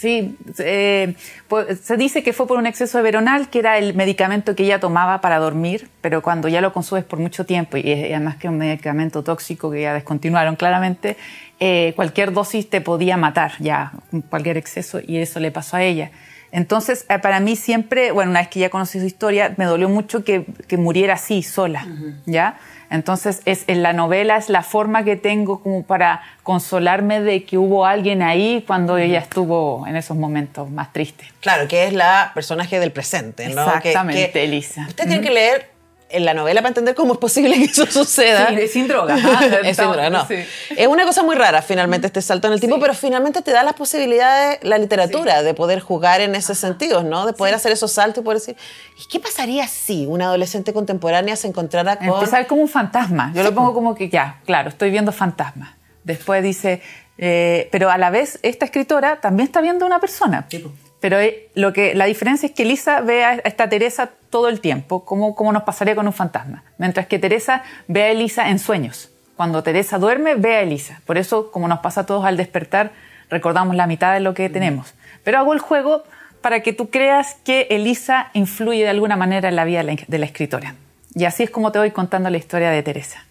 Sí, 0.00 0.34
eh, 0.60 1.14
pues, 1.46 1.80
se 1.80 1.98
dice 1.98 2.22
que 2.22 2.32
fue 2.32 2.46
por 2.46 2.56
un 2.56 2.66
exceso 2.66 2.96
de 2.96 3.04
veronal, 3.04 3.50
que 3.50 3.58
era 3.58 3.76
el 3.76 3.92
medicamento 3.92 4.56
que 4.56 4.62
ella 4.64 4.80
tomaba 4.80 5.20
para 5.20 5.36
dormir, 5.38 5.90
pero 6.00 6.22
cuando 6.22 6.48
ya 6.48 6.62
lo 6.62 6.72
consumes 6.72 7.04
por 7.04 7.18
mucho 7.18 7.44
tiempo, 7.44 7.76
y 7.76 7.92
además 7.92 8.36
que 8.36 8.46
es 8.46 8.50
un 8.50 8.56
medicamento 8.56 9.22
tóxico 9.22 9.70
que 9.70 9.82
ya 9.82 9.92
descontinuaron 9.92 10.56
claramente, 10.56 11.18
eh, 11.58 11.92
cualquier 11.96 12.32
dosis 12.32 12.70
te 12.70 12.80
podía 12.80 13.18
matar, 13.18 13.52
ya, 13.58 13.92
cualquier 14.30 14.56
exceso, 14.56 15.00
y 15.06 15.18
eso 15.18 15.38
le 15.38 15.50
pasó 15.50 15.76
a 15.76 15.82
ella. 15.82 16.10
Entonces, 16.50 17.04
eh, 17.10 17.18
para 17.18 17.38
mí 17.38 17.54
siempre, 17.54 18.10
bueno, 18.10 18.30
una 18.30 18.40
vez 18.40 18.48
que 18.48 18.60
ya 18.60 18.70
conocí 18.70 19.00
su 19.00 19.04
historia, 19.04 19.52
me 19.58 19.66
dolió 19.66 19.90
mucho 19.90 20.24
que, 20.24 20.46
que 20.66 20.78
muriera 20.78 21.12
así, 21.12 21.42
sola, 21.42 21.86
¿ya? 22.24 22.58
Entonces, 22.90 23.40
es, 23.44 23.64
en 23.68 23.82
la 23.82 23.92
novela 23.92 24.36
es 24.36 24.48
la 24.48 24.62
forma 24.62 25.04
que 25.04 25.16
tengo 25.16 25.62
como 25.62 25.84
para 25.84 26.22
consolarme 26.42 27.20
de 27.20 27.44
que 27.44 27.56
hubo 27.56 27.86
alguien 27.86 28.20
ahí 28.22 28.64
cuando 28.66 28.98
ella 28.98 29.20
estuvo 29.20 29.86
en 29.86 29.96
esos 29.96 30.16
momentos 30.16 30.70
más 30.70 30.92
tristes. 30.92 31.28
Claro, 31.40 31.68
que 31.68 31.86
es 31.86 31.92
la 31.92 32.32
personaje 32.34 32.80
del 32.80 32.90
presente, 32.92 33.48
¿no? 33.50 33.64
Que- 33.80 33.88
Exactamente, 33.90 34.30
que- 34.32 34.44
Elisa. 34.44 34.86
Usted 34.88 35.06
tiene 35.06 35.22
que 35.22 35.30
leer 35.30 35.70
en 36.10 36.24
la 36.24 36.34
novela 36.34 36.60
para 36.60 36.68
entender 36.68 36.94
cómo 36.94 37.14
es 37.14 37.18
posible 37.18 37.56
que 37.56 37.64
eso 37.64 37.86
suceda. 37.86 38.48
Sí, 38.50 38.68
sin 38.68 38.88
drogas. 38.88 39.20
¿ah? 39.24 39.40
Es 39.64 39.76
sin 39.76 39.86
droga, 39.86 40.10
no. 40.10 40.26
Sí. 40.26 40.36
Es 40.76 40.86
una 40.86 41.04
cosa 41.04 41.22
muy 41.22 41.36
rara 41.36 41.62
finalmente 41.62 42.06
este 42.06 42.22
salto 42.22 42.48
en 42.48 42.54
el 42.54 42.60
tiempo, 42.60 42.78
pero 42.80 42.94
finalmente 42.94 43.42
te 43.42 43.52
da 43.52 43.62
las 43.62 43.74
posibilidades 43.74 44.58
la 44.62 44.78
literatura 44.78 45.42
de 45.42 45.54
poder 45.54 45.80
jugar 45.80 46.20
en 46.20 46.34
ese 46.34 46.54
sentido, 46.54 47.02
¿no? 47.02 47.26
De 47.26 47.32
poder 47.32 47.54
hacer 47.54 47.72
esos 47.72 47.92
saltos 47.92 48.22
y 48.22 48.24
poder 48.24 48.40
decir, 48.40 48.56
¿y 48.98 49.08
qué 49.08 49.20
pasaría 49.20 49.66
si 49.68 50.06
una 50.06 50.26
adolescente 50.26 50.72
contemporánea 50.72 51.36
se 51.36 51.48
encontrara 51.48 51.96
con... 51.96 52.30
Ver 52.30 52.46
como 52.46 52.62
un 52.62 52.68
fantasma. 52.68 53.32
Yo 53.34 53.42
lo 53.42 53.54
pongo 53.54 53.74
como 53.74 53.94
que 53.94 54.08
ya, 54.08 54.40
claro, 54.44 54.68
estoy 54.68 54.90
viendo 54.90 55.12
fantasmas. 55.12 55.70
Después 56.04 56.42
dice, 56.42 56.80
eh, 57.18 57.68
pero 57.70 57.90
a 57.90 57.98
la 57.98 58.10
vez 58.10 58.38
esta 58.42 58.64
escritora 58.64 59.20
también 59.20 59.46
está 59.46 59.60
viendo 59.60 59.84
una 59.84 60.00
persona. 60.00 60.46
Sí, 60.48 60.58
po. 60.58 60.70
Pero 61.00 61.18
eh, 61.18 61.48
lo 61.54 61.72
que, 61.72 61.94
la 61.94 62.04
diferencia 62.04 62.46
es 62.46 62.52
que 62.52 62.62
Elisa 62.64 63.00
ve 63.00 63.24
a 63.24 63.34
esta 63.36 63.68
Teresa 63.68 64.10
todo 64.28 64.48
el 64.48 64.60
tiempo, 64.60 65.04
como, 65.04 65.34
como 65.34 65.52
nos 65.52 65.62
pasaría 65.62 65.94
con 65.94 66.06
un 66.06 66.12
fantasma. 66.12 66.62
Mientras 66.78 67.06
que 67.06 67.18
Teresa 67.18 67.62
ve 67.88 68.02
a 68.04 68.10
Elisa 68.10 68.50
en 68.50 68.58
sueños. 68.58 69.10
Cuando 69.36 69.62
Teresa 69.62 69.98
duerme, 69.98 70.34
ve 70.34 70.56
a 70.56 70.60
Elisa. 70.60 71.00
Por 71.06 71.16
eso, 71.16 71.50
como 71.50 71.66
nos 71.68 71.78
pasa 71.80 72.02
a 72.02 72.06
todos 72.06 72.26
al 72.26 72.36
despertar, 72.36 72.90
recordamos 73.30 73.74
la 73.76 73.86
mitad 73.86 74.12
de 74.12 74.20
lo 74.20 74.34
que 74.34 74.50
tenemos. 74.50 74.92
Pero 75.24 75.38
hago 75.38 75.54
el 75.54 75.58
juego 75.60 76.04
para 76.42 76.60
que 76.60 76.72
tú 76.74 76.90
creas 76.90 77.36
que 77.44 77.66
Elisa 77.70 78.28
influye 78.34 78.82
de 78.82 78.90
alguna 78.90 79.16
manera 79.16 79.48
en 79.48 79.56
la 79.56 79.64
vida 79.64 79.78
de 79.82 79.84
la- 79.94 80.02
de 80.06 80.18
la 80.18 80.26
escritora. 80.26 80.74
Y 81.14 81.24
así 81.24 81.42
es 81.42 81.50
como 81.50 81.72
te 81.72 81.78
voy 81.78 81.90
contando 81.90 82.28
la 82.30 82.36
historia 82.36 82.70
de 82.70 82.82
Teresa. 82.82 83.24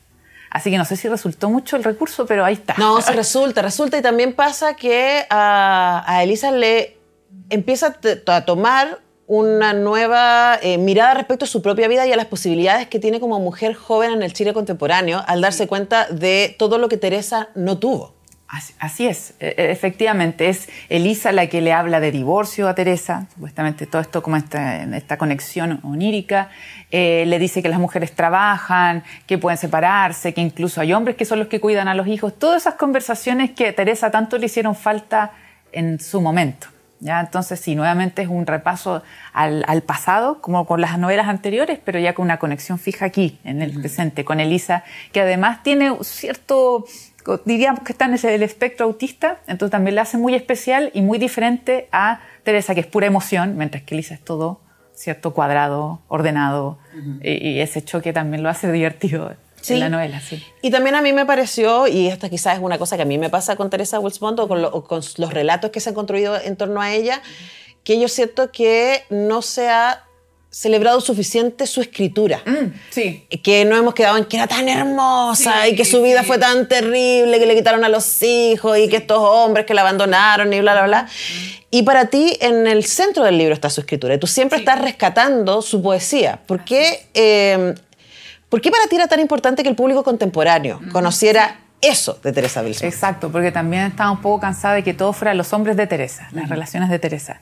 Así 0.52 0.72
que 0.72 0.78
no 0.80 0.86
sé 0.86 0.96
si 0.96 1.08
resultó 1.08 1.50
mucho 1.52 1.76
el 1.76 1.84
recurso, 1.84 2.26
pero 2.26 2.44
ahí 2.44 2.56
está. 2.56 2.74
No, 2.80 3.00
sí 3.02 3.14
resulta, 3.14 3.62
resulta 3.62 4.00
y 4.00 4.02
también 4.02 4.34
pasa 4.34 4.74
que 4.76 5.26
a, 5.30 6.04
a 6.08 6.24
Elisa 6.24 6.52
le 6.52 6.98
empieza 7.50 7.96
a 8.28 8.46
tomar 8.46 9.00
una 9.28 9.74
nueva 9.74 10.58
eh, 10.62 10.80
mirada 10.80 11.14
respecto 11.14 11.46
a 11.46 11.48
su 11.48 11.62
propia 11.62 11.88
vida 11.88 12.08
y 12.08 12.12
a 12.12 12.16
las 12.16 12.26
posibilidades 12.26 12.88
que 12.88 12.98
tiene 13.00 13.20
como 13.20 13.40
mujer 13.40 13.76
joven 13.76 14.12
en 14.12 14.24
el 14.24 14.34
Chile 14.34 14.54
contemporáneo 14.54 15.24
al 15.28 15.42
darse 15.42 15.68
cuenta 15.68 16.08
de 16.08 16.56
todo 16.58 16.80
lo 16.80 16.90
que 16.90 16.98
Teresa 16.98 17.50
no 17.54 17.78
tuvo. 17.78 18.16
Así, 18.48 18.74
así 18.80 19.06
es, 19.06 19.36
e- 19.40 19.54
e- 19.56 19.70
efectivamente. 19.70 20.50
Es 20.50 20.68
Elisa 20.90 21.32
la 21.32 21.46
que 21.46 21.62
le 21.62 21.72
habla 21.72 22.00
de 22.00 22.12
divorcio 22.12 22.68
a 22.68 22.74
Teresa, 22.74 23.28
supuestamente 23.36 23.86
todo 23.86 24.02
esto 24.02 24.24
como 24.24 24.36
esta, 24.36 24.82
esta 24.98 25.20
conexión 25.20 25.80
onírica. 25.84 26.50
Eh, 26.90 27.26
le 27.28 27.38
dice 27.38 27.62
que 27.62 27.70
las 27.70 27.78
mujeres 27.80 28.14
trabajan, 28.14 29.04
que 29.28 29.38
pueden 29.38 29.60
separarse, 29.60 30.34
que 30.34 30.42
incluso 30.42 30.82
hay 30.82 30.94
hombres 30.94 31.16
que 31.16 31.26
son 31.26 31.38
los 31.38 31.48
que 31.48 31.60
cuidan 31.60 31.88
a 31.88 31.94
los 31.94 32.08
hijos. 32.08 32.34
Todas 32.40 32.64
esas 32.64 32.74
conversaciones 32.74 33.52
que 33.52 33.68
a 33.68 33.76
Teresa 33.76 34.10
tanto 34.10 34.40
le 34.40 34.48
hicieron 34.48 34.74
falta 34.74 35.34
en 35.72 36.00
su 36.00 36.20
momento. 36.20 36.70
¿Ya? 37.00 37.20
Entonces, 37.20 37.60
sí, 37.60 37.76
nuevamente 37.76 38.22
es 38.22 38.28
un 38.28 38.46
repaso 38.46 39.04
al, 39.34 39.64
al 39.68 39.82
pasado, 39.84 40.42
como 40.42 40.66
con 40.66 40.82
las 40.82 40.98
novelas 41.00 41.28
anteriores, 41.28 41.80
pero 41.84 42.00
ya 42.00 42.14
con 42.14 42.26
una 42.26 42.38
conexión 42.40 42.80
fija 42.80 43.06
aquí, 43.06 43.40
en 43.44 43.62
el 43.62 43.74
presente, 43.80 44.26
con 44.26 44.40
Elisa, 44.40 44.84
que 45.12 45.22
además 45.22 45.64
tiene 45.64 45.92
cierto 46.02 46.86
diríamos 47.46 47.82
que 47.84 47.92
está 47.92 48.06
en 48.06 48.16
ese- 48.16 48.34
el 48.34 48.42
espectro 48.42 48.88
autista, 48.88 49.38
entonces 49.48 49.72
también 49.72 49.94
la 49.96 50.02
hace 50.02 50.18
muy 50.18 50.34
especial 50.34 50.90
y 50.96 51.02
muy 51.02 51.20
diferente 51.20 51.88
a 51.92 52.22
Teresa, 52.44 52.74
que 52.74 52.80
es 52.82 52.88
pura 52.88 53.06
emoción, 53.06 53.56
mientras 53.56 53.84
que 53.84 53.94
Elisa 53.94 54.16
es 54.16 54.22
todo, 54.22 54.62
¿cierto? 54.94 55.34
Cuadrado, 55.34 56.02
ordenado, 56.08 56.80
y, 57.22 57.50
y 57.50 57.60
ese 57.60 57.84
choque 57.84 58.14
también 58.14 58.42
lo 58.42 58.50
hace 58.50 58.72
divertido 58.72 59.36
Sí. 59.62 59.74
en 59.74 59.80
la 59.82 59.90
novela, 59.90 60.20
sí. 60.22 60.44
Y 60.62 60.72
también 60.72 60.96
a 60.96 61.02
mí 61.02 61.14
me 61.14 61.26
pareció, 61.26 61.88
y 61.88 62.08
esta 62.08 62.30
quizás 62.30 62.56
es 62.58 62.64
una 62.64 62.78
cosa 62.78 62.96
que 62.96 63.04
a 63.04 63.06
mí 63.06 63.18
me 63.18 63.30
pasa 63.30 63.56
con 63.56 63.70
Teresa 63.70 64.00
Wilsbond 64.00 64.40
o 64.40 64.48
con, 64.48 64.62
lo- 64.62 64.70
o 64.70 64.84
con 64.84 65.02
los 65.18 65.34
relatos 65.34 65.72
que 65.72 65.80
se 65.80 65.90
han 65.90 65.96
construido 65.96 66.40
en 66.40 66.56
torno 66.56 66.82
a 66.82 66.92
ella, 66.94 67.22
que 67.84 68.00
yo 68.00 68.08
siento 68.08 68.52
que 68.52 69.04
no 69.10 69.42
se 69.42 69.70
ha 69.70 70.04
celebrado 70.52 71.00
suficiente 71.00 71.68
su 71.68 71.80
escritura. 71.80 72.42
Sí. 72.90 73.28
Que 73.44 73.66
no 73.66 73.78
hemos 73.78 73.94
quedado 73.94 74.18
en 74.18 74.26
que 74.26 74.38
era 74.38 74.48
tan 74.48 74.68
hermosa 74.68 75.64
Sí, 75.64 75.70
y 75.72 75.76
que 75.76 75.86
su 75.86 76.02
vida 76.02 76.22
sí. 76.22 76.26
fue 76.28 76.40
tan 76.40 76.68
terrible, 76.68 77.38
que 77.38 77.46
le 77.46 77.56
quitaron 77.56 77.84
a 77.84 77.90
los 77.90 78.24
hijos 78.24 78.76
y 78.80 78.90
que 78.90 78.98
estos 78.98 79.20
hombres 79.20 79.68
que 79.68 79.76
la 79.76 79.82
abandonaron 79.82 80.52
y 80.52 80.60
bla, 80.60 80.74
bla, 80.74 80.84
bla. 80.88 81.08
Y 81.70 81.84
para 81.84 82.06
ti, 82.08 82.36
en 82.42 82.66
el 82.66 82.84
centro 82.86 83.24
del 83.24 83.38
libro 83.38 83.54
está 83.54 83.70
su 83.70 83.82
escritura. 83.82 84.16
Y 84.16 84.18
tú 84.18 84.26
siempre 84.26 84.58
estás 84.58 84.82
rescatando 84.82 85.62
su 85.62 85.84
poesía. 85.84 86.40
¿Por 86.48 86.66
qué, 86.66 87.06
eh, 87.14 87.76
¿Por 88.50 88.62
qué 88.62 88.72
para 88.72 88.88
ti 88.88 88.96
era 88.96 89.08
tan 89.08 89.20
importante 89.20 89.64
que 89.64 89.70
el 89.70 89.76
público 89.76 90.04
contemporáneo 90.04 90.80
conociera 90.92 91.58
eso 91.82 92.20
de 92.24 92.34
Teresa 92.34 92.62
Wilson? 92.64 92.88
Exacto, 92.88 93.32
porque 93.32 93.52
también 93.52 93.84
estaba 93.84 94.12
un 94.12 94.22
poco 94.22 94.40
cansada 94.42 94.74
de 94.76 94.84
que 94.84 94.94
todo 94.94 95.14
fuera 95.14 95.34
los 95.34 95.54
hombres 95.54 95.78
de 95.78 95.88
Teresa, 95.88 96.28
las 96.32 96.50
relaciones 96.50 96.90
de 96.90 97.00
Teresa. 97.00 97.40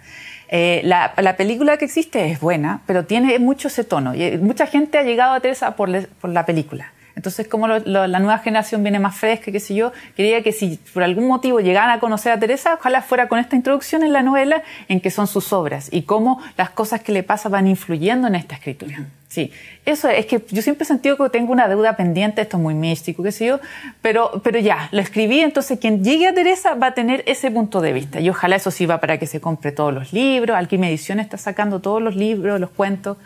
Eh, 0.49 0.81
la, 0.83 1.13
la 1.17 1.35
película 1.37 1.77
que 1.77 1.85
existe 1.85 2.29
es 2.31 2.39
buena, 2.39 2.81
pero 2.85 3.05
tiene 3.05 3.39
mucho 3.39 3.67
ese 3.69 3.83
tono. 3.83 4.15
Y 4.15 4.23
eh, 4.23 4.37
mucha 4.37 4.65
gente 4.67 4.97
ha 4.97 5.03
llegado 5.03 5.33
a 5.33 5.39
Teresa 5.39 5.75
por, 5.75 5.89
le- 5.89 6.03
por 6.07 6.29
la 6.29 6.45
película. 6.45 6.91
Entonces, 7.17 7.47
como 7.47 7.67
lo- 7.67 7.79
lo- 7.79 8.05
la 8.07 8.19
nueva 8.19 8.37
generación 8.39 8.83
viene 8.83 8.99
más 8.99 9.15
fresca, 9.17 9.51
qué 9.51 9.59
sé 9.59 9.73
yo, 9.75 9.91
quería 10.15 10.43
que 10.43 10.51
si 10.51 10.77
por 10.93 11.03
algún 11.03 11.27
motivo 11.27 11.59
llegaran 11.59 11.89
a 11.89 11.99
conocer 11.99 12.31
a 12.31 12.39
Teresa, 12.39 12.75
ojalá 12.75 13.01
fuera 13.01 13.27
con 13.27 13.39
esta 13.39 13.55
introducción 13.55 14.03
en 14.03 14.13
la 14.13 14.21
novela 14.23 14.61
en 14.87 15.01
que 15.01 15.09
son 15.11 15.25
sus 15.27 15.51
obras 15.51 15.89
y 15.91 16.03
cómo 16.03 16.39
las 16.57 16.69
cosas 16.69 17.01
que 17.01 17.11
le 17.11 17.23
pasan 17.23 17.51
van 17.53 17.67
influyendo 17.67 18.27
en 18.27 18.35
esta 18.35 18.55
escritura. 18.55 19.05
Sí, 19.29 19.51
eso 19.85 20.07
es 20.07 20.25
que 20.25 20.41
yo 20.49 20.61
siempre 20.61 20.83
he 20.83 20.87
sentido 20.87 21.17
que 21.17 21.29
tengo 21.29 21.51
una 21.51 21.67
deuda 21.67 21.97
pendiente, 21.97 22.41
esto 22.41 22.55
es 22.55 22.63
muy 22.63 22.73
místico, 22.73 23.23
qué 23.23 23.33
sé 23.33 23.47
yo, 23.47 23.59
pero, 24.01 24.41
pero 24.41 24.57
ya, 24.57 24.87
lo 24.91 25.01
escribí, 25.01 25.41
entonces 25.41 25.79
quien 25.79 26.01
llegue 26.01 26.27
a 26.27 26.33
Teresa 26.33 26.75
va 26.75 26.87
a 26.87 26.93
tener 26.93 27.23
ese 27.27 27.51
punto 27.51 27.81
de 27.81 27.91
vista. 27.91 28.21
Y 28.21 28.29
ojalá 28.29 28.55
eso 28.55 28.71
sirva 28.71 28.99
para 29.01 29.17
que 29.17 29.27
se 29.27 29.41
compre 29.41 29.73
todos 29.73 29.93
los 29.93 30.13
libros. 30.13 30.55
Alquimia 30.55 30.89
Edición 30.89 31.19
está 31.19 31.37
sacando 31.37 31.81
todos 31.81 32.01
los 32.01 32.15
libros, 32.15 32.59
los 32.59 32.69
cuentos. 32.69 33.17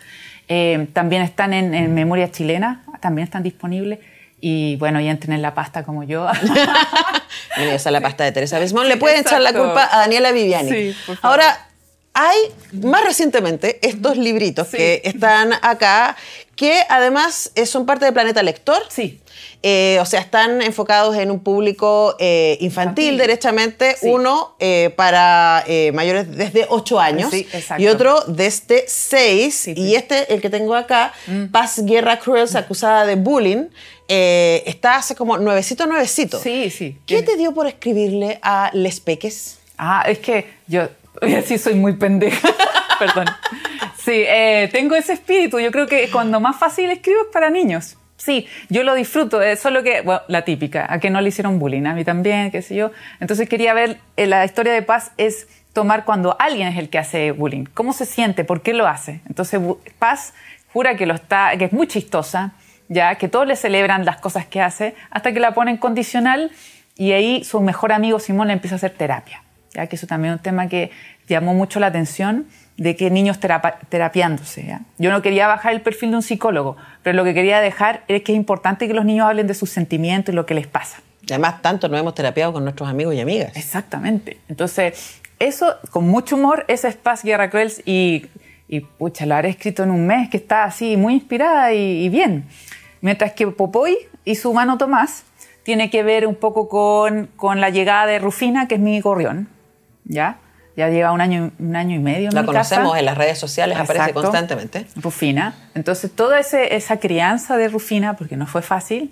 Eh, 0.47 0.87
también 0.91 1.21
están 1.21 1.53
en, 1.53 1.75
en 1.75 1.93
Memoria 1.93 2.31
Chilena, 2.31 2.83
también 2.99 3.25
están 3.25 3.43
disponibles. 3.43 3.99
Y 4.43 4.75
bueno, 4.77 4.99
y 4.99 5.07
entren 5.07 5.33
en 5.33 5.43
la 5.43 5.53
pasta 5.53 5.83
como 5.83 6.03
yo. 6.03 6.27
Bienvenidos 7.55 7.85
a 7.85 7.91
la 7.91 8.01
pasta 8.01 8.23
de 8.23 8.31
Teresa 8.31 8.59
Wilson. 8.59 8.89
Le 8.89 8.97
pueden 8.97 9.19
echar 9.21 9.39
la 9.39 9.53
culpa 9.53 9.87
a 9.91 9.99
Daniela 9.99 10.31
Viviani. 10.31 10.71
Sí, 10.71 10.95
por 11.05 11.15
favor. 11.15 11.41
Ahora, 11.41 11.67
hay 12.13 12.37
más 12.73 13.03
recientemente 13.03 13.79
estos 13.81 14.17
libritos 14.17 14.67
Sí. 14.67 14.77
que 14.77 15.01
están 15.05 15.53
acá, 15.61 16.17
que 16.55 16.81
además 16.89 17.51
eh, 17.55 17.65
son 17.65 17.85
parte 17.85 18.05
de 18.05 18.11
Planeta 18.11 18.43
Lector. 18.43 18.83
Sí. 18.89 19.19
Eh, 19.63 19.97
o 20.01 20.05
sea, 20.05 20.19
están 20.19 20.61
enfocados 20.61 21.15
en 21.15 21.31
un 21.31 21.39
público 21.39 22.15
eh, 22.19 22.57
infantil, 22.59 23.05
Infantil. 23.05 23.17
derechamente. 23.17 23.95
Sí. 23.95 24.07
Uno 24.09 24.55
eh, 24.59 24.91
para 24.95 25.63
mayores 25.93 26.35
desde 26.35 26.65
8 26.69 26.99
años 26.99 27.31
Sí, 27.31 27.47
y 27.77 27.87
otro 27.87 28.19
desde 28.27 28.85
6. 28.87 29.53
Sí, 29.55 29.73
y. 29.77 29.93
Mm. 29.93 29.95
este, 29.97 30.33
el 30.33 30.41
que 30.41 30.49
tengo 30.49 30.75
acá, 30.75 31.13
Paz 31.51 31.83
Guerra 31.85 32.19
Cruels, 32.19 32.55
acusada 32.55 33.05
de 33.05 33.15
bullying, 33.15 33.67
está 34.07 34.97
hace 34.97 35.15
como 35.15 35.37
nuevecito, 35.37 35.85
nuevecito. 35.87 36.39
Sí, 36.39 36.69
sí. 36.69 36.97
¿Qué 37.05 37.23
te 37.23 37.37
dio 37.37 37.53
por 37.53 37.67
escribirle 37.67 38.39
a 38.41 38.69
Les 38.73 38.99
Peques? 38.99 39.59
Ah, 39.77 40.03
es 40.07 40.19
que 40.19 40.45
yo 40.67 40.89
sí 41.45 41.57
soy 41.57 41.75
muy 41.75 41.93
pendeja. 41.93 42.49
Perdón. 42.99 43.25
Sí, 43.97 44.23
eh, 44.27 44.69
tengo 44.71 44.95
ese 44.95 45.13
espíritu. 45.13 45.59
Yo 45.59 45.71
creo 45.71 45.87
que 45.87 46.09
cuando 46.09 46.39
más 46.39 46.57
fácil 46.57 46.89
escribo 46.89 47.21
es 47.21 47.27
para 47.31 47.49
niños. 47.49 47.97
Sí, 48.17 48.47
yo 48.69 48.83
lo 48.83 48.93
disfruto, 48.93 49.41
es 49.41 49.59
solo 49.59 49.81
que, 49.81 50.01
bueno, 50.01 50.21
la 50.27 50.43
típica, 50.43 50.85
a 50.87 50.99
que 50.99 51.09
no 51.09 51.21
le 51.21 51.29
hicieron 51.29 51.57
bullying, 51.57 51.87
a 51.87 51.95
mí 51.95 52.05
también, 52.05 52.51
qué 52.51 52.61
sé 52.61 52.75
yo. 52.75 52.91
Entonces 53.19 53.49
quería 53.49 53.73
ver, 53.73 53.99
eh, 54.15 54.27
la 54.27 54.45
historia 54.45 54.73
de 54.73 54.83
Paz 54.83 55.11
es 55.17 55.47
tomar 55.73 56.05
cuando 56.05 56.35
alguien 56.39 56.67
es 56.67 56.77
el 56.77 56.89
que 56.89 56.99
hace 56.99 57.31
bullying. 57.31 57.65
¿Cómo 57.73 57.93
se 57.93 58.05
siente? 58.05 58.43
¿Por 58.43 58.61
qué 58.61 58.73
lo 58.73 58.85
hace? 58.85 59.21
Entonces 59.27 59.59
Paz 59.97 60.35
jura 60.71 60.95
que, 60.95 61.07
lo 61.07 61.15
está, 61.15 61.57
que 61.57 61.65
es 61.65 61.73
muy 61.73 61.87
chistosa, 61.87 62.53
ya 62.89 63.15
que 63.15 63.27
todos 63.27 63.47
le 63.47 63.55
celebran 63.55 64.05
las 64.05 64.17
cosas 64.17 64.45
que 64.45 64.61
hace, 64.61 64.93
hasta 65.09 65.31
que 65.31 65.39
la 65.39 65.55
ponen 65.55 65.77
condicional 65.77 66.51
y 66.95 67.13
ahí 67.13 67.43
su 67.43 67.59
mejor 67.59 67.91
amigo 67.91 68.19
Simón 68.19 68.49
le 68.49 68.53
empieza 68.53 68.75
a 68.75 68.77
hacer 68.77 68.91
terapia. 68.91 69.41
Ya 69.73 69.87
que 69.87 69.95
eso 69.95 70.07
también 70.07 70.33
es 70.33 70.39
un 70.39 70.43
tema 70.43 70.67
que 70.67 70.91
llamó 71.27 71.53
mucho 71.53 71.79
la 71.79 71.87
atención 71.87 72.47
de 72.77 72.95
que 72.95 73.09
niños 73.09 73.39
terapiándose. 73.89 74.65
¿ya? 74.65 74.81
Yo 74.97 75.11
no 75.11 75.21
quería 75.21 75.47
bajar 75.47 75.73
el 75.73 75.81
perfil 75.81 76.11
de 76.11 76.17
un 76.17 76.23
psicólogo, 76.23 76.77
pero 77.03 77.15
lo 77.15 77.23
que 77.23 77.33
quería 77.33 77.61
dejar 77.61 78.03
es 78.07 78.23
que 78.23 78.31
es 78.33 78.35
importante 78.35 78.87
que 78.87 78.93
los 78.93 79.05
niños 79.05 79.27
hablen 79.27 79.47
de 79.47 79.53
sus 79.53 79.69
sentimientos 79.69 80.33
y 80.33 80.35
lo 80.35 80.45
que 80.45 80.53
les 80.53 80.67
pasa. 80.67 81.01
Y 81.27 81.31
Además, 81.31 81.61
tanto 81.61 81.87
nos 81.87 81.99
hemos 81.99 82.15
terapiado 82.15 82.51
con 82.53 82.63
nuestros 82.63 82.89
amigos 82.89 83.13
y 83.15 83.19
amigas. 83.19 83.55
Exactamente. 83.55 84.39
Entonces, 84.49 85.21
eso 85.39 85.75
con 85.91 86.07
mucho 86.07 86.35
humor, 86.35 86.65
ese 86.67 86.87
es 86.87 86.95
Paz 86.95 87.23
Guerra 87.23 87.49
Cruels 87.49 87.81
y, 87.85 88.25
y 88.67 88.81
pucha, 88.81 89.25
lo 89.25 89.35
habré 89.35 89.49
escrito 89.49 89.83
en 89.83 89.91
un 89.91 90.07
mes 90.07 90.29
que 90.29 90.37
está 90.37 90.63
así 90.63 90.97
muy 90.97 91.13
inspirada 91.13 91.73
y, 91.73 92.05
y 92.05 92.09
bien. 92.09 92.45
Mientras 93.01 93.33
que 93.33 93.47
Popoy 93.47 93.97
y 94.25 94.35
su 94.35 94.53
mano 94.53 94.77
Tomás 94.77 95.23
tiene 95.63 95.89
que 95.89 96.03
ver 96.03 96.25
un 96.25 96.35
poco 96.35 96.67
con, 96.67 97.27
con 97.35 97.61
la 97.61 97.69
llegada 97.69 98.05
de 98.07 98.19
Rufina, 98.19 98.67
que 98.67 98.75
es 98.75 98.81
mi 98.81 98.99
gorrión, 98.99 99.47
¿ya? 100.11 100.37
Ya 100.77 100.89
lleva 100.89 101.11
un 101.11 101.19
año, 101.21 101.51
un 101.59 101.75
año 101.75 101.95
y 101.95 101.99
medio 101.99 102.29
en 102.29 102.35
La 102.35 102.41
mi 102.41 102.47
conocemos 102.47 102.89
casa. 102.91 102.99
en 102.99 103.05
las 103.05 103.17
redes 103.17 103.37
sociales, 103.37 103.75
aparece 103.77 104.09
Exacto. 104.09 104.21
constantemente. 104.21 104.85
Rufina. 104.95 105.53
Entonces, 105.75 106.11
toda 106.15 106.39
ese- 106.39 106.75
esa 106.75 106.97
crianza 106.97 107.57
de 107.57 107.67
Rufina, 107.67 108.15
porque 108.15 108.37
no 108.37 108.47
fue 108.47 108.61
fácil, 108.61 109.11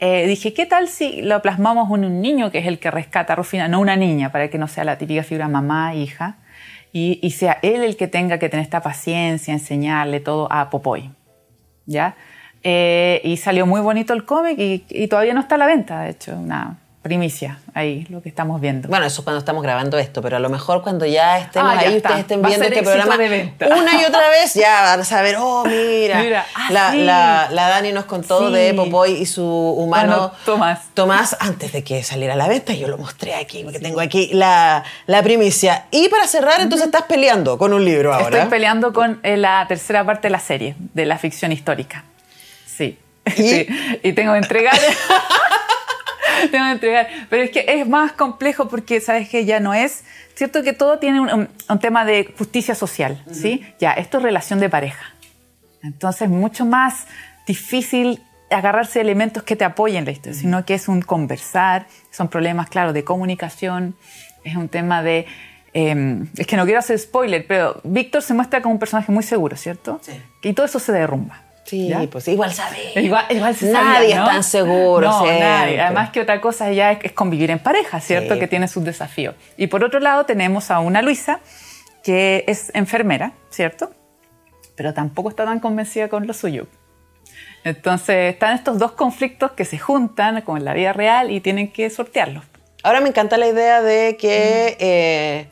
eh, 0.00 0.26
dije, 0.26 0.54
¿qué 0.54 0.64
tal 0.66 0.88
si 0.88 1.20
lo 1.22 1.40
plasmamos 1.42 1.88
en 1.96 2.04
un 2.06 2.20
niño 2.22 2.50
que 2.50 2.58
es 2.58 2.66
el 2.66 2.78
que 2.78 2.90
rescata 2.90 3.34
a 3.34 3.36
Rufina, 3.36 3.68
no 3.68 3.80
una 3.80 3.96
niña, 3.96 4.32
para 4.32 4.48
que 4.48 4.56
no 4.58 4.66
sea 4.66 4.84
la 4.84 4.96
típica 4.98 5.22
figura 5.22 5.46
mamá, 5.48 5.94
hija, 5.94 6.36
y, 6.92 7.18
y 7.22 7.30
sea 7.32 7.58
él 7.62 7.82
el 7.82 7.96
que 7.96 8.08
tenga 8.08 8.38
que 8.38 8.48
tener 8.48 8.64
esta 8.64 8.80
paciencia, 8.80 9.52
enseñarle 9.52 10.20
todo 10.20 10.50
a 10.50 10.70
Popoy? 10.70 11.10
¿Ya? 11.86 12.16
Eh, 12.62 13.20
y 13.24 13.36
salió 13.36 13.66
muy 13.66 13.82
bonito 13.82 14.14
el 14.14 14.24
cómic 14.24 14.58
y, 14.58 14.84
y 14.88 15.06
todavía 15.08 15.34
no 15.34 15.40
está 15.40 15.56
a 15.56 15.58
la 15.58 15.66
venta, 15.66 16.00
de 16.02 16.10
hecho, 16.10 16.34
una 16.34 16.78
primicia 17.04 17.58
ahí, 17.74 18.04
lo 18.08 18.20
que 18.22 18.28
estamos 18.28 18.60
viendo. 18.60 18.88
Bueno, 18.88 19.04
eso 19.06 19.20
es 19.20 19.24
cuando 19.24 19.38
estamos 19.38 19.62
grabando 19.62 19.98
esto, 19.98 20.20
pero 20.22 20.38
a 20.38 20.40
lo 20.40 20.48
mejor 20.48 20.82
cuando 20.82 21.04
ya 21.06 21.38
estemos 21.38 21.70
Ah, 21.72 21.82
ya 21.82 21.88
ahí, 21.90 21.96
está. 21.98 22.08
ustedes 22.08 22.20
estén 22.22 22.42
Va 22.42 22.48
viendo 22.48 22.66
este 22.66 22.82
programa 22.82 23.14
una 23.14 24.00
y 24.02 24.04
otra 24.06 24.28
vez, 24.30 24.54
ya 24.54 24.82
van 24.82 25.00
a 25.00 25.04
saber, 25.04 25.36
oh, 25.38 25.64
mira, 25.66 26.20
Mira, 26.22 26.46
ah, 26.54 26.68
la, 26.72 26.90
sí. 26.92 26.98
la- 27.04 27.48
la 27.52 27.68
Dani 27.68 27.92
nos 27.92 28.06
contó 28.06 28.48
Sí. 28.48 28.54
de 28.54 28.74
Popoy 28.74 29.12
y 29.12 29.26
su 29.26 29.44
humano 29.46 30.16
Bueno, 30.16 30.32
Tomás. 30.44 30.80
Tomás, 30.94 31.36
antes 31.38 31.72
de 31.72 31.84
que 31.84 32.02
saliera 32.02 32.34
a 32.34 32.36
la 32.36 32.48
venta, 32.48 32.72
yo 32.72 32.88
lo 32.88 32.96
mostré 32.98 33.34
aquí, 33.34 33.62
porque 33.62 33.78
tengo 33.78 34.00
aquí 34.00 34.30
la, 34.32 34.82
la 35.06 35.22
primicia. 35.22 35.84
Y 35.90 36.08
para 36.08 36.26
cerrar, 36.26 36.60
entonces 36.62 36.86
estás 36.86 37.02
peleando 37.02 37.58
con 37.58 37.72
un 37.74 37.84
libro 37.84 38.14
ahora. 38.14 38.38
Estoy 38.38 38.50
peleando 38.50 38.92
con 38.94 39.20
eh, 39.22 39.36
la 39.36 39.66
tercera 39.68 40.04
parte 40.04 40.28
de 40.28 40.30
la 40.32 40.40
serie, 40.40 40.74
de 40.78 41.04
la 41.04 41.18
ficción 41.18 41.52
histórica. 41.52 42.04
Sí. 42.66 42.98
Sí. 43.36 43.66
Y 44.02 44.12
tengo 44.14 44.32
que 44.32 44.38
entregar. 44.38 44.74
tengo 46.50 46.64
que 46.66 46.70
entregar. 46.72 47.08
Pero 47.30 47.42
es 47.42 47.50
que 47.50 47.64
es 47.68 47.86
más 47.88 48.12
complejo 48.12 48.68
porque, 48.68 49.00
¿sabes 49.00 49.28
que 49.28 49.44
Ya 49.44 49.60
no 49.60 49.74
es. 49.74 50.04
Cierto 50.34 50.62
que 50.62 50.72
todo 50.72 50.98
tiene 50.98 51.20
un, 51.20 51.32
un- 51.32 51.48
un 51.68 51.78
tema 51.78 52.04
de 52.04 52.32
justicia 52.36 52.74
social, 52.74 53.22
¿sí? 53.30 53.64
Ya, 53.78 53.92
esto 53.92 54.18
es 54.18 54.22
relación 54.24 54.58
de 54.60 54.68
pareja. 54.68 55.04
Entonces, 55.82 56.22
es 56.22 56.28
mucho 56.28 56.64
más 56.66 57.06
difícil 57.46 58.20
agarrarse 58.50 58.98
de 58.98 59.02
elementos 59.04 59.42
que 59.42 59.54
te 59.56 59.64
apoyen 59.64 60.04
la 60.04 60.10
historia, 60.12 60.38
sino 60.38 60.64
que 60.64 60.74
es 60.74 60.88
un 60.88 61.02
conversar, 61.02 61.86
son 62.10 62.28
problemas, 62.28 62.68
claro, 62.68 62.92
de 62.92 63.04
comunicación, 63.04 63.94
es 64.44 64.56
un 64.56 64.68
tema 64.68 65.02
de... 65.02 65.26
eh, 65.72 66.24
es 66.36 66.46
que 66.46 66.56
no 66.56 66.64
quiero 66.64 66.78
hacer 66.78 66.98
spoiler, 66.98 67.46
pero 67.46 67.80
Víctor 67.84 68.22
se 68.22 68.32
muestra 68.34 68.60
como 68.62 68.74
un 68.74 68.78
personaje 68.78 69.10
muy 69.12 69.22
seguro, 69.24 69.56
¿cierto? 69.56 70.00
Sí. 70.02 70.12
Y 70.42 70.52
todo 70.52 70.66
eso 70.66 70.78
se 70.78 70.92
derrumba. 70.92 71.42
Sí, 71.64 71.88
¿ya? 71.88 72.02
pues 72.10 72.28
igual 72.28 72.52
sabes. 72.52 72.96
Igual, 72.96 73.24
igual 73.30 73.56
se 73.56 73.72
Nadie 73.72 74.10
sabía, 74.10 74.16
¿no? 74.16 74.26
es 74.26 74.30
tan 74.32 74.44
seguro. 74.44 75.10
No, 75.10 75.26
nadie. 75.26 75.80
Además 75.80 76.10
que 76.10 76.20
otra 76.20 76.40
cosa 76.40 76.70
ya 76.72 76.92
es, 76.92 76.98
es 77.02 77.12
convivir 77.12 77.50
en 77.50 77.58
pareja, 77.58 78.00
¿cierto? 78.00 78.34
Sí. 78.34 78.40
Que 78.40 78.48
tiene 78.48 78.68
sus 78.68 78.84
desafíos. 78.84 79.34
Y 79.56 79.68
por 79.68 79.82
otro 79.82 79.98
lado 80.00 80.26
tenemos 80.26 80.70
a 80.70 80.80
una 80.80 81.00
Luisa 81.00 81.40
que 82.02 82.44
es 82.46 82.70
enfermera, 82.74 83.32
¿cierto? 83.50 83.90
Pero 84.76 84.92
tampoco 84.92 85.30
está 85.30 85.44
tan 85.44 85.58
convencida 85.58 86.08
con 86.08 86.26
lo 86.26 86.34
suyo. 86.34 86.66
Entonces 87.64 88.34
están 88.34 88.54
estos 88.54 88.78
dos 88.78 88.92
conflictos 88.92 89.52
que 89.52 89.64
se 89.64 89.78
juntan 89.78 90.42
como 90.42 90.58
en 90.58 90.66
la 90.66 90.74
vida 90.74 90.92
real 90.92 91.30
y 91.30 91.40
tienen 91.40 91.72
que 91.72 91.88
sortearlos. 91.88 92.44
Ahora 92.82 93.00
me 93.00 93.08
encanta 93.08 93.38
la 93.38 93.46
idea 93.46 93.80
de 93.80 94.18
que 94.18 94.76
eh, 94.78 95.48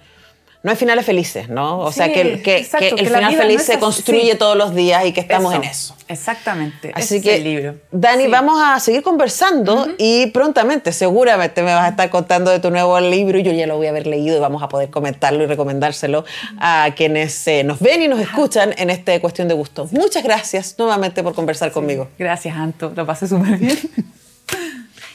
no 0.63 0.71
hay 0.71 0.77
finales 0.77 1.05
felices, 1.05 1.49
¿no? 1.49 1.81
O 1.81 1.91
sea, 1.91 2.13
que, 2.13 2.41
que- 2.41 2.59
exacto, 2.59 2.79
que 2.87 2.89
el 2.91 2.97
que 2.97 3.05
final 3.07 3.33
no 3.33 3.39
feliz 3.39 3.63
se 3.63 3.73
así, 3.73 3.81
construye 3.81 4.33
sí. 4.33 4.39
todos 4.39 4.57
los 4.57 4.75
días 4.75 5.05
y 5.07 5.13
que 5.13 5.21
estamos 5.21 5.53
en 5.55 5.65
eso. 5.65 5.97
Exactamente. 6.07 6.93
Así 6.95 7.17
es 7.17 7.23
que, 7.23 7.37
el 7.37 7.45
libro. 7.45 7.75
Dani, 7.91 8.25
Sí. 8.25 8.31
vamos 8.31 8.61
a 8.63 8.79
seguir 8.79 9.03
conversando 9.03 9.89
y 9.99 10.27
prontamente, 10.29 10.93
seguramente 10.93 11.63
me 11.63 11.75
vas 11.75 11.85
a 11.87 11.89
estar 11.89 12.11
contando 12.11 12.51
de 12.51 12.61
tu 12.61 12.71
nuevo 12.71 13.01
libro 13.01 13.39
y 13.39 13.43
yo 13.43 13.51
ya 13.53 13.67
lo 13.67 13.77
voy 13.77 13.87
a 13.87 13.91
haber 13.91 14.07
leído 14.07 14.37
y 14.37 14.41
vamos 14.41 14.63
a 14.63 14.69
poder 14.69 14.91
comentarlo 14.91 15.43
y 15.43 15.47
recomendárselo 15.47 16.25
a 16.61 16.89
quienes 16.97 17.45
eh, 17.49 17.65
nos 17.65 17.81
ven 17.81 18.03
y 18.03 18.09
nos 18.09 18.21
escuchan 18.21 18.75
en 18.79 18.91
esta 18.91 19.19
cuestión 19.21 19.49
de 19.49 19.55
gusto. 19.55 19.89
Muchas 19.91 20.23
gracias 20.23 20.77
nuevamente 20.79 21.23
por 21.25 21.35
conversar 21.35 21.73
conmigo. 21.73 22.09
Gracias, 22.19 22.55
Anto. 22.57 22.93
Lo 22.95 23.05
pasé 23.05 23.27
súper 23.27 23.57
bien. 23.59 23.79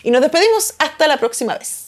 Y 0.03 0.11
nos 0.11 0.21
despedimos 0.21 0.73
hasta 0.79 1.05
la 1.07 1.17
próxima 1.17 1.57
vez. 1.57 1.87